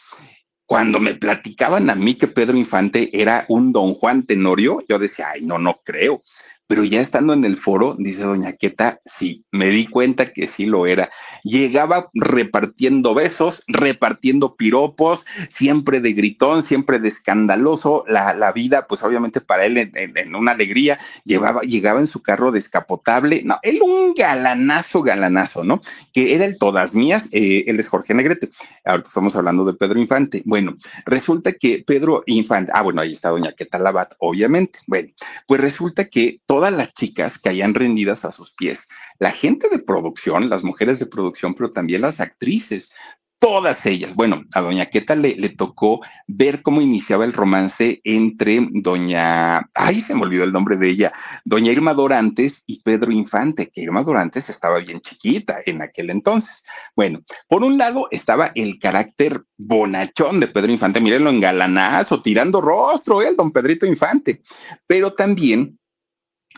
cuando 0.66 1.02
me 1.02 1.16
platicaban 1.16 1.90
a 1.90 1.96
mí 1.96 2.16
que 2.16 2.28
Pedro 2.28 2.58
Infante 2.58 3.10
era 3.12 3.46
un 3.50 3.74
don 3.74 3.94
Juan 3.94 4.26
Tenorio, 4.26 4.82
yo 4.88 5.00
decía, 5.00 5.28
ay, 5.34 5.42
no, 5.46 5.58
no 5.58 5.82
creo 5.84 6.24
pero 6.72 6.86
ya 6.86 7.02
estando 7.02 7.34
en 7.34 7.44
el 7.44 7.58
foro, 7.58 7.98
dice 8.00 8.24
doña 8.24 8.54
Queta, 8.54 9.02
sí, 9.04 9.44
me 9.52 9.68
di 9.72 9.88
cuenta 9.88 10.32
que 10.32 10.48
sí 10.48 10.66
lo 10.66 10.88
era. 10.88 11.10
Llegaba 11.44 12.10
repartiendo 12.14 13.14
besos, 13.14 13.66
repartiendo 13.68 14.56
piropos, 14.56 15.26
siempre 15.50 16.00
de 16.00 16.14
gritón, 16.14 16.64
siempre 16.64 17.00
de 17.00 17.10
escandaloso, 17.10 18.06
la, 18.08 18.34
la 18.34 18.54
vida, 18.54 18.88
pues 18.88 19.04
obviamente 19.04 19.42
para 19.42 19.66
él 19.66 19.92
en, 19.94 20.34
una 20.34 20.52
alegría, 20.52 20.98
llevaba, 21.26 21.60
llegaba 21.60 22.00
en 22.00 22.08
su 22.08 22.22
carro 22.22 22.54
descapotable, 22.54 23.42
no, 23.44 23.60
él 23.64 23.82
un 23.82 24.14
galanazo, 24.14 25.02
galanazo, 25.04 25.66
¿no? 25.66 25.82
Que 26.14 26.36
era 26.36 26.46
el 26.46 26.58
todas 26.58 26.96
mías, 26.96 27.28
eh, 27.34 27.66
él 27.68 27.82
es 27.82 27.90
Jorge 27.90 28.14
Negrete, 28.14 28.50
ahorita 28.86 29.10
estamos 29.10 29.36
hablando 29.36 29.66
de 29.66 29.74
Pedro 29.74 30.00
Infante. 30.00 30.42
Bueno, 30.46 30.78
resulta 31.06 31.52
que 31.52 31.84
Pedro 31.86 32.24
Infante, 32.28 32.72
ah, 32.74 32.82
bueno, 32.82 33.02
ahí 33.02 33.12
está 33.12 33.28
doña 33.28 33.52
Queta 33.52 33.78
Labat, 33.78 34.14
obviamente. 34.20 34.80
Bueno, 34.88 35.10
pues 35.48 35.60
resulta 35.60 36.06
que 36.06 36.40
todo 36.46 36.61
todas 36.62 36.74
las 36.76 36.94
chicas 36.94 37.40
caían 37.40 37.74
rendidas 37.74 38.24
a 38.24 38.32
sus 38.32 38.54
pies. 38.54 38.88
La 39.18 39.32
gente 39.32 39.68
de 39.68 39.80
producción, 39.80 40.48
las 40.48 40.64
mujeres 40.64 41.00
de 41.00 41.08
producción, 41.08 41.56
pero 41.56 41.72
también 41.72 42.02
las 42.02 42.20
actrices, 42.20 42.92
todas 43.40 43.84
ellas. 43.88 44.14
Bueno, 44.14 44.44
a 44.54 44.62
doña 44.62 44.86
Queta 44.86 45.16
le, 45.16 45.36
le, 45.36 45.50
tocó 45.50 46.02
ver 46.28 46.62
cómo 46.62 46.80
iniciaba 46.80 47.26
el 47.26 47.34
romance 47.34 48.00
entre 48.04 48.68
doña, 48.70 49.72
ay, 49.74 50.02
se 50.02 50.14
me 50.14 50.22
olvidó 50.22 50.44
el 50.44 50.52
nombre 50.52 50.78
de 50.78 50.88
ella, 50.88 51.12
doña 51.46 51.72
Irma 51.72 51.96
Dorantes 51.96 52.64
y 52.68 52.84
Pedro 52.84 53.12
Infante, 53.12 53.72
que 53.72 53.82
Irma 53.82 54.04
Dorantes 54.04 54.48
estaba 54.52 54.78
bien 54.78 55.02
chiquita 55.02 55.62
en 55.66 55.82
aquel 55.82 56.12
entonces. 56.12 56.64
Bueno, 56.96 57.22
por 57.48 57.64
un 57.64 57.80
lado 57.80 58.08
estaba 58.12 58.52
el 58.54 58.78
carácter 58.78 59.42
bonachón 59.58 60.40
de 60.40 60.48
Pedro 60.48 60.72
Infante, 60.72 61.02
mírenlo 61.02 61.32
en 61.32 61.42
galanazo, 61.42 62.22
tirando 62.22 62.62
rostro, 62.62 63.24
el 63.24 63.36
don 63.36 63.52
Pedrito 63.52 63.88
Infante, 63.88 64.44
pero 64.86 65.14
también 65.14 65.80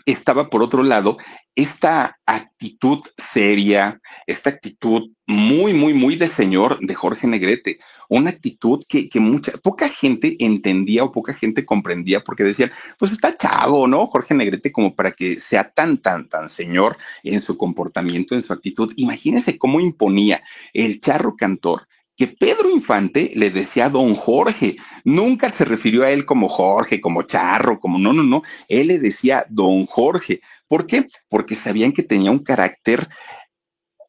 estaba 0.06 0.49
por 0.49 0.64
otro 0.64 0.84
lado 0.84 1.18
esta 1.56 2.20
actitud 2.26 2.99
seria, 3.18 4.01
esta 4.26 4.49
actitud 4.49 5.12
muy, 5.28 5.74
muy, 5.74 5.93
muy 5.93 6.16
de 6.16 6.28
señor 6.28 6.80
de 6.80 6.95
Jorge 6.95 7.28
Negrete, 7.28 7.80
una 8.10 8.32
actitud 8.32 8.84
que, 8.89 9.08
que 9.08 9.20
mucha, 9.20 9.51
poca 9.58 9.88
gente 9.89 10.36
entendía 10.39 11.04
o 11.04 11.12
poca 11.12 11.34
gente 11.34 11.66
comprendía 11.66 12.24
porque 12.24 12.43
decían, 12.43 12.72
pues 12.97 13.12
está 13.12 13.38
chavo, 13.38 13.88
¿no? 13.88 14.08
Jorge 14.08 14.34
Negrete 14.34 14.72
como 14.72 14.95
para 14.95 15.12
que 15.12 15.39
sea 15.39 15.70
tan, 15.72 15.99
tan, 15.99 16.28
tan 16.28 16.49
señor 16.49 16.97
en 17.24 17.39
su 17.39 17.58
comportamiento, 17.58 18.34
en 18.34 18.41
su 18.41 18.51
actitud. 18.51 18.91
Imagínense 18.95 19.58
cómo 19.58 19.80
imponía 19.80 20.43
el 20.74 21.01
charro 21.01 21.36
cantor 21.36 21.88
que 22.16 22.28
Pedro 22.28 22.70
Infante 22.70 23.32
le 23.36 23.49
decía 23.49 23.89
don 23.89 24.16
Jorge, 24.16 24.78
nunca 25.03 25.49
se 25.49 25.66
refirió 25.66 26.03
a 26.03 26.11
él 26.11 26.26
como 26.26 26.47
Jorge, 26.47 27.01
como 27.01 27.24
Charro, 27.24 27.80
como 27.80 27.97
no, 27.97 28.14
no, 28.14 28.24
no, 28.24 28.43
él 28.68 28.88
le 28.88 28.99
decía 28.99 29.45
don 29.49 29.86
Jorge. 29.86 30.41
¿Por 30.68 30.86
qué? 30.86 31.07
Porque 31.28 31.55
sabían 31.55 31.91
que 31.91 32.03
tenía 32.03 32.32
un 32.32 32.43
carácter 32.43 33.07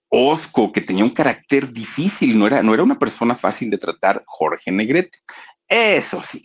osco, 0.09 0.71
que 0.73 0.81
tenía 0.81 1.05
un 1.05 1.11
carácter 1.11 1.73
difícil, 1.73 2.39
no 2.39 2.47
era, 2.47 2.63
no 2.63 2.75
era 2.75 2.83
una 2.83 2.99
persona 2.99 3.37
fácil 3.37 3.71
de 3.71 3.79
tratar 3.79 4.23
Jorge 4.27 4.71
Negrete. 4.71 5.19
Eso 5.67 6.23
sí, 6.23 6.45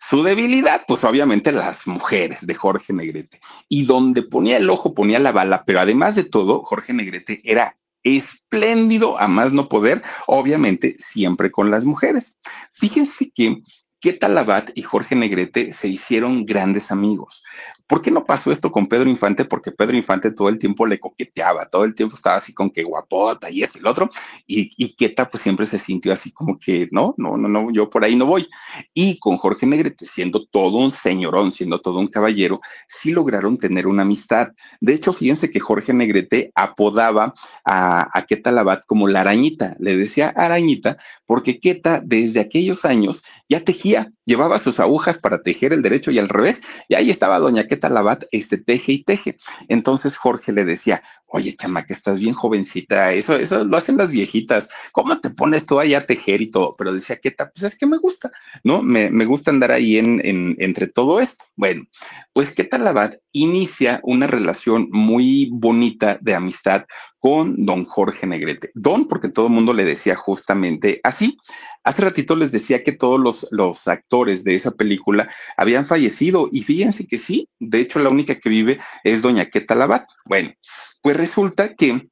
Su 0.00 0.22
debilidad, 0.22 0.84
pues 0.88 1.04
obviamente 1.04 1.52
las 1.52 1.86
mujeres 1.86 2.46
de 2.46 2.54
Jorge 2.54 2.92
Negrete. 2.92 3.40
Y 3.68 3.84
donde 3.84 4.22
ponía 4.22 4.56
el 4.56 4.68
ojo 4.70 4.94
ponía 4.94 5.18
la 5.18 5.32
bala, 5.32 5.64
pero 5.64 5.80
además 5.80 6.14
de 6.16 6.24
todo, 6.24 6.62
Jorge 6.62 6.92
Negrete 6.92 7.40
era 7.44 7.76
espléndido 8.06 9.18
a 9.18 9.26
más 9.26 9.52
no 9.52 9.68
poder, 9.68 10.02
obviamente 10.26 10.96
siempre 10.98 11.50
con 11.50 11.70
las 11.70 11.84
mujeres. 11.84 12.36
Fíjense 12.72 13.30
que 13.34 13.60
Queta 14.00 14.28
Labat 14.28 14.70
y 14.74 14.82
Jorge 14.82 15.14
Negrete 15.14 15.72
se 15.72 15.88
hicieron 15.88 16.44
grandes 16.44 16.90
amigos. 16.90 17.42
¿Por 17.86 18.02
qué 18.02 18.10
no 18.10 18.24
pasó 18.24 18.50
esto 18.50 18.72
con 18.72 18.88
Pedro 18.88 19.08
Infante? 19.08 19.44
Porque 19.44 19.70
Pedro 19.70 19.96
Infante 19.96 20.32
todo 20.32 20.48
el 20.48 20.58
tiempo 20.58 20.86
le 20.86 20.98
coqueteaba, 20.98 21.66
todo 21.66 21.84
el 21.84 21.94
tiempo 21.94 22.16
estaba 22.16 22.36
así 22.36 22.52
con 22.52 22.70
que 22.70 22.82
guapota 22.82 23.48
y 23.48 23.62
esto 23.62 23.78
y 23.78 23.82
lo 23.82 23.90
otro, 23.90 24.10
y, 24.44 24.72
y 24.76 24.96
Queta 24.96 25.30
pues 25.30 25.42
siempre 25.42 25.66
se 25.66 25.78
sintió 25.78 26.12
así 26.12 26.32
como 26.32 26.58
que 26.58 26.88
no, 26.90 27.14
no, 27.16 27.36
no, 27.36 27.48
no, 27.48 27.70
yo 27.70 27.88
por 27.88 28.04
ahí 28.04 28.16
no 28.16 28.26
voy. 28.26 28.48
Y 28.92 29.18
con 29.20 29.36
Jorge 29.36 29.66
Negrete, 29.66 30.04
siendo 30.04 30.46
todo 30.46 30.78
un 30.78 30.90
señorón, 30.90 31.52
siendo 31.52 31.80
todo 31.80 32.00
un 32.00 32.08
caballero, 32.08 32.60
sí 32.88 33.12
lograron 33.12 33.56
tener 33.56 33.86
una 33.86 34.02
amistad. 34.02 34.48
De 34.80 34.94
hecho, 34.94 35.12
fíjense 35.12 35.50
que 35.52 35.60
Jorge 35.60 35.92
Negrete 35.92 36.50
apodaba 36.56 37.34
a, 37.64 38.08
a 38.12 38.26
Queta 38.26 38.50
Labat 38.50 38.84
como 38.86 39.06
la 39.06 39.20
arañita, 39.20 39.76
le 39.78 39.96
decía 39.96 40.30
arañita, 40.30 40.96
porque 41.24 41.60
Queta 41.60 42.02
desde 42.04 42.40
aquellos 42.40 42.84
años 42.84 43.22
ya 43.48 43.60
tejía, 43.60 43.95
llevaba 44.24 44.58
sus 44.58 44.80
agujas 44.80 45.18
para 45.18 45.42
tejer 45.42 45.72
el 45.72 45.82
derecho 45.82 46.10
y 46.10 46.18
al 46.18 46.28
revés, 46.28 46.62
y 46.88 46.94
ahí 46.94 47.10
estaba 47.10 47.38
doña 47.38 47.66
Queta 47.66 47.88
Labat, 47.88 48.24
este 48.30 48.58
teje 48.58 48.92
y 48.92 49.04
teje. 49.04 49.38
Entonces 49.68 50.16
Jorge 50.16 50.52
le 50.52 50.64
decía, 50.64 51.02
oye, 51.26 51.56
chama, 51.56 51.84
que 51.84 51.92
estás 51.92 52.18
bien 52.20 52.34
jovencita, 52.34 53.12
eso, 53.12 53.36
eso 53.36 53.64
lo 53.64 53.76
hacen 53.76 53.96
las 53.96 54.10
viejitas, 54.10 54.68
¿cómo 54.92 55.20
te 55.20 55.30
pones 55.30 55.66
tú 55.66 55.78
ahí 55.78 55.94
a 55.94 56.06
tejer 56.06 56.40
y 56.40 56.50
todo? 56.50 56.74
Pero 56.76 56.92
decía 56.92 57.16
Queta, 57.16 57.50
pues 57.50 57.64
es 57.64 57.78
que 57.78 57.86
me 57.86 57.98
gusta, 57.98 58.30
¿no? 58.64 58.82
Me, 58.82 59.10
me 59.10 59.24
gusta 59.24 59.50
andar 59.50 59.72
ahí 59.72 59.96
en, 59.98 60.20
en, 60.24 60.56
entre 60.58 60.86
todo 60.86 61.20
esto. 61.20 61.44
Bueno, 61.56 61.84
pues 62.32 62.54
Queta 62.54 62.78
Labat 62.78 63.16
inicia 63.32 64.00
una 64.02 64.26
relación 64.26 64.88
muy 64.90 65.50
bonita 65.52 66.18
de 66.20 66.34
amistad 66.34 66.84
con 67.26 67.66
don 67.66 67.86
Jorge 67.86 68.24
Negrete. 68.24 68.70
Don, 68.74 69.08
porque 69.08 69.28
todo 69.28 69.48
el 69.48 69.52
mundo 69.52 69.72
le 69.72 69.84
decía 69.84 70.14
justamente 70.14 71.00
así. 71.02 71.36
Hace 71.82 72.02
ratito 72.02 72.36
les 72.36 72.52
decía 72.52 72.84
que 72.84 72.92
todos 72.92 73.18
los, 73.18 73.48
los 73.50 73.88
actores 73.88 74.44
de 74.44 74.54
esa 74.54 74.70
película 74.70 75.28
habían 75.56 75.86
fallecido 75.86 76.48
y 76.52 76.62
fíjense 76.62 77.08
que 77.08 77.18
sí, 77.18 77.48
de 77.58 77.80
hecho 77.80 77.98
la 77.98 78.10
única 78.10 78.36
que 78.38 78.48
vive 78.48 78.78
es 79.02 79.22
doña 79.22 79.46
Queta 79.46 79.74
Labat. 79.74 80.06
Bueno, 80.24 80.54
pues 81.02 81.16
resulta 81.16 81.74
que, 81.74 82.08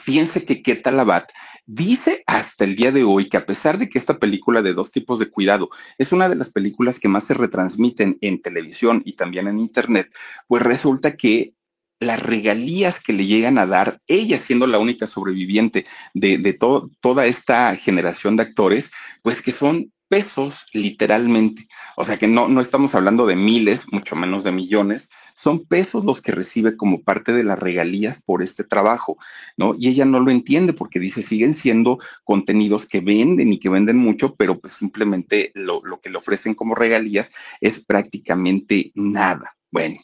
fíjense 0.00 0.44
que 0.44 0.62
Queta 0.62 0.90
Labat 0.90 1.30
dice 1.64 2.24
hasta 2.26 2.64
el 2.64 2.74
día 2.74 2.90
de 2.90 3.04
hoy 3.04 3.28
que 3.28 3.36
a 3.36 3.46
pesar 3.46 3.78
de 3.78 3.88
que 3.88 4.00
esta 4.00 4.18
película 4.18 4.62
de 4.62 4.74
dos 4.74 4.90
tipos 4.90 5.20
de 5.20 5.30
cuidado 5.30 5.70
es 5.96 6.10
una 6.10 6.28
de 6.28 6.34
las 6.34 6.50
películas 6.50 6.98
que 6.98 7.06
más 7.06 7.22
se 7.22 7.34
retransmiten 7.34 8.18
en 8.20 8.42
televisión 8.42 9.00
y 9.04 9.12
también 9.12 9.46
en 9.46 9.60
internet, 9.60 10.12
pues 10.48 10.60
resulta 10.64 11.16
que 11.16 11.54
las 12.00 12.22
regalías 12.22 13.02
que 13.02 13.12
le 13.12 13.26
llegan 13.26 13.58
a 13.58 13.66
dar, 13.66 14.00
ella 14.06 14.38
siendo 14.38 14.66
la 14.66 14.78
única 14.78 15.06
sobreviviente 15.06 15.86
de, 16.12 16.38
de 16.38 16.52
toda 16.52 17.26
esta 17.26 17.74
generación 17.76 18.36
de 18.36 18.42
actores, 18.42 18.90
pues 19.22 19.42
que 19.42 19.52
son 19.52 19.92
pesos 20.08 20.66
literalmente. 20.72 21.66
O 21.96 22.04
sea 22.04 22.18
que 22.18 22.26
no, 22.26 22.48
no 22.48 22.60
estamos 22.60 22.94
hablando 22.94 23.26
de 23.26 23.36
miles, 23.36 23.92
mucho 23.92 24.16
menos 24.16 24.44
de 24.44 24.52
millones, 24.52 25.10
son 25.34 25.64
pesos 25.64 26.04
los 26.04 26.20
que 26.20 26.32
recibe 26.32 26.76
como 26.76 27.02
parte 27.02 27.32
de 27.32 27.44
las 27.44 27.58
regalías 27.58 28.22
por 28.22 28.42
este 28.42 28.64
trabajo, 28.64 29.16
¿no? 29.56 29.74
Y 29.78 29.88
ella 29.88 30.04
no 30.04 30.20
lo 30.20 30.30
entiende 30.30 30.72
porque 30.72 31.00
dice, 31.00 31.22
siguen 31.22 31.54
siendo 31.54 31.98
contenidos 32.24 32.86
que 32.86 33.00
venden 33.00 33.52
y 33.52 33.58
que 33.58 33.68
venden 33.68 33.96
mucho, 33.96 34.34
pero 34.36 34.60
pues 34.60 34.74
simplemente 34.74 35.52
lo, 35.54 35.80
lo 35.84 36.00
que 36.00 36.10
le 36.10 36.18
ofrecen 36.18 36.54
como 36.54 36.74
regalías 36.74 37.32
es 37.60 37.84
prácticamente 37.84 38.92
nada. 38.94 39.56
Bueno, 39.74 39.98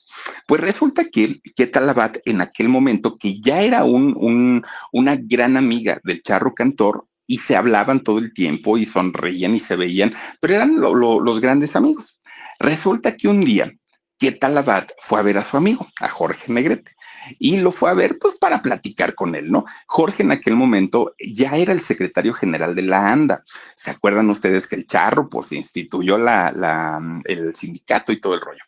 pues 0.49 0.61
resulta 0.61 1.05
que, 1.05 1.41
que 1.55 1.69
Talabat 1.69 2.17
en 2.25 2.41
aquel 2.41 2.69
momento, 2.69 3.17
que 3.17 3.41
ya 3.41 3.63
era 3.63 3.85
un, 3.85 4.17
un, 4.19 4.65
una 4.91 5.15
gran 5.17 5.57
amiga 5.57 6.01
del 6.03 6.25
charro 6.25 6.55
cantor, 6.55 7.07
y 7.29 7.39
se 7.39 7.55
hablaban 7.55 8.03
todo 8.03 8.19
el 8.19 8.35
tiempo 8.35 8.77
y 8.77 8.85
sonreían 8.85 9.55
y 9.55 9.61
se 9.61 9.77
veían, 9.77 10.13
pero 10.41 10.55
eran 10.55 10.81
lo, 10.81 10.93
lo, 10.93 11.21
los 11.21 11.41
grandes 11.41 11.77
amigos. 11.77 12.21
Resulta 12.59 13.17
que 13.17 13.29
un 13.29 13.43
día 13.43 13.73
que 14.19 14.33
Talabat 14.33 14.91
fue 14.99 15.21
a 15.21 15.23
ver 15.23 15.39
a 15.39 15.45
su 15.45 15.57
amigo, 15.57 15.87
a 16.01 16.09
Jorge 16.09 16.53
Negrete, 16.53 16.91
y 17.39 17.59
lo 17.59 17.73
fue 17.73 17.91
a 17.91 17.95
ver 17.95 18.19
pues 18.19 18.37
para 18.37 18.63
platicar 18.63 19.15
con 19.15 19.35
él, 19.35 19.51
¿no? 19.51 19.65
Jorge 19.87 20.23
en 20.23 20.33
aquel 20.33 20.57
momento 20.57 21.15
ya 21.19 21.57
era 21.57 21.73
el 21.73 21.81
secretario 21.81 22.33
general 22.33 22.75
de 22.75 22.83
la 22.83 23.11
ANDA. 23.11 23.45
¿Se 23.77 23.91
acuerdan 23.91 24.31
ustedes 24.31 24.67
que 24.67 24.77
el 24.77 24.87
charro 24.87 25.29
pues 25.29 25.53
instituyó 25.53 26.19
la, 26.19 26.53
la, 26.53 27.01
el 27.25 27.55
sindicato 27.55 28.13
y 28.13 28.21
todo 28.21 28.35
el 28.35 28.41
rollo? 28.41 28.63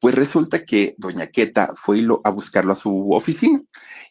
Pues 0.00 0.14
resulta 0.14 0.64
que 0.64 0.94
doña 0.96 1.28
Queta 1.28 1.72
fue 1.76 2.00
a 2.24 2.30
buscarlo 2.30 2.72
a 2.72 2.76
su 2.76 3.12
oficina 3.12 3.60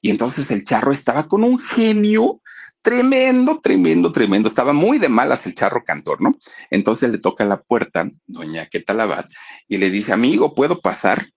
y 0.01 0.11
entonces 0.11 0.51
el 0.51 0.63
charro 0.63 0.91
estaba 0.91 1.27
con 1.27 1.43
un 1.43 1.59
genio 1.59 2.41
tremendo, 2.81 3.59
tremendo, 3.61 4.11
tremendo. 4.11 4.49
Estaba 4.49 4.73
muy 4.73 4.99
de 4.99 5.09
malas 5.09 5.45
el 5.45 5.55
charro 5.55 5.83
cantor, 5.83 6.21
¿no? 6.21 6.35
Entonces 6.69 7.09
le 7.09 7.17
toca 7.17 7.45
la 7.45 7.61
puerta, 7.61 8.09
doña 8.25 8.67
Queta 8.67 8.93
Labat, 8.93 9.29
y 9.67 9.77
le 9.77 9.89
dice, 9.89 10.13
amigo, 10.13 10.53
¿puedo 10.53 10.79
pasar? 10.79 11.27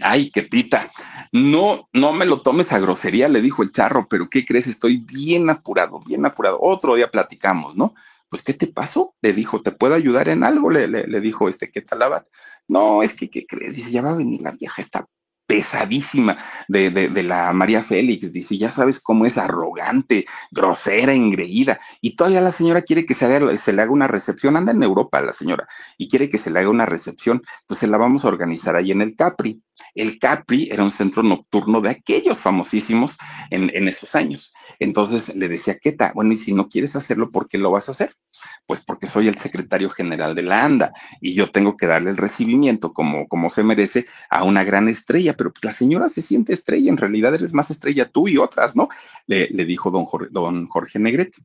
Ay, 0.00 0.30
Quetita, 0.30 0.90
no, 1.32 1.88
no 1.92 2.12
me 2.12 2.26
lo 2.26 2.42
tomes 2.42 2.72
a 2.72 2.78
grosería, 2.78 3.28
le 3.28 3.40
dijo 3.40 3.62
el 3.62 3.72
charro, 3.72 4.08
pero 4.08 4.28
¿qué 4.28 4.44
crees? 4.44 4.66
Estoy 4.66 4.98
bien 4.98 5.48
apurado, 5.48 6.00
bien 6.00 6.26
apurado. 6.26 6.58
Otro 6.60 6.94
día 6.96 7.10
platicamos, 7.10 7.76
¿no? 7.76 7.94
Pues, 8.28 8.42
¿qué 8.42 8.52
te 8.52 8.66
pasó? 8.66 9.14
Le 9.22 9.32
dijo, 9.32 9.62
¿te 9.62 9.72
puedo 9.72 9.94
ayudar 9.94 10.28
en 10.28 10.44
algo? 10.44 10.70
Le, 10.70 10.88
le, 10.88 11.06
le 11.06 11.20
dijo 11.20 11.48
este 11.48 11.70
Queta 11.70 11.96
Labat. 11.96 12.26
No, 12.68 13.02
es 13.02 13.14
que, 13.14 13.30
¿qué 13.30 13.46
crees? 13.46 13.76
Dice, 13.76 13.90
ya 13.90 14.02
va 14.02 14.10
a 14.10 14.16
venir 14.16 14.42
la 14.42 14.50
vieja, 14.50 14.82
está 14.82 15.06
pesadísima 15.46 16.36
de, 16.68 16.90
de, 16.90 17.08
de, 17.08 17.22
la 17.22 17.52
María 17.52 17.82
Félix. 17.82 18.32
Dice, 18.32 18.58
ya 18.58 18.70
sabes 18.70 19.00
cómo 19.00 19.26
es 19.26 19.38
arrogante, 19.38 20.26
grosera, 20.50 21.12
engreída. 21.12 21.80
Y 22.00 22.16
todavía 22.16 22.40
la 22.40 22.52
señora 22.52 22.82
quiere 22.82 23.06
que 23.06 23.14
se, 23.14 23.26
haga, 23.26 23.56
se 23.56 23.72
le 23.72 23.82
haga 23.82 23.90
una 23.90 24.08
recepción. 24.08 24.56
Anda 24.56 24.72
en 24.72 24.82
Europa 24.82 25.20
la 25.20 25.32
señora 25.32 25.66
y 25.98 26.08
quiere 26.08 26.28
que 26.28 26.38
se 26.38 26.50
le 26.50 26.60
haga 26.60 26.70
una 26.70 26.86
recepción. 26.86 27.42
Pues 27.66 27.80
se 27.80 27.86
la 27.86 27.98
vamos 27.98 28.24
a 28.24 28.28
organizar 28.28 28.76
ahí 28.76 28.92
en 28.92 29.02
el 29.02 29.16
Capri. 29.16 29.62
El 29.94 30.18
Capri 30.18 30.68
era 30.70 30.84
un 30.84 30.92
centro 30.92 31.22
nocturno 31.22 31.80
de 31.80 31.90
aquellos 31.90 32.38
famosísimos 32.38 33.18
en, 33.50 33.70
en 33.74 33.88
esos 33.88 34.14
años. 34.14 34.52
Entonces 34.78 35.34
le 35.34 35.48
decía, 35.48 35.78
Queta, 35.78 36.12
bueno, 36.14 36.32
y 36.32 36.36
si 36.36 36.52
no 36.52 36.68
quieres 36.68 36.96
hacerlo, 36.96 37.30
¿por 37.30 37.48
qué 37.48 37.58
lo 37.58 37.70
vas 37.70 37.88
a 37.88 37.92
hacer? 37.92 38.14
Pues 38.66 38.80
porque 38.80 39.06
soy 39.06 39.28
el 39.28 39.38
secretario 39.38 39.90
general 39.90 40.34
de 40.34 40.42
la 40.42 40.64
ANDA 40.64 40.92
y 41.20 41.34
yo 41.34 41.50
tengo 41.50 41.76
que 41.76 41.86
darle 41.86 42.10
el 42.10 42.16
recibimiento 42.16 42.92
como, 42.92 43.28
como 43.28 43.48
se 43.48 43.62
merece 43.62 44.06
a 44.28 44.44
una 44.44 44.64
gran 44.64 44.88
estrella, 44.88 45.34
pero 45.34 45.52
pues 45.52 45.64
la 45.64 45.72
señora 45.72 46.08
se 46.08 46.22
siente 46.22 46.52
estrella, 46.56 46.90
en 46.90 46.96
realidad 46.96 47.34
eres 47.34 47.54
más 47.54 47.70
estrella 47.70 48.08
tú 48.08 48.28
y 48.28 48.36
otras, 48.36 48.74
¿no? 48.74 48.88
Le, 49.26 49.46
dijo 49.48 49.90
don 49.90 50.04
Jorge, 50.04 50.28
don 50.30 50.68
Jorge 50.68 50.98
Negrete. 50.98 51.38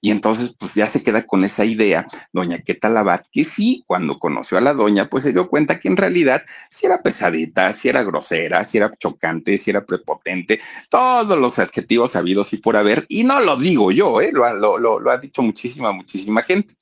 Y 0.00 0.10
entonces, 0.10 0.54
pues 0.58 0.74
ya 0.74 0.88
se 0.88 1.02
queda 1.02 1.26
con 1.26 1.44
esa 1.44 1.64
idea, 1.64 2.06
doña 2.32 2.58
Queta 2.58 2.88
Labat, 2.88 3.26
que 3.32 3.44
sí, 3.44 3.84
cuando 3.86 4.18
conoció 4.18 4.58
a 4.58 4.60
la 4.60 4.74
doña, 4.74 5.08
pues 5.08 5.24
se 5.24 5.32
dio 5.32 5.48
cuenta 5.48 5.78
que 5.80 5.88
en 5.88 5.96
realidad 5.96 6.42
si 6.70 6.86
era 6.86 7.02
pesadita, 7.02 7.72
si 7.72 7.88
era 7.88 8.02
grosera, 8.02 8.64
si 8.64 8.78
era 8.78 8.94
chocante, 8.96 9.58
si 9.58 9.70
era 9.70 9.84
prepotente, 9.84 10.60
todos 10.88 11.38
los 11.38 11.58
adjetivos 11.58 12.16
habidos 12.16 12.52
y 12.52 12.58
por 12.58 12.76
haber, 12.76 13.06
y 13.08 13.24
no 13.24 13.40
lo 13.40 13.56
digo 13.56 13.90
yo, 13.92 14.20
¿eh? 14.20 14.30
lo, 14.32 14.52
lo, 14.54 14.78
lo, 14.78 15.00
lo 15.00 15.10
ha 15.10 15.18
dicho 15.18 15.42
muchísima, 15.42 15.92
muchísima 15.92 16.42
gente. 16.42 16.74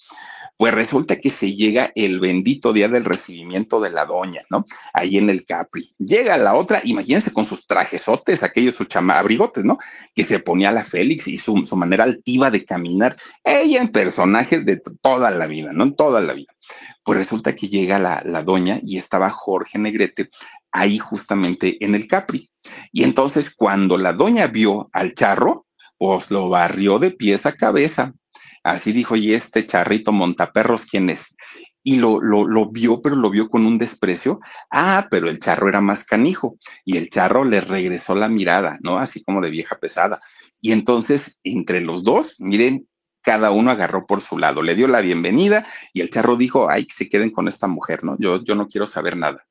Pues 0.62 0.74
resulta 0.74 1.18
que 1.18 1.28
se 1.28 1.56
llega 1.56 1.90
el 1.96 2.20
bendito 2.20 2.72
día 2.72 2.86
del 2.86 3.04
recibimiento 3.04 3.80
de 3.80 3.90
la 3.90 4.06
doña, 4.06 4.42
¿no? 4.48 4.62
Ahí 4.92 5.18
en 5.18 5.28
el 5.28 5.44
Capri. 5.44 5.92
Llega 5.98 6.36
la 6.36 6.54
otra, 6.54 6.82
imagínense 6.84 7.32
con 7.32 7.46
sus 7.46 7.66
trajesotes, 7.66 8.44
aquellos 8.44 8.76
sus 8.76 8.86
chamabrigotes, 8.86 9.64
¿no? 9.64 9.78
Que 10.14 10.24
se 10.24 10.38
ponía 10.38 10.70
la 10.70 10.84
Félix 10.84 11.26
y 11.26 11.36
su, 11.38 11.66
su 11.66 11.74
manera 11.74 12.04
altiva 12.04 12.48
de 12.52 12.64
caminar. 12.64 13.16
Ella 13.42 13.80
en 13.80 13.88
personaje 13.88 14.60
de 14.60 14.80
toda 15.00 15.32
la 15.32 15.48
vida, 15.48 15.72
¿no? 15.72 15.82
En 15.82 15.96
toda 15.96 16.20
la 16.20 16.32
vida. 16.32 16.54
Pues 17.02 17.18
resulta 17.18 17.56
que 17.56 17.68
llega 17.68 17.98
la, 17.98 18.22
la 18.24 18.44
doña 18.44 18.78
y 18.84 18.98
estaba 18.98 19.30
Jorge 19.30 19.80
Negrete 19.80 20.30
ahí 20.70 20.96
justamente 20.96 21.84
en 21.84 21.96
el 21.96 22.06
Capri. 22.06 22.52
Y 22.92 23.02
entonces 23.02 23.52
cuando 23.52 23.98
la 23.98 24.12
doña 24.12 24.46
vio 24.46 24.90
al 24.92 25.16
charro, 25.16 25.66
pues 25.98 26.30
lo 26.30 26.50
barrió 26.50 27.00
de 27.00 27.10
pies 27.10 27.46
a 27.46 27.52
cabeza 27.56 28.14
Así 28.62 28.92
dijo, 28.92 29.16
y 29.16 29.34
este 29.34 29.66
charrito 29.66 30.12
montaperros, 30.12 30.86
¿quién 30.86 31.10
es? 31.10 31.36
Y 31.82 31.98
lo, 31.98 32.20
lo, 32.20 32.46
lo 32.46 32.70
vio, 32.70 33.02
pero 33.02 33.16
lo 33.16 33.28
vio 33.28 33.48
con 33.48 33.66
un 33.66 33.76
desprecio. 33.76 34.40
Ah, 34.70 35.08
pero 35.10 35.28
el 35.28 35.40
charro 35.40 35.68
era 35.68 35.80
más 35.80 36.04
canijo. 36.04 36.56
Y 36.84 36.96
el 36.96 37.10
charro 37.10 37.44
le 37.44 37.60
regresó 37.60 38.14
la 38.14 38.28
mirada, 38.28 38.78
¿no? 38.82 38.98
Así 38.98 39.22
como 39.22 39.40
de 39.40 39.50
vieja 39.50 39.78
pesada. 39.80 40.20
Y 40.60 40.70
entonces, 40.70 41.40
entre 41.42 41.80
los 41.80 42.04
dos, 42.04 42.36
miren, 42.38 42.86
cada 43.22 43.50
uno 43.52 43.70
agarró 43.70 44.06
por 44.06 44.20
su 44.20 44.36
lado, 44.36 44.62
le 44.62 44.74
dio 44.74 44.88
la 44.88 45.00
bienvenida 45.00 45.66
y 45.92 46.00
el 46.00 46.10
charro 46.10 46.36
dijo, 46.36 46.68
ay, 46.68 46.86
que 46.86 46.94
se 46.94 47.08
queden 47.08 47.30
con 47.30 47.48
esta 47.48 47.68
mujer, 47.68 48.04
¿no? 48.04 48.16
Yo, 48.18 48.42
yo 48.44 48.54
no 48.54 48.68
quiero 48.68 48.86
saber 48.86 49.16
nada. 49.16 49.44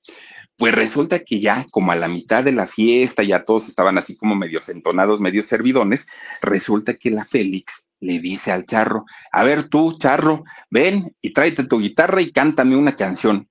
Pues 0.57 0.75
resulta 0.75 1.19
que 1.19 1.39
ya 1.39 1.65
como 1.71 1.91
a 1.91 1.95
la 1.95 2.07
mitad 2.07 2.43
de 2.43 2.51
la 2.51 2.67
fiesta, 2.67 3.23
ya 3.23 3.45
todos 3.45 3.67
estaban 3.69 3.97
así 3.97 4.15
como 4.15 4.35
medio 4.35 4.59
entonados, 4.67 5.21
medio 5.21 5.41
servidones, 5.41 6.07
resulta 6.41 6.95
que 6.95 7.09
la 7.09 7.25
Félix 7.25 7.89
le 8.01 8.19
dice 8.19 8.51
al 8.51 8.65
charro, 8.65 9.05
a 9.31 9.43
ver 9.43 9.69
tú, 9.69 9.97
charro, 9.97 10.43
ven 10.69 11.15
y 11.21 11.31
tráete 11.31 11.63
tu 11.65 11.79
guitarra 11.79 12.21
y 12.21 12.31
cántame 12.31 12.75
una 12.75 12.95
canción. 12.95 13.47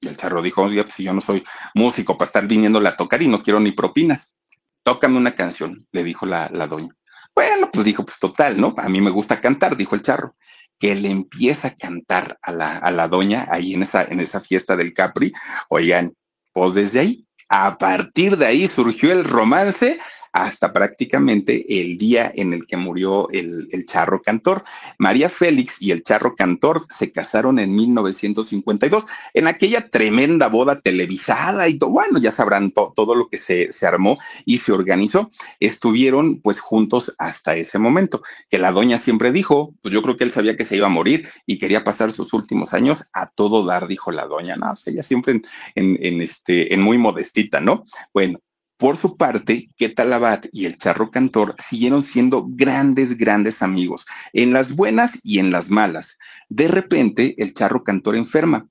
Y 0.00 0.08
el 0.08 0.16
charro 0.16 0.42
dijo, 0.42 0.62
oye, 0.62 0.82
pues 0.82 0.94
si 0.94 1.04
yo 1.04 1.14
no 1.14 1.20
soy 1.20 1.44
músico 1.74 2.18
para 2.18 2.26
estar 2.26 2.46
viniéndole 2.46 2.88
a 2.88 2.96
tocar 2.96 3.22
y 3.22 3.28
no 3.28 3.42
quiero 3.42 3.60
ni 3.60 3.72
propinas, 3.72 4.34
tócame 4.82 5.16
una 5.16 5.34
canción, 5.34 5.86
le 5.92 6.04
dijo 6.04 6.26
la, 6.26 6.48
la 6.52 6.66
doña. 6.66 6.94
Bueno, 7.34 7.70
pues 7.72 7.84
dijo, 7.84 8.04
pues 8.04 8.18
total, 8.18 8.60
¿no? 8.60 8.74
A 8.76 8.88
mí 8.88 9.00
me 9.00 9.10
gusta 9.10 9.40
cantar, 9.40 9.76
dijo 9.76 9.94
el 9.94 10.02
charro 10.02 10.34
que 10.80 10.94
le 10.94 11.10
empieza 11.10 11.68
a 11.68 11.74
cantar 11.76 12.38
a 12.40 12.50
la, 12.50 12.78
a 12.78 12.90
la 12.90 13.06
doña 13.06 13.46
ahí 13.50 13.74
en 13.74 13.82
esa, 13.82 14.02
en 14.02 14.18
esa 14.18 14.40
fiesta 14.40 14.76
del 14.76 14.94
Capri. 14.94 15.30
Oigan, 15.68 16.14
pues 16.52 16.74
desde 16.74 17.00
ahí, 17.00 17.26
a 17.50 17.76
partir 17.76 18.38
de 18.38 18.46
ahí 18.46 18.66
surgió 18.66 19.12
el 19.12 19.24
romance 19.24 20.00
hasta 20.32 20.72
prácticamente 20.72 21.80
el 21.80 21.98
día 21.98 22.30
en 22.34 22.52
el 22.52 22.66
que 22.66 22.76
murió 22.76 23.28
el, 23.30 23.68
charro 23.86 24.22
cantor. 24.22 24.64
María 24.98 25.28
Félix 25.28 25.80
y 25.80 25.90
el 25.90 26.04
charro 26.04 26.36
cantor 26.36 26.86
se 26.90 27.12
casaron 27.12 27.58
en 27.58 27.74
1952, 27.74 29.06
en 29.34 29.46
aquella 29.46 29.88
tremenda 29.88 30.48
boda 30.48 30.80
televisada 30.80 31.68
y 31.68 31.78
todo, 31.78 31.90
bueno, 31.90 32.18
ya 32.18 32.30
sabrán 32.30 32.72
todo 32.72 33.14
lo 33.14 33.28
que 33.28 33.38
se, 33.38 33.72
se 33.72 33.86
armó 33.86 34.18
y 34.44 34.58
se 34.58 34.72
organizó. 34.72 35.30
Estuvieron 35.58 36.40
pues 36.40 36.60
juntos 36.60 37.14
hasta 37.18 37.56
ese 37.56 37.78
momento, 37.78 38.22
que 38.48 38.58
la 38.58 38.72
doña 38.72 38.98
siempre 38.98 39.32
dijo, 39.32 39.74
pues 39.82 39.92
yo 39.92 40.02
creo 40.02 40.16
que 40.16 40.24
él 40.24 40.30
sabía 40.30 40.56
que 40.56 40.64
se 40.64 40.76
iba 40.76 40.86
a 40.86 40.90
morir 40.90 41.28
y 41.46 41.58
quería 41.58 41.84
pasar 41.84 42.12
sus 42.12 42.32
últimos 42.32 42.72
años 42.74 43.08
a 43.12 43.30
todo 43.30 43.64
dar, 43.64 43.88
dijo 43.88 44.10
la 44.10 44.26
doña, 44.26 44.56
no, 44.56 44.72
o 44.72 44.76
sea, 44.76 44.92
ella 44.92 45.02
siempre 45.02 45.40
en, 45.74 45.98
en 46.00 46.20
este, 46.20 46.72
en 46.72 46.82
muy 46.82 46.98
modestita, 46.98 47.60
¿no? 47.60 47.84
Bueno, 48.12 48.38
por 48.80 48.96
su 48.96 49.18
parte, 49.18 49.68
Ketalabat 49.76 50.46
y 50.52 50.64
el 50.64 50.78
charro 50.78 51.10
cantor 51.10 51.54
siguieron 51.58 52.00
siendo 52.00 52.46
grandes, 52.48 53.18
grandes 53.18 53.60
amigos, 53.60 54.06
en 54.32 54.54
las 54.54 54.74
buenas 54.74 55.20
y 55.22 55.38
en 55.38 55.50
las 55.52 55.68
malas. 55.68 56.18
De 56.48 56.66
repente, 56.66 57.34
el 57.36 57.52
charro 57.52 57.84
cantor 57.84 58.16
enferma, 58.16 58.66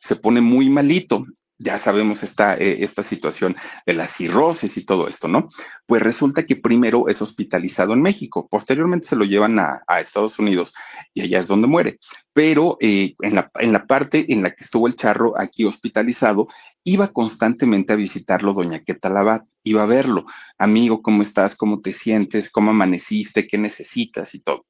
se 0.00 0.16
pone 0.16 0.40
muy 0.40 0.68
malito 0.68 1.26
ya 1.62 1.78
sabemos 1.78 2.22
esta, 2.22 2.56
eh, 2.56 2.82
esta 2.82 3.02
situación 3.02 3.56
de 3.86 3.94
la 3.94 4.06
cirrosis 4.06 4.76
y 4.76 4.84
todo 4.84 5.06
esto, 5.06 5.28
¿no? 5.28 5.48
Pues 5.86 6.02
resulta 6.02 6.44
que 6.44 6.56
primero 6.56 7.08
es 7.08 7.22
hospitalizado 7.22 7.92
en 7.92 8.02
México, 8.02 8.48
posteriormente 8.50 9.06
se 9.06 9.16
lo 9.16 9.24
llevan 9.24 9.58
a, 9.58 9.82
Estados 10.00 10.38
Unidos 10.38 10.74
y 11.14 11.20
allá 11.20 11.38
es 11.38 11.46
donde 11.46 11.68
muere. 11.68 11.98
Pero 12.32 12.76
eh, 12.80 13.14
en, 13.20 13.36
la, 13.36 13.50
en 13.60 13.72
la 13.72 13.86
parte 13.86 14.32
en 14.32 14.42
la 14.42 14.50
que 14.50 14.64
estuvo 14.64 14.88
el 14.88 14.96
charro 14.96 15.34
aquí 15.38 15.64
hospitalizado, 15.64 16.48
iba 16.84 17.12
constantemente 17.12 17.92
a 17.92 17.96
visitarlo 17.96 18.54
doña 18.54 18.80
Queta 18.80 19.08
Labat, 19.08 19.46
iba 19.62 19.82
a 19.82 19.86
verlo, 19.86 20.26
amigo, 20.58 21.02
¿cómo 21.02 21.22
estás? 21.22 21.56
¿Cómo 21.56 21.80
te 21.80 21.92
sientes? 21.92 22.50
¿Cómo 22.50 22.70
amaneciste? 22.70 23.46
¿Qué 23.46 23.58
necesitas? 23.58 24.34
Y 24.34 24.40
todo. 24.40 24.66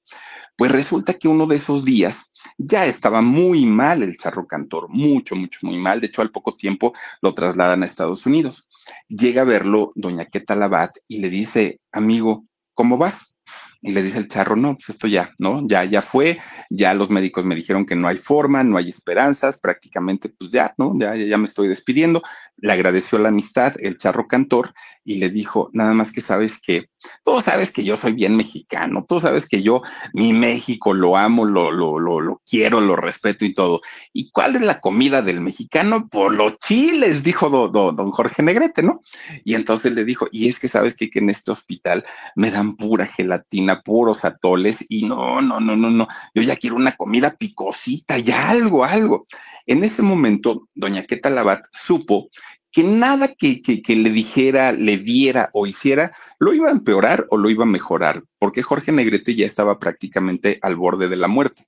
Pues 0.56 0.70
resulta 0.70 1.14
que 1.14 1.28
uno 1.28 1.46
de 1.46 1.56
esos 1.56 1.84
días 1.84 2.32
ya 2.58 2.84
estaba 2.86 3.22
muy 3.22 3.64
mal 3.64 4.02
el 4.02 4.18
charro 4.18 4.46
cantor, 4.46 4.88
mucho, 4.90 5.34
mucho, 5.34 5.60
muy 5.62 5.78
mal. 5.78 6.00
De 6.00 6.08
hecho, 6.08 6.22
al 6.22 6.30
poco 6.30 6.52
tiempo 6.52 6.92
lo 7.22 7.34
trasladan 7.34 7.82
a 7.82 7.86
Estados 7.86 8.26
Unidos. 8.26 8.68
Llega 9.08 9.42
a 9.42 9.46
verlo 9.46 9.92
doña 9.94 10.26
Queta 10.26 10.54
Labat 10.54 10.98
y 11.08 11.18
le 11.18 11.30
dice, 11.30 11.80
amigo, 11.90 12.44
¿cómo 12.74 12.98
vas? 12.98 13.36
Y 13.84 13.90
le 13.90 14.02
dice 14.02 14.18
el 14.18 14.28
charro, 14.28 14.54
no, 14.54 14.74
pues 14.74 14.90
esto 14.90 15.08
ya, 15.08 15.32
¿no? 15.40 15.66
Ya, 15.66 15.84
ya 15.84 16.02
fue, 16.02 16.38
ya 16.70 16.94
los 16.94 17.10
médicos 17.10 17.44
me 17.44 17.56
dijeron 17.56 17.84
que 17.84 17.96
no 17.96 18.06
hay 18.06 18.18
forma, 18.18 18.62
no 18.62 18.76
hay 18.78 18.88
esperanzas, 18.88 19.58
prácticamente, 19.58 20.28
pues 20.28 20.52
ya, 20.52 20.72
¿no? 20.78 20.94
Ya, 20.98 21.16
ya, 21.16 21.36
me 21.36 21.46
estoy 21.46 21.66
despidiendo. 21.66 22.22
Le 22.58 22.72
agradeció 22.72 23.18
la 23.18 23.30
amistad 23.30 23.74
el 23.80 23.98
charro 23.98 24.28
cantor 24.28 24.72
y 25.04 25.16
le 25.16 25.30
dijo, 25.30 25.70
nada 25.72 25.94
más 25.94 26.12
que 26.12 26.20
sabes 26.20 26.60
que, 26.60 26.86
tú 27.24 27.40
sabes 27.40 27.72
que 27.72 27.84
yo 27.84 27.96
soy 27.96 28.12
bien 28.12 28.36
mexicano, 28.36 29.04
tú 29.08 29.20
sabes 29.20 29.48
que 29.48 29.62
yo, 29.62 29.82
mi 30.12 30.32
México 30.32 30.94
lo 30.94 31.16
amo, 31.16 31.44
lo, 31.44 31.70
lo, 31.70 31.98
lo, 31.98 32.20
lo 32.20 32.42
quiero, 32.48 32.80
lo 32.80 32.96
respeto 32.96 33.44
y 33.44 33.54
todo. 33.54 33.80
¿Y 34.12 34.30
cuál 34.30 34.56
es 34.56 34.62
la 34.62 34.80
comida 34.80 35.22
del 35.22 35.40
mexicano? 35.40 36.08
Por 36.08 36.34
los 36.34 36.58
chiles, 36.58 37.22
dijo 37.22 37.48
don 37.68 38.10
Jorge 38.10 38.42
Negrete, 38.42 38.82
¿no? 38.82 39.00
Y 39.44 39.54
entonces 39.54 39.92
le 39.92 40.04
dijo, 40.04 40.28
y 40.30 40.48
es 40.48 40.58
que 40.58 40.68
sabes 40.68 40.96
que, 40.96 41.10
que 41.10 41.18
en 41.18 41.30
este 41.30 41.50
hospital 41.50 42.04
me 42.36 42.50
dan 42.50 42.76
pura 42.76 43.06
gelatina, 43.06 43.82
puros 43.82 44.24
atoles, 44.24 44.84
y 44.88 45.06
no, 45.06 45.40
no, 45.40 45.60
no, 45.60 45.76
no, 45.76 45.90
no, 45.90 46.08
yo 46.34 46.42
ya 46.42 46.56
quiero 46.56 46.76
una 46.76 46.96
comida 46.96 47.34
picosita, 47.36 48.18
ya 48.18 48.50
algo, 48.50 48.84
algo. 48.84 49.26
En 49.66 49.84
ese 49.84 50.02
momento, 50.02 50.68
doña 50.74 51.04
Queta 51.04 51.30
Labat 51.30 51.64
supo 51.72 52.28
que 52.72 52.82
nada 52.82 53.28
que, 53.28 53.62
que, 53.62 53.96
le 53.96 54.10
dijera, 54.10 54.72
le 54.72 54.96
diera 54.96 55.50
o 55.52 55.66
hiciera 55.66 56.12
lo 56.38 56.54
iba 56.54 56.68
a 56.68 56.72
empeorar 56.72 57.26
o 57.30 57.36
lo 57.36 57.50
iba 57.50 57.64
a 57.64 57.66
mejorar, 57.66 58.24
porque 58.38 58.62
Jorge 58.62 58.92
Negrete 58.92 59.34
ya 59.34 59.46
estaba 59.46 59.78
prácticamente 59.78 60.58
al 60.62 60.76
borde 60.76 61.08
de 61.08 61.16
la 61.16 61.28
muerte. 61.28 61.66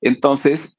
Entonces, 0.00 0.78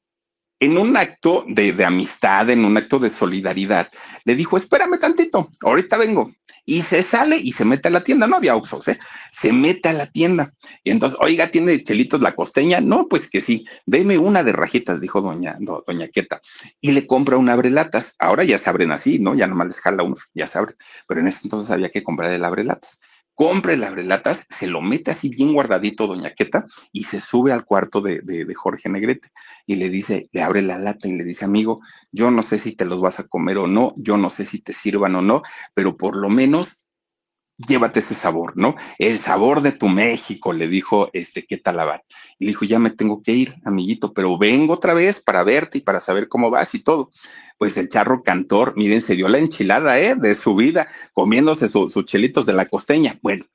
en 0.60 0.76
un 0.76 0.96
acto 0.96 1.44
de, 1.46 1.72
de, 1.72 1.84
amistad, 1.84 2.50
en 2.50 2.64
un 2.64 2.76
acto 2.76 2.98
de 2.98 3.10
solidaridad, 3.10 3.90
le 4.24 4.34
dijo, 4.34 4.56
espérame 4.56 4.98
tantito, 4.98 5.50
ahorita 5.62 5.96
vengo 5.96 6.32
y 6.68 6.82
se 6.82 7.02
sale 7.02 7.38
y 7.38 7.52
se 7.52 7.64
mete 7.64 7.88
a 7.88 7.90
la 7.90 8.04
tienda. 8.04 8.26
No 8.26 8.36
había 8.36 8.54
Oxos, 8.54 8.88
¿eh? 8.88 8.98
Se 9.32 9.54
mete 9.54 9.88
a 9.88 9.94
la 9.94 10.04
tienda. 10.04 10.52
Y 10.84 10.90
entonces, 10.90 11.18
oiga, 11.22 11.50
¿tiene 11.50 11.82
chelitos 11.82 12.20
la 12.20 12.34
costeña? 12.34 12.82
No, 12.82 13.08
pues 13.08 13.30
que 13.30 13.40
sí. 13.40 13.64
Deme 13.86 14.18
una 14.18 14.44
de 14.44 14.52
rajitas, 14.52 15.00
dijo 15.00 15.22
doña, 15.22 15.56
doña 15.58 16.08
Queta. 16.08 16.42
Y 16.82 16.92
le 16.92 17.06
compra 17.06 17.38
un 17.38 17.48
abrelatas. 17.48 18.16
Ahora 18.18 18.44
ya 18.44 18.58
se 18.58 18.68
abren 18.68 18.92
así, 18.92 19.18
¿no? 19.18 19.34
Ya 19.34 19.46
nomás 19.46 19.68
les 19.68 19.80
jala 19.80 20.02
unos, 20.02 20.28
ya 20.34 20.46
se. 20.46 20.58
Pero 21.06 21.22
en 21.22 21.28
ese 21.28 21.40
entonces 21.44 21.70
había 21.70 21.88
que 21.88 22.02
comprar 22.02 22.32
el 22.32 22.44
abrelatas 22.44 23.00
compra 23.38 23.72
el 23.72 23.84
abrelatas, 23.84 24.48
se 24.50 24.66
lo 24.66 24.80
mete 24.80 25.12
así 25.12 25.28
bien 25.28 25.54
guardadito 25.54 26.08
Doña 26.08 26.34
Queta 26.34 26.66
y 26.90 27.04
se 27.04 27.20
sube 27.20 27.52
al 27.52 27.64
cuarto 27.64 28.00
de, 28.00 28.20
de, 28.20 28.52
Jorge 28.52 28.88
Negrete 28.88 29.30
y 29.64 29.76
le 29.76 29.90
dice, 29.90 30.28
le 30.32 30.42
abre 30.42 30.60
la 30.60 30.76
lata 30.76 31.06
y 31.06 31.12
le 31.12 31.22
dice, 31.22 31.44
amigo, 31.44 31.80
yo 32.10 32.32
no 32.32 32.42
sé 32.42 32.58
si 32.58 32.72
te 32.72 32.84
los 32.84 33.00
vas 33.00 33.20
a 33.20 33.28
comer 33.28 33.58
o 33.58 33.68
no, 33.68 33.94
yo 33.96 34.16
no 34.16 34.28
sé 34.28 34.44
si 34.44 34.58
te 34.58 34.72
sirvan 34.72 35.14
o 35.14 35.22
no, 35.22 35.42
pero 35.72 35.96
por 35.96 36.16
lo 36.16 36.28
menos 36.28 36.87
llévate 37.66 38.00
ese 38.00 38.14
sabor, 38.14 38.56
¿no? 38.56 38.76
El 38.98 39.18
sabor 39.18 39.62
de 39.62 39.72
tu 39.72 39.88
México, 39.88 40.52
le 40.52 40.68
dijo 40.68 41.10
este 41.12 41.44
¿qué 41.44 41.56
tal 41.56 41.78
Y 42.38 42.44
le 42.44 42.50
dijo, 42.50 42.64
ya 42.64 42.78
me 42.78 42.90
tengo 42.90 43.22
que 43.22 43.32
ir, 43.32 43.56
amiguito, 43.64 44.12
pero 44.12 44.38
vengo 44.38 44.74
otra 44.74 44.94
vez 44.94 45.20
para 45.20 45.42
verte 45.42 45.78
y 45.78 45.80
para 45.80 46.00
saber 46.00 46.28
cómo 46.28 46.50
vas 46.50 46.74
y 46.74 46.80
todo. 46.80 47.10
Pues 47.58 47.76
el 47.76 47.88
charro 47.88 48.22
cantor, 48.22 48.74
miren, 48.76 49.02
se 49.02 49.16
dio 49.16 49.28
la 49.28 49.38
enchilada, 49.38 49.98
¿eh? 49.98 50.14
De 50.14 50.34
su 50.34 50.54
vida, 50.54 50.88
comiéndose 51.12 51.68
sus 51.68 52.04
chelitos 52.04 52.46
de 52.46 52.52
la 52.52 52.66
costeña. 52.66 53.18
Bueno, 53.22 53.46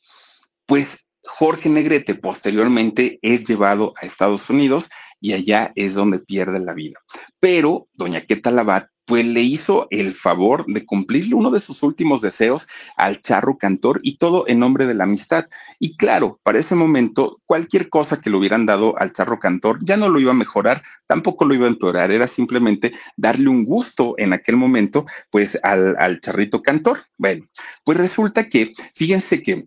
pues 0.65 1.11
Jorge 1.23 1.69
Negrete 1.69 2.15
posteriormente 2.15 3.19
es 3.21 3.45
llevado 3.45 3.93
a 4.01 4.05
Estados 4.05 4.49
Unidos 4.49 4.89
y 5.21 5.31
allá 5.31 5.71
es 5.75 5.93
donde 5.93 6.19
pierde 6.19 6.59
la 6.59 6.73
vida. 6.73 6.99
Pero 7.39 7.87
doña 7.93 8.25
Queta 8.25 8.51
Labat 8.51 8.92
pues 9.05 9.25
le 9.25 9.41
hizo 9.41 9.87
el 9.89 10.13
favor 10.13 10.65
de 10.67 10.85
cumplirle 10.85 11.35
uno 11.35 11.51
de 11.51 11.59
sus 11.59 11.83
últimos 11.83 12.21
deseos 12.21 12.67
al 12.95 13.21
charro 13.21 13.57
cantor 13.57 13.99
y 14.03 14.17
todo 14.17 14.45
en 14.47 14.59
nombre 14.59 14.85
de 14.85 14.93
la 14.93 15.03
amistad. 15.03 15.47
Y 15.79 15.97
claro, 15.97 16.39
para 16.43 16.59
ese 16.59 16.75
momento, 16.75 17.41
cualquier 17.45 17.89
cosa 17.89 18.21
que 18.21 18.29
le 18.29 18.37
hubieran 18.37 18.65
dado 18.65 18.97
al 18.97 19.13
charro 19.13 19.39
cantor 19.39 19.79
ya 19.81 19.97
no 19.97 20.09
lo 20.09 20.19
iba 20.19 20.31
a 20.31 20.35
mejorar, 20.35 20.83
tampoco 21.07 21.45
lo 21.45 21.53
iba 21.53 21.65
a 21.65 21.69
empeorar, 21.69 22.11
era 22.11 22.27
simplemente 22.27 22.93
darle 23.17 23.49
un 23.49 23.65
gusto 23.65 24.15
en 24.17 24.33
aquel 24.33 24.57
momento, 24.57 25.05
pues 25.29 25.59
al, 25.63 25.95
al 25.99 26.21
charrito 26.21 26.61
cantor. 26.61 26.99
Bueno, 27.17 27.47
pues 27.83 27.97
resulta 27.97 28.47
que, 28.47 28.73
fíjense 28.93 29.41
que 29.41 29.65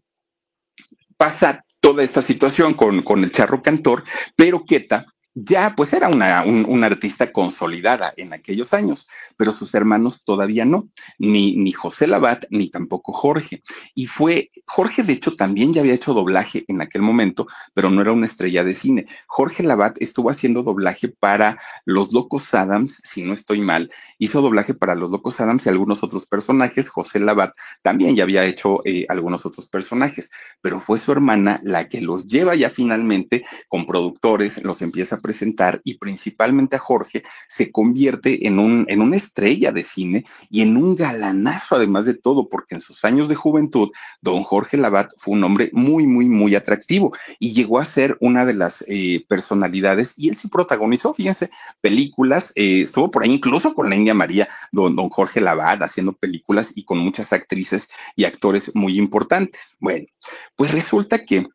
pasa 1.17 1.65
toda 1.81 2.03
esta 2.03 2.23
situación 2.23 2.75
con, 2.75 3.03
con 3.03 3.23
el 3.23 3.33
charro 3.33 3.63
cantor, 3.63 4.05
pero 4.35 4.65
Queta 4.65 5.07
ya 5.39 5.75
pues 5.77 5.93
era 5.93 6.09
una, 6.09 6.45
un, 6.45 6.83
artista 6.83 7.31
consolidada 7.31 8.15
en 8.17 8.33
aquellos 8.33 8.73
años, 8.73 9.07
pero 9.37 9.53
sus 9.53 9.75
hermanos 9.75 10.25
todavía 10.25 10.65
no, 10.65 10.89
ni, 11.19 11.55
ni 11.57 11.73
José 11.73 12.07
Labat 12.07 12.47
ni 12.49 12.71
tampoco 12.71 13.13
Jorge. 13.13 13.63
Y 13.95 14.07
fue, 14.07 14.51
Jorge 14.65 15.03
de 15.03 15.13
hecho 15.13 15.37
también 15.37 15.75
ya 15.75 15.83
había 15.83 15.93
hecho 15.93 16.15
doblaje 16.15 16.65
en 16.69 16.81
aquel 16.81 17.03
momento, 17.03 17.47
pero 17.75 17.91
no 17.91 18.01
era 18.01 18.13
una 18.13 18.25
estrella 18.25 18.65
de 18.65 18.73
cine. 18.73 19.09
Jorge 19.27 19.63
Labat 19.63 19.97
estuvo 20.01 20.31
haciendo 20.31 20.63
doblaje 20.63 21.09
para 21.09 21.61
Los 21.85 22.15
Locos 22.15 22.55
Adams, 22.55 23.03
si 23.05 23.23
no 23.23 23.35
estoy 23.35 23.61
mal, 23.61 23.91
hizo 24.19 24.41
doblaje 24.41 24.73
para 24.73 24.95
Los 24.95 25.11
Locos 25.11 25.39
Adams 25.43 25.67
y 25.67 25.69
algunos 25.69 26.03
otros 26.03 26.25
personajes. 26.25 26.89
José 26.89 27.21
Labat 27.21 27.55
también 27.83 28.17
ya 28.17 28.23
había 28.23 28.47
hecho 28.47 28.81
eh, 28.87 29.05
algunos 29.11 29.45
otros 29.45 29.69
personajes, 29.69 30.31
pero 30.63 30.81
fue 30.81 30.99
su 30.99 31.13
hermana 31.13 31.61
la 31.63 31.91
que 31.91 32.01
los 32.01 32.27
lleva 32.27 32.55
ya 32.55 32.71
finalmente 32.71 33.45
con 33.69 33.85
productores, 33.85 34.65
los 34.65 34.81
empieza 34.81 35.17
a 35.17 35.26
presentar 35.27 35.81
y 35.83 35.99
principalmente 35.99 36.77
a 36.77 36.79
Jorge, 36.79 37.25
se 37.49 37.73
convierte 37.73 38.47
en, 38.47 38.61
un, 38.61 38.87
en 38.89 39.03
una 39.03 39.17
estrella 39.17 39.73
de 39.73 39.83
cine 39.83 40.25
y 40.49 40.63
en 40.63 40.77
un 40.77 40.95
galanazo 40.95 41.75
además 41.75 42.07
de 42.07 42.15
todo, 42.15 42.49
porque 42.49 42.77
en 42.77 42.81
sus 42.81 43.05
años 43.05 43.29
de 43.29 43.35
juventud, 43.35 43.89
don 44.21 44.45
Jorge 44.45 44.77
Labat 44.77 45.11
fue 45.17 45.35
un 45.35 45.43
hombre 45.43 45.71
muy, 45.73 46.07
muy, 46.07 46.29
muy 46.29 46.55
atractivo 46.55 47.13
y 47.41 47.55
llegó 47.55 47.81
a 47.81 47.85
ser 47.85 48.17
una 48.21 48.45
de 48.47 48.55
las 48.55 48.85
eh, 48.87 49.25
personalidades 49.29 50.17
y 50.17 50.29
él 50.29 50.37
sí 50.37 50.47
protagonizó, 50.47 51.13
fíjense, 51.13 51.51
películas, 51.81 52.53
eh, 52.55 52.83
estuvo 52.83 53.11
por 53.11 53.25
ahí 53.25 53.33
incluso 53.33 53.75
con 53.75 53.91
la 53.91 53.97
India 53.97 54.15
María, 54.15 54.49
don, 54.71 54.95
don 54.95 55.09
Jorge 55.09 55.41
Labat, 55.41 55.83
haciendo 55.83 56.13
películas 56.13 56.73
y 56.77 56.85
con 56.85 56.99
muchas 56.99 57.33
actrices 57.33 57.89
y 58.15 58.27
actores 58.27 58.77
muy 58.77 58.97
importantes. 58.97 59.77
Bueno, 59.81 60.07
pues 60.55 60.71
resulta 60.71 61.25
que 61.25 61.49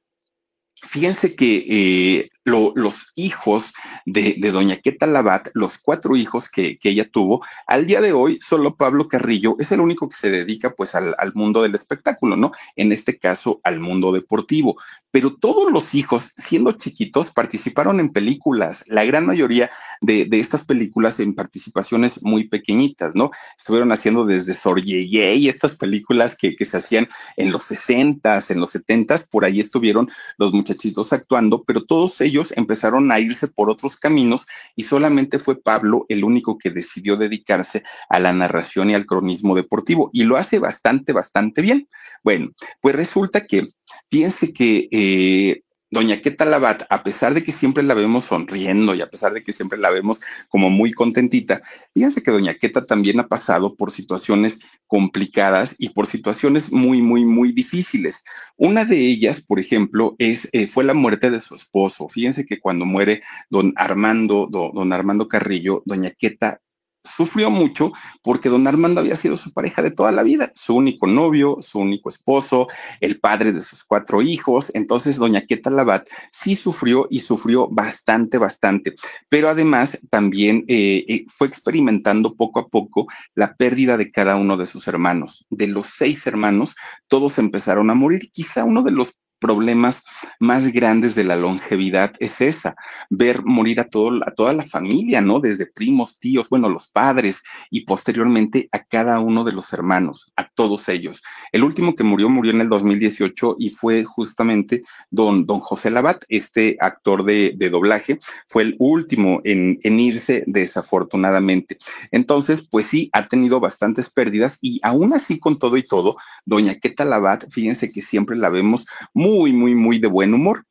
Fíjense 0.84 1.36
que 1.36 1.66
eh, 1.70 2.30
los 2.44 3.12
hijos 3.16 3.74
de, 4.06 4.36
doña 4.52 4.78
Queta 4.78 5.06
Labat, 5.06 5.50
los 5.54 5.78
cuatro 5.78 6.16
hijos 6.16 6.50
que, 6.50 6.80
ella 6.84 7.10
tuvo, 7.10 7.44
al 7.68 7.86
día 7.86 8.02
de 8.02 8.14
hoy 8.14 8.40
solo 8.42 8.76
Pablo 8.76 9.08
Carrillo 9.08 9.56
es 9.60 9.72
el 9.72 9.80
único 9.80 10.10
que 10.10 10.18
se 10.18 10.30
dedica 10.30 10.72
pues 10.72 10.96
al, 10.96 11.16
mundo 11.34 11.62
del 11.62 11.76
espectáculo, 11.76 12.36
¿no? 12.36 12.52
En 12.76 12.92
este 12.92 13.18
caso 13.18 13.62
al 13.64 13.80
mundo 13.80 14.12
deportivo. 14.12 14.78
Pero 15.12 15.36
todos 15.36 15.72
los 15.72 15.94
hijos, 15.94 16.34
siendo 16.38 16.72
chiquitos, 16.74 17.32
participaron 17.32 18.00
en 18.00 18.12
películas, 18.12 18.86
la 18.88 19.04
gran 19.06 19.26
mayoría 19.26 19.70
de, 20.02 20.28
estas 20.32 20.64
películas 20.64 21.20
en 21.20 21.36
participaciones 21.36 22.24
muy 22.24 22.48
pequeñitas, 22.48 23.14
¿no? 23.14 23.32
Estuvieron 23.58 23.92
haciendo 23.92 24.26
desde 24.26 24.54
Sorgeye 24.54 25.36
y 25.36 25.50
estas 25.50 25.76
películas 25.76 26.36
que, 26.36 26.56
que 26.56 26.66
se 26.66 26.78
hacían 26.78 27.08
en 27.38 27.52
los 27.52 27.70
60s, 27.70 28.52
en 28.52 28.60
los 28.60 28.74
70s, 28.74 29.30
por 29.30 29.46
ahí 29.46 29.60
estuvieron 29.60 30.10
los 30.38 30.54
muchachitos 30.54 31.14
actuando, 31.14 31.64
pero 31.64 31.84
todos 31.86 32.20
ellos 32.22 32.31
ellos 32.32 32.54
empezaron 32.56 33.12
a 33.12 33.20
irse 33.20 33.48
por 33.48 33.70
otros 33.70 33.98
caminos 33.98 34.48
y 34.76 34.84
solamente 34.84 35.38
fue 35.38 35.62
Pablo 35.62 36.06
el 36.10 36.24
único 36.24 36.58
que 36.58 36.72
decidió 36.72 37.18
dedicarse 37.18 37.84
a 38.10 38.20
la 38.20 38.34
narración 38.34 38.90
y 38.90 38.96
al 38.96 39.06
cronismo 39.06 39.56
deportivo 39.56 40.10
y 40.14 40.24
lo 40.24 40.38
hace 40.38 40.60
bastante, 40.60 41.14
bastante 41.14 41.62
bien. 41.62 41.88
Bueno, 42.24 42.50
pues 42.80 42.96
resulta 42.96 43.46
que, 43.46 43.68
fíjense 44.10 44.54
que 44.54 44.88
eh, 44.92 45.62
Doña 45.92 46.22
Queta 46.22 46.46
Labat, 46.46 46.84
a 46.90 47.04
pesar 47.04 47.34
de 47.34 47.44
que 47.44 47.52
siempre 47.52 47.84
la 47.84 47.94
vemos 47.94 48.24
sonriendo 48.26 48.96
y 48.96 49.02
a 49.02 49.10
pesar 49.10 49.34
de 49.34 49.44
que 49.44 49.52
siempre 49.52 49.78
la 49.78 49.90
vemos 49.90 50.22
como 50.48 50.70
muy 50.70 50.94
contentita, 50.94 51.62
fíjense 51.94 52.24
que 52.24 52.32
Doña 52.32 52.56
Queta 52.56 52.86
también 52.86 53.20
ha 53.20 53.28
pasado 53.28 53.76
por 53.76 53.92
situaciones 53.92 54.62
complicadas 54.88 55.76
y 55.78 55.90
por 55.90 56.08
situaciones 56.08 56.72
muy, 56.72 57.02
muy, 57.02 57.26
muy 57.26 57.52
difíciles. 57.52 58.24
Una 58.56 58.86
de 58.86 59.00
ellas, 59.00 59.42
por 59.42 59.60
ejemplo, 59.60 60.16
es, 60.18 60.48
eh, 60.54 60.70
fue 60.70 60.86
la 60.86 60.94
muerte 60.94 61.30
de 61.30 61.42
su 61.42 61.56
esposo. 61.56 62.08
Fíjense 62.08 62.46
que 62.46 62.62
cuando 62.62 62.86
muere 62.86 63.22
don 63.50 63.74
Armando, 63.76 64.48
don 64.50 64.94
Armando 64.94 65.28
Carrillo, 65.28 65.84
Doña 65.86 66.12
Queta 66.12 66.62
sufrió 67.04 67.50
mucho 67.50 67.94
porque 68.22 68.50
don 68.50 68.68
Armando 68.68 69.02
había 69.02 69.16
sido 69.16 69.36
su 69.36 69.52
pareja 69.54 69.82
de 69.82 69.92
toda 69.92 70.12
la 70.12 70.24
vida, 70.24 70.52
su 70.56 70.76
único 70.76 71.08
novio, 71.08 71.58
su 71.62 71.80
único 71.80 72.10
esposo, 72.10 72.68
el 73.00 73.20
padre 73.20 73.54
de 73.54 73.62
sus 73.62 73.84
cuatro 73.84 74.22
hijos. 74.22 74.72
Entonces, 74.76 75.18
doña 75.18 75.46
Queta 75.46 75.70
Labat 75.70 76.08
sí 76.32 76.56
sufrió 76.56 77.08
y 77.10 77.20
sufrió 77.20 77.68
bastante, 77.68 78.38
bastante. 78.38 78.96
Pero 79.30 79.50
además 79.50 80.00
también 80.10 80.66
eh, 80.68 81.06
eh, 81.08 81.26
fue 81.28 81.48
experimentando 81.48 82.36
poco 82.36 82.60
a 82.60 82.68
poco 82.68 83.08
la 83.36 83.56
pérdida 83.56 83.98
de 83.98 84.12
cada 84.12 84.36
uno 84.36 84.58
de 84.58 84.66
sus 84.68 84.88
hermanos. 84.88 85.46
De 85.50 85.68
los 85.68 85.88
seis 85.88 86.26
hermanos, 86.28 86.76
todos 87.08 87.38
empezaron 87.40 87.90
a 87.90 87.96
morir. 87.96 88.30
Quizá 88.32 88.64
uno 88.64 88.84
de 88.84 88.92
los 88.92 89.18
problemas 89.42 90.04
más 90.40 90.72
grandes 90.72 91.16
de 91.16 91.24
la 91.24 91.36
longevidad 91.36 92.14
es 92.20 92.40
esa, 92.40 92.76
ver 93.10 93.44
morir 93.44 93.80
a, 93.80 93.90
todo, 93.90 94.22
a 94.26 94.32
toda 94.32 94.54
la 94.54 94.64
familia, 94.64 95.20
¿no? 95.20 95.40
Desde 95.40 95.66
primos, 95.66 96.20
tíos, 96.20 96.48
bueno, 96.48 96.70
los 96.70 96.88
padres 96.88 97.44
y 97.72 97.82
posteriormente 97.82 98.70
a 98.72 98.84
cada 98.84 99.20
uno 99.20 99.44
de 99.44 99.52
los 99.52 99.74
hermanos, 99.74 100.32
a 100.36 100.48
todos 100.48 100.88
ellos. 100.90 101.24
El 101.52 101.64
último 101.64 101.96
que 101.96 102.04
murió 102.04 102.30
murió 102.30 102.52
en 102.52 102.62
el 102.62 102.70
2018 102.70 103.56
y 103.58 103.72
fue 103.72 104.06
justamente 104.06 104.84
don, 105.10 105.48
don 105.48 105.60
José 105.60 105.90
Labat, 105.90 106.24
este 106.30 106.78
actor 106.80 107.26
de, 107.26 107.54
de 107.58 107.70
doblaje, 107.72 108.20
fue 108.48 108.62
el 108.62 108.76
último 108.78 109.42
en, 109.44 109.80
en 109.82 110.00
irse 110.00 110.44
desafortunadamente. 110.46 111.80
Entonces, 112.12 112.68
pues 112.68 112.86
sí, 112.86 113.10
ha 113.12 113.28
tenido 113.28 113.60
bastantes 113.60 114.12
pérdidas 114.12 114.60
y 114.62 114.80
aún 114.84 115.14
así 115.14 115.40
con 115.40 115.58
todo 115.58 115.78
y 115.78 115.84
todo, 115.84 116.18
doña 116.46 116.76
Queta 116.76 117.06
Labat, 117.06 117.50
fíjense 117.50 117.90
que 117.90 118.04
siempre 118.04 118.38
la 118.38 118.50
vemos 118.50 118.86
muy 119.16 119.31
muy, 119.32 119.54
muy, 119.54 119.76
muy 119.76 120.00
de 120.00 120.08
buen 120.08 120.34
humor. 120.34 120.66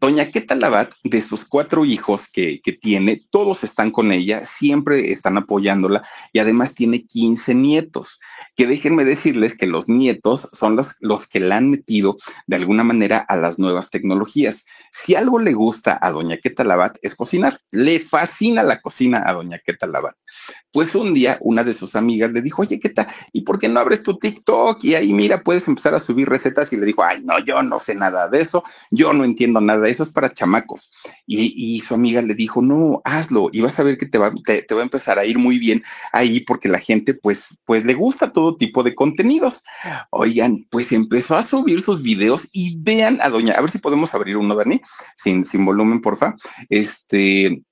Doña 0.00 0.30
Queta 0.30 0.54
Labat, 0.54 0.92
de 1.04 1.22
sus 1.22 1.46
cuatro 1.46 1.84
hijos 1.84 2.28
que, 2.28 2.60
que, 2.62 2.72
tiene, 2.72 3.22
todos 3.30 3.64
están 3.64 3.90
con 3.90 4.12
ella, 4.12 4.44
siempre 4.44 5.12
están 5.12 5.38
apoyándola 5.38 6.06
y 6.32 6.40
además 6.40 6.74
tiene 6.74 7.06
15 7.06 7.54
nietos, 7.54 8.20
que 8.54 8.66
déjenme 8.66 9.04
decirles 9.04 9.56
que 9.56 9.66
los 9.66 9.88
nietos 9.88 10.48
son 10.52 10.76
los, 10.76 10.96
los 11.00 11.26
que 11.26 11.40
la 11.40 11.56
han 11.56 11.70
metido 11.70 12.18
de 12.46 12.56
alguna 12.56 12.84
manera 12.84 13.24
a 13.26 13.36
las 13.36 13.58
nuevas 13.58 13.90
tecnologías. 13.90 14.66
Si 14.92 15.14
algo 15.14 15.38
le 15.38 15.54
gusta 15.54 15.98
a 16.02 16.10
Doña 16.10 16.36
Queta 16.36 16.64
Labat 16.64 16.98
es 17.00 17.14
cocinar, 17.14 17.58
le 17.70 18.00
fascina 18.00 18.62
la 18.62 18.80
cocina 18.82 19.22
a 19.24 19.32
Doña 19.32 19.60
Queta 19.64 19.86
Labat. 19.86 20.16
Pues 20.72 20.94
un 20.94 21.14
día 21.14 21.38
una 21.40 21.62
de 21.62 21.72
sus 21.72 21.94
amigas 21.94 22.32
le 22.32 22.42
dijo, 22.42 22.62
oye, 22.62 22.80
¿qué 22.80 22.88
tal? 22.88 23.06
¿Y 23.32 23.42
por 23.42 23.58
qué 23.58 23.68
no 23.68 23.80
abres 23.80 24.02
tu 24.02 24.18
TikTok? 24.18 24.82
Y 24.82 24.94
ahí, 24.94 25.12
mira, 25.12 25.42
puedes 25.42 25.68
empezar 25.68 25.94
a 25.94 26.00
subir 26.00 26.28
recetas. 26.28 26.72
Y 26.72 26.76
le 26.76 26.86
dijo, 26.86 27.02
ay, 27.02 27.22
no, 27.22 27.38
yo 27.44 27.62
no 27.62 27.78
sé 27.78 27.94
nada 27.94 28.28
de 28.28 28.40
eso, 28.40 28.64
yo 28.90 29.12
no 29.12 29.24
entiendo 29.24 29.60
nada, 29.60 29.88
eso 29.88 30.02
es 30.02 30.10
para 30.10 30.32
chamacos. 30.32 30.92
Y, 31.26 31.80
su 31.80 31.94
amiga 31.94 32.22
le 32.22 32.34
dijo, 32.34 32.62
no, 32.62 33.02
hazlo 33.04 33.50
y 33.52 33.60
vas 33.60 33.78
a 33.78 33.82
ver 33.82 33.98
que 33.98 34.06
te 34.06 34.18
va, 34.18 34.32
te, 34.44 34.66
va 34.74 34.80
a 34.80 34.84
empezar 34.84 35.18
a 35.18 35.26
ir 35.26 35.38
muy 35.38 35.58
bien 35.58 35.82
ahí 36.12 36.40
porque 36.40 36.68
la 36.68 36.78
gente, 36.78 37.14
pues, 37.14 37.58
pues 37.64 37.84
le 37.84 37.94
gusta 37.94 38.32
todo 38.32 38.56
tipo 38.56 38.82
de 38.82 38.94
contenidos. 38.94 39.62
Oigan, 40.10 40.66
pues 40.70 40.92
empezó 40.92 41.36
a 41.36 41.42
subir 41.42 41.82
sus 41.82 42.02
videos 42.02 42.48
y 42.52 42.76
vean 42.78 43.18
a 43.20 43.28
doña, 43.28 43.54
a 43.54 43.60
ver 43.60 43.70
si 43.70 43.78
podemos 43.78 44.14
abrir 44.14 44.36
uno, 44.36 44.54
Dani, 44.54 44.80
sin, 45.16 45.44
sin 45.44 45.64
volumen, 45.64 46.00
porfa. 46.00 46.34
Este, 46.68 47.62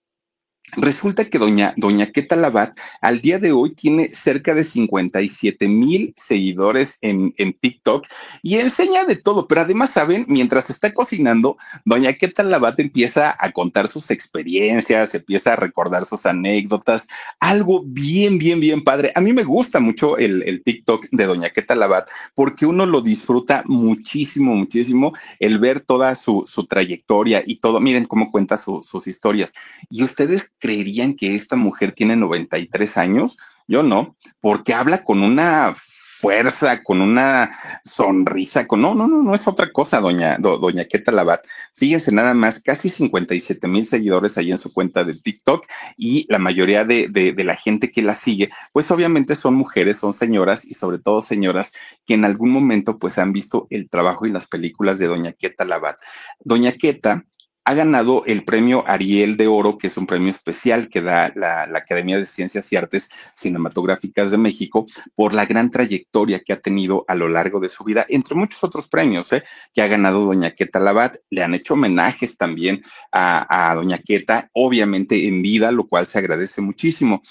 Resulta 0.75 1.27
que 1.27 1.39
doña, 1.39 1.75
doña 1.77 2.12
Queta 2.12 2.35
Labat 2.35 2.79
al 3.03 3.20
día 3.20 3.39
de 3.39 3.53
hoy 3.53 3.75
tiene 3.75 4.11
cerca 4.14 4.55
de 4.55 4.64
57 4.64 5.68
mil 5.68 6.14
seguidores 6.16 6.97
en, 7.03 7.35
en, 7.37 7.53
TikTok 7.53 8.07
y 8.43 8.57
enseña 8.57 9.05
de 9.05 9.16
todo, 9.16 9.47
pero 9.47 9.61
además, 9.61 9.93
¿saben? 9.93 10.25
Mientras 10.29 10.70
está 10.70 10.95
cocinando, 10.95 11.59
doña 11.85 12.14
Queta 12.14 12.43
Labat 12.43 12.81
empieza 12.81 13.37
a 13.39 13.53
contar 13.53 13.89
sus 13.89 14.11
experiencias, 14.11 15.14
empieza 15.14 15.53
a 15.53 15.57
recordar 15.57 16.07
sus 16.07 16.25
anécdotas, 16.25 17.07
algo 17.39 17.83
bien, 17.85 18.39
bien, 18.39 18.59
bien 18.59 18.83
padre. 18.83 19.12
A 19.14 19.20
mí 19.20 19.35
me 19.35 19.45
gusta 19.45 19.79
mucho 19.79 20.16
el, 20.16 20.43
el 20.45 20.62
TikTok 20.62 21.09
de 21.11 21.27
doña 21.27 21.51
Queta 21.51 21.75
Labat 21.75 22.09
porque 22.35 22.64
uno 22.64 22.87
lo 22.87 23.03
disfruta 23.03 23.62
muchísimo, 23.66 24.55
muchísimo 24.55 25.12
el 25.39 25.59
ver 25.59 25.81
toda 25.81 26.14
su, 26.14 26.45
su 26.47 26.64
trayectoria 26.64 27.43
y 27.45 27.57
todo. 27.57 27.79
Miren 27.79 28.07
cómo 28.07 28.31
cuenta 28.31 28.57
sus 28.57 29.07
historias. 29.07 29.53
Y 29.91 30.03
ustedes 30.03 30.55
creerían 30.63 31.17
que 31.17 31.35
esta 31.35 31.57
mujer 31.57 31.93
tiene 31.93 32.17
93 32.17 32.97
años? 32.97 33.37
Yo 33.67 33.83
no, 33.83 34.17
porque 34.41 34.75
habla 34.75 35.05
con 35.05 35.23
una 35.23 35.75
fuerza, 36.23 36.85
con 36.85 37.01
una 37.01 37.51
sonrisa, 37.85 38.69
con 38.69 38.81
no, 38.81 38.95
no, 38.95 39.09
no, 39.09 39.25
no 39.25 39.35
es 39.35 39.49
otra 39.49 39.73
cosa, 39.73 40.01
doña, 40.01 40.39
doña 40.39 40.85
Queta 40.85 41.11
Labat. 41.11 41.45
Fíjense 41.75 42.13
nada 42.13 42.33
más, 42.33 42.63
casi 42.63 42.91
57 42.91 43.67
mil 43.67 43.87
seguidores 43.87 44.39
ahí 44.39 44.53
en 44.53 44.59
su 44.59 44.73
cuenta 44.73 45.03
de 45.03 45.15
TikTok 45.15 45.67
y 45.97 46.27
la 46.29 46.39
mayoría 46.39 46.85
de, 46.85 47.09
de, 47.11 47.33
de, 47.33 47.45
la 47.45 47.57
gente 47.57 47.91
que 47.91 48.03
la 48.03 48.15
sigue, 48.15 48.51
pues 48.73 48.89
obviamente 48.93 49.35
son 49.35 49.55
mujeres, 49.55 49.99
son 49.99 50.13
señoras 50.13 50.65
y 50.65 50.75
sobre 50.75 51.01
todo 51.01 51.21
señoras 51.23 51.73
que 52.07 52.15
en 52.15 52.25
algún 52.25 52.51
momento 52.51 53.01
pues 53.01 53.19
han 53.19 53.33
visto 53.33 53.67
el 53.71 53.91
trabajo 53.91 54.25
y 54.25 54.31
las 54.31 54.47
películas 54.47 55.01
de 55.01 55.09
doña 55.09 55.33
Queta 55.33 55.65
Labat. 55.65 55.97
Doña 56.39 56.71
Queta 56.71 57.25
ha 57.65 57.75
ganado 57.75 58.25
el 58.27 58.45
premio 58.45 58.85
Ariel 58.87 59.37
de 59.37 59.47
Oro, 59.47 59.79
que 59.79 59.87
es 59.87 59.97
un 59.97 60.07
premio 60.07 60.31
especial 60.31 60.89
que 60.89 61.01
da 61.01 61.33
la, 61.35 61.63
Academia 61.75 62.19
de 62.19 62.27
Ciencias 62.27 62.73
y 62.73 62.77
Artes 62.77 63.11
Cinematográficas 63.35 64.31
de 64.31 64.39
México, 64.39 64.87
por 65.15 65.33
la 65.33 65.47
gran 65.47 65.71
trayectoria 65.71 66.41
que 66.41 66.53
ha 66.53 66.61
tenido 66.61 67.05
a 67.09 67.15
lo 67.15 67.29
largo 67.29 67.61
de 67.61 67.69
su 67.69 67.85
vida, 67.85 68.05
entre 68.09 68.35
muchos 68.35 68.65
otros 68.65 68.89
premios 68.89 69.33
¿eh? 69.33 69.45
que 69.73 69.83
ha 69.83 69.87
ganado 69.87 70.25
Doña 70.25 70.53
Queta 70.53 70.81
Labat. 70.81 71.17
Le 71.31 71.43
han 71.43 71.55
hecho 71.55 71.75
homenajes 71.75 72.37
también 72.37 72.83
a, 73.13 73.71
a 73.71 73.75
Doña 73.75 73.99
Queta, 73.99 74.49
obviamente 74.53 75.27
en 75.29 75.43
vida, 75.43 75.71
lo 75.71 75.87
cual 75.87 76.07
se 76.07 76.19
agradece 76.19 76.61
muchísimo. 76.63 77.23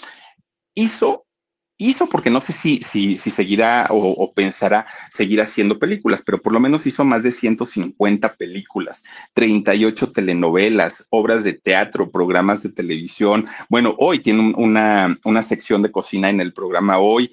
Hizo 0.74 1.26
hizo 1.88 2.08
porque 2.08 2.30
no 2.30 2.40
sé 2.40 2.54
si, 2.54 2.82
si, 2.82 3.18
seguirá 3.18 3.88
o, 3.90 4.34
pensará 4.34 4.86
seguir 5.10 5.42
haciendo 5.42 5.80
películas, 5.80 6.22
pero 6.24 6.42
por 6.42 6.54
lo 6.54 6.60
menos 6.60 6.86
hizo 6.86 7.04
más 7.04 7.24
de 7.24 7.32
150 7.32 8.36
películas, 8.36 9.04
38 9.34 10.12
telenovelas, 10.12 11.08
obras 11.10 11.44
de 11.44 11.54
teatro, 11.54 12.12
programas 12.12 12.62
de 12.62 12.70
televisión. 12.70 13.48
Bueno, 13.70 13.96
hoy 13.98 14.20
tiene 14.20 14.54
una, 14.56 15.18
una 15.24 15.42
sección 15.42 15.82
de 15.82 15.92
cocina 15.92 16.30
en 16.30 16.40
el 16.40 16.54
programa 16.54 17.00
Hoy, 17.00 17.32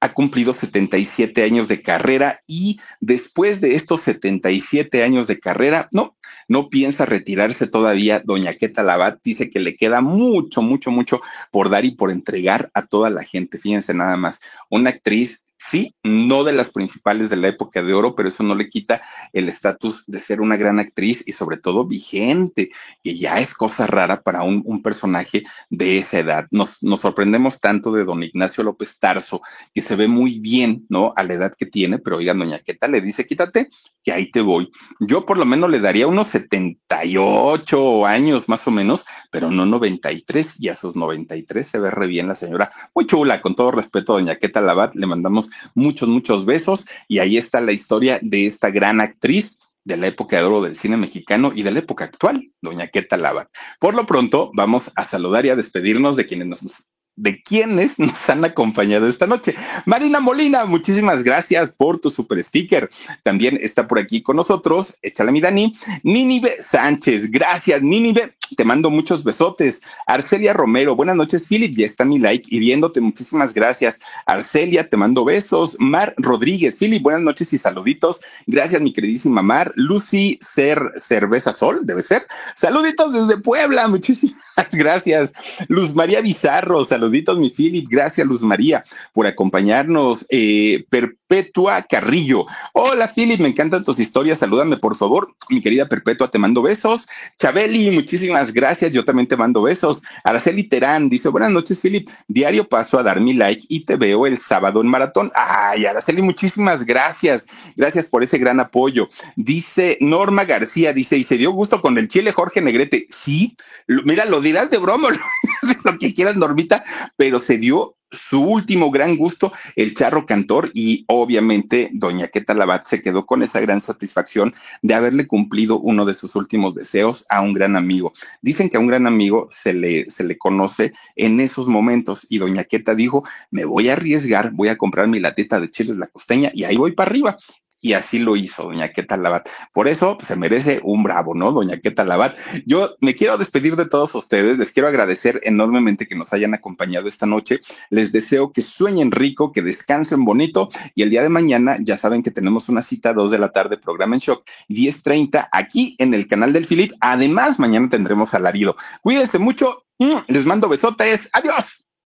ha 0.00 0.12
cumplido 0.12 0.52
77 0.52 1.42
años 1.42 1.66
de 1.68 1.82
carrera 1.82 2.42
y 2.46 2.80
después 3.00 3.60
de 3.60 3.74
estos 3.74 4.02
77 4.02 5.02
años 5.02 5.26
de 5.26 5.40
carrera, 5.40 5.88
no, 5.92 6.16
no 6.46 6.68
piensa 6.68 7.04
retirarse 7.04 7.66
todavía. 7.66 8.22
Doña 8.24 8.54
Queta 8.54 8.82
Labat 8.82 9.20
dice 9.24 9.50
que 9.50 9.60
le 9.60 9.76
queda 9.76 10.00
mucho, 10.00 10.62
mucho, 10.62 10.90
mucho 10.90 11.20
por 11.50 11.68
dar 11.68 11.84
y 11.84 11.92
por 11.92 12.10
entregar 12.10 12.70
a 12.74 12.86
toda 12.86 13.10
la 13.10 13.24
gente. 13.24 13.58
Fíjense 13.58 13.92
nada 13.92 14.16
más, 14.16 14.40
una 14.70 14.90
actriz 14.90 15.47
Sí, 15.60 15.94
no 16.04 16.44
de 16.44 16.52
las 16.52 16.70
principales 16.70 17.30
de 17.30 17.36
la 17.36 17.48
época 17.48 17.82
de 17.82 17.92
oro, 17.92 18.14
pero 18.14 18.28
eso 18.28 18.44
no 18.44 18.54
le 18.54 18.70
quita 18.70 19.02
el 19.32 19.48
estatus 19.48 20.04
de 20.06 20.20
ser 20.20 20.40
una 20.40 20.56
gran 20.56 20.78
actriz 20.78 21.24
y 21.26 21.32
sobre 21.32 21.56
todo 21.56 21.84
vigente, 21.84 22.70
que 23.02 23.18
ya 23.18 23.40
es 23.40 23.54
cosa 23.54 23.86
rara 23.86 24.22
para 24.22 24.44
un, 24.44 24.82
personaje 24.82 25.42
de 25.68 25.98
esa 25.98 26.20
edad. 26.20 26.46
Nos, 26.52 26.80
nos, 26.84 27.00
sorprendemos 27.00 27.58
tanto 27.58 27.90
de 27.90 28.04
don 28.04 28.22
Ignacio 28.22 28.62
López 28.62 28.98
Tarso, 29.00 29.42
que 29.74 29.80
se 29.80 29.96
ve 29.96 30.06
muy 30.06 30.38
bien, 30.38 30.86
¿no? 30.88 31.12
A 31.16 31.24
la 31.24 31.34
edad 31.34 31.54
que 31.58 31.66
tiene, 31.66 31.98
pero 31.98 32.18
oiga, 32.18 32.32
doña 32.32 32.60
Queta 32.60 32.86
le 32.86 33.00
dice, 33.00 33.26
quítate, 33.26 33.68
que 34.04 34.12
ahí 34.12 34.30
te 34.30 34.40
voy. 34.40 34.70
Yo 35.00 35.26
por 35.26 35.36
lo 35.36 35.44
menos 35.44 35.68
le 35.68 35.80
daría 35.80 36.06
unos 36.06 36.28
78 36.28 38.06
años 38.06 38.48
más 38.48 38.66
o 38.68 38.70
menos, 38.70 39.04
pero 39.32 39.50
no 39.50 39.66
93, 39.66 40.60
y 40.60 40.68
a 40.68 40.74
sus 40.76 40.94
93 40.94 41.66
se 41.66 41.78
ve 41.78 41.90
re 41.90 42.06
bien 42.06 42.28
la 42.28 42.36
señora. 42.36 42.70
Muy 42.94 43.06
chula, 43.06 43.40
con 43.40 43.56
todo 43.56 43.72
respeto, 43.72 44.12
doña 44.12 44.36
Queta 44.36 44.60
Labat, 44.60 44.94
le 44.94 45.06
mandamos 45.06 45.47
muchos, 45.74 46.08
muchos 46.08 46.44
besos, 46.44 46.86
y 47.08 47.18
ahí 47.18 47.36
está 47.36 47.60
la 47.60 47.72
historia 47.72 48.18
de 48.22 48.46
esta 48.46 48.70
gran 48.70 49.00
actriz 49.00 49.58
de 49.84 49.96
la 49.96 50.08
época 50.08 50.36
de 50.36 50.44
oro 50.44 50.60
del 50.60 50.76
cine 50.76 50.96
mexicano 50.96 51.52
y 51.54 51.62
de 51.62 51.70
la 51.70 51.78
época 51.78 52.04
actual, 52.04 52.50
doña 52.60 52.88
Queta 52.88 53.16
Labat. 53.16 53.48
Por 53.80 53.94
lo 53.94 54.04
pronto, 54.06 54.50
vamos 54.54 54.92
a 54.96 55.04
saludar 55.04 55.46
y 55.46 55.50
a 55.50 55.56
despedirnos 55.56 56.14
de 56.16 56.26
quienes 56.26 56.48
nos 56.48 56.90
de 57.18 57.42
quienes 57.42 57.98
nos 57.98 58.30
han 58.30 58.44
acompañado 58.44 59.08
esta 59.08 59.26
noche. 59.26 59.56
Marina 59.86 60.20
Molina, 60.20 60.64
muchísimas 60.64 61.24
gracias 61.24 61.72
por 61.72 61.98
tu 61.98 62.10
super 62.10 62.42
sticker. 62.42 62.90
También 63.24 63.58
está 63.60 63.88
por 63.88 63.98
aquí 63.98 64.22
con 64.22 64.36
nosotros, 64.36 64.96
échale 65.02 65.32
mi 65.32 65.40
Dani, 65.40 65.76
Nínive 66.04 66.62
Sánchez, 66.62 67.30
gracias 67.30 67.82
Nínive, 67.82 68.36
te 68.56 68.64
mando 68.64 68.90
muchos 68.90 69.24
besotes. 69.24 69.82
Arcelia 70.06 70.52
Romero, 70.52 70.96
buenas 70.96 71.16
noches 71.16 71.46
Philip, 71.48 71.74
ya 71.76 71.86
está 71.86 72.04
mi 72.04 72.18
like 72.18 72.46
y 72.48 72.58
viéndote, 72.58 73.00
muchísimas 73.00 73.54
gracias. 73.54 74.00
Arcelia, 74.26 74.88
te 74.88 74.96
mando 74.96 75.24
besos. 75.24 75.76
Mar 75.78 76.14
Rodríguez, 76.16 76.78
Philip, 76.78 77.02
buenas 77.02 77.22
noches 77.22 77.52
y 77.52 77.58
saluditos. 77.58 78.20
Gracias 78.46 78.80
mi 78.82 78.92
queridísima 78.92 79.42
Mar. 79.42 79.72
Lucy 79.76 80.38
Ser 80.40 80.92
Cerveza 80.96 81.52
Sol, 81.52 81.80
debe 81.84 82.02
ser. 82.02 82.26
Saluditos 82.56 83.12
desde 83.12 83.40
Puebla, 83.40 83.88
muchísimas 83.88 84.38
gracias. 84.72 85.32
Luz 85.68 85.94
María 85.94 86.20
Bizarro, 86.20 86.84
saluditos, 86.84 87.38
mi 87.38 87.50
Philip. 87.50 87.86
Gracias, 87.88 88.26
Luz 88.26 88.42
María, 88.42 88.84
por 89.12 89.26
acompañarnos. 89.26 90.26
Eh, 90.30 90.84
Perpetua 91.28 91.82
Carrillo. 91.82 92.46
Hola, 92.72 93.12
Philip, 93.14 93.38
me 93.38 93.48
encantan 93.48 93.84
tus 93.84 94.00
historias. 94.00 94.38
Salúdame, 94.38 94.78
por 94.78 94.96
favor. 94.96 95.34
Mi 95.50 95.60
querida 95.60 95.86
Perpetua, 95.86 96.30
te 96.30 96.38
mando 96.38 96.62
besos. 96.62 97.06
Chabeli, 97.38 97.90
muchísimas 97.90 98.54
gracias. 98.54 98.92
Yo 98.92 99.04
también 99.04 99.28
te 99.28 99.36
mando 99.36 99.60
besos. 99.60 100.02
Araceli 100.24 100.64
Terán 100.64 101.10
dice: 101.10 101.28
Buenas 101.28 101.50
noches, 101.50 101.82
Philip. 101.82 102.08
Diario 102.28 102.66
paso 102.66 102.98
a 102.98 103.02
dar 103.02 103.20
mi 103.20 103.34
like 103.34 103.66
y 103.68 103.84
te 103.84 103.96
veo 103.96 104.26
el 104.26 104.38
sábado 104.38 104.80
en 104.80 104.86
maratón. 104.86 105.30
Ay, 105.34 105.84
Araceli, 105.84 106.22
muchísimas 106.22 106.86
gracias. 106.86 107.46
Gracias 107.76 108.06
por 108.06 108.22
ese 108.22 108.38
gran 108.38 108.58
apoyo. 108.58 109.10
Dice 109.36 109.98
Norma 110.00 110.46
García, 110.46 110.94
dice, 110.94 111.18
y 111.18 111.24
se 111.24 111.36
dio 111.36 111.52
gusto 111.52 111.82
con 111.82 111.98
el 111.98 112.08
chile 112.08 112.32
Jorge 112.32 112.62
Negrete. 112.62 113.06
Sí, 113.10 113.54
mira, 113.86 114.24
lo 114.24 114.40
dirás 114.40 114.70
de 114.70 114.78
broma, 114.78 115.10
lo 115.84 115.98
que 115.98 116.14
quieras, 116.14 116.36
Normita, 116.36 116.84
pero 117.16 117.38
se 117.38 117.58
dio 117.58 117.97
su 118.10 118.40
último 118.40 118.90
gran 118.90 119.16
gusto, 119.16 119.52
el 119.76 119.94
charro 119.94 120.26
cantor, 120.26 120.70
y 120.74 121.04
obviamente 121.08 121.90
doña 121.92 122.28
Queta 122.28 122.54
Labat 122.54 122.86
se 122.86 123.02
quedó 123.02 123.26
con 123.26 123.42
esa 123.42 123.60
gran 123.60 123.82
satisfacción 123.82 124.54
de 124.82 124.94
haberle 124.94 125.26
cumplido 125.26 125.78
uno 125.78 126.04
de 126.04 126.14
sus 126.14 126.34
últimos 126.36 126.74
deseos 126.74 127.24
a 127.28 127.40
un 127.40 127.52
gran 127.52 127.76
amigo. 127.76 128.12
Dicen 128.40 128.70
que 128.70 128.76
a 128.76 128.80
un 128.80 128.86
gran 128.86 129.06
amigo 129.06 129.48
se 129.50 129.72
le, 129.72 130.10
se 130.10 130.24
le 130.24 130.38
conoce 130.38 130.92
en 131.16 131.40
esos 131.40 131.68
momentos, 131.68 132.26
y 132.28 132.38
doña 132.38 132.64
Queta 132.64 132.94
dijo, 132.94 133.24
me 133.50 133.64
voy 133.64 133.88
a 133.88 133.94
arriesgar, 133.94 134.52
voy 134.52 134.68
a 134.68 134.78
comprar 134.78 135.08
mi 135.08 135.20
latita 135.20 135.60
de 135.60 135.70
chiles 135.70 135.96
la 135.96 136.06
costeña, 136.06 136.50
y 136.54 136.64
ahí 136.64 136.76
voy 136.76 136.92
para 136.92 137.10
arriba 137.10 137.38
y 137.80 137.92
así 137.92 138.18
lo 138.18 138.36
hizo 138.36 138.64
doña 138.64 138.92
Queta 138.92 139.16
Labat. 139.16 139.48
Por 139.72 139.88
eso 139.88 140.16
pues, 140.16 140.28
se 140.28 140.36
merece 140.36 140.80
un 140.82 141.02
bravo, 141.02 141.34
¿no? 141.34 141.52
Doña 141.52 141.78
Queta 141.78 142.04
Labat. 142.04 142.36
Yo 142.66 142.96
me 143.00 143.14
quiero 143.14 143.38
despedir 143.38 143.76
de 143.76 143.86
todos 143.86 144.14
ustedes, 144.14 144.58
les 144.58 144.72
quiero 144.72 144.88
agradecer 144.88 145.40
enormemente 145.44 146.06
que 146.06 146.14
nos 146.14 146.32
hayan 146.32 146.54
acompañado 146.54 147.08
esta 147.08 147.26
noche. 147.26 147.60
Les 147.90 148.12
deseo 148.12 148.52
que 148.52 148.62
sueñen 148.62 149.10
rico, 149.10 149.52
que 149.52 149.62
descansen 149.62 150.24
bonito 150.24 150.68
y 150.94 151.02
el 151.02 151.10
día 151.10 151.22
de 151.22 151.28
mañana 151.28 151.78
ya 151.80 151.96
saben 151.96 152.22
que 152.22 152.30
tenemos 152.30 152.68
una 152.68 152.82
cita 152.82 153.10
a 153.10 153.14
2 153.14 153.30
de 153.30 153.38
la 153.38 153.52
tarde, 153.52 153.78
programa 153.78 154.16
en 154.16 154.20
shock, 154.20 154.44
10.30 154.68 155.48
aquí 155.52 155.96
en 155.98 156.14
el 156.14 156.26
canal 156.26 156.52
del 156.52 156.66
Philip. 156.66 156.92
Además, 157.00 157.58
mañana 157.58 157.88
tendremos 157.88 158.34
alarido. 158.34 158.76
Cuídense 159.02 159.38
mucho, 159.38 159.84
les 160.28 160.46
mando 160.46 160.68
besotes, 160.68 161.28
adiós. 161.32 161.87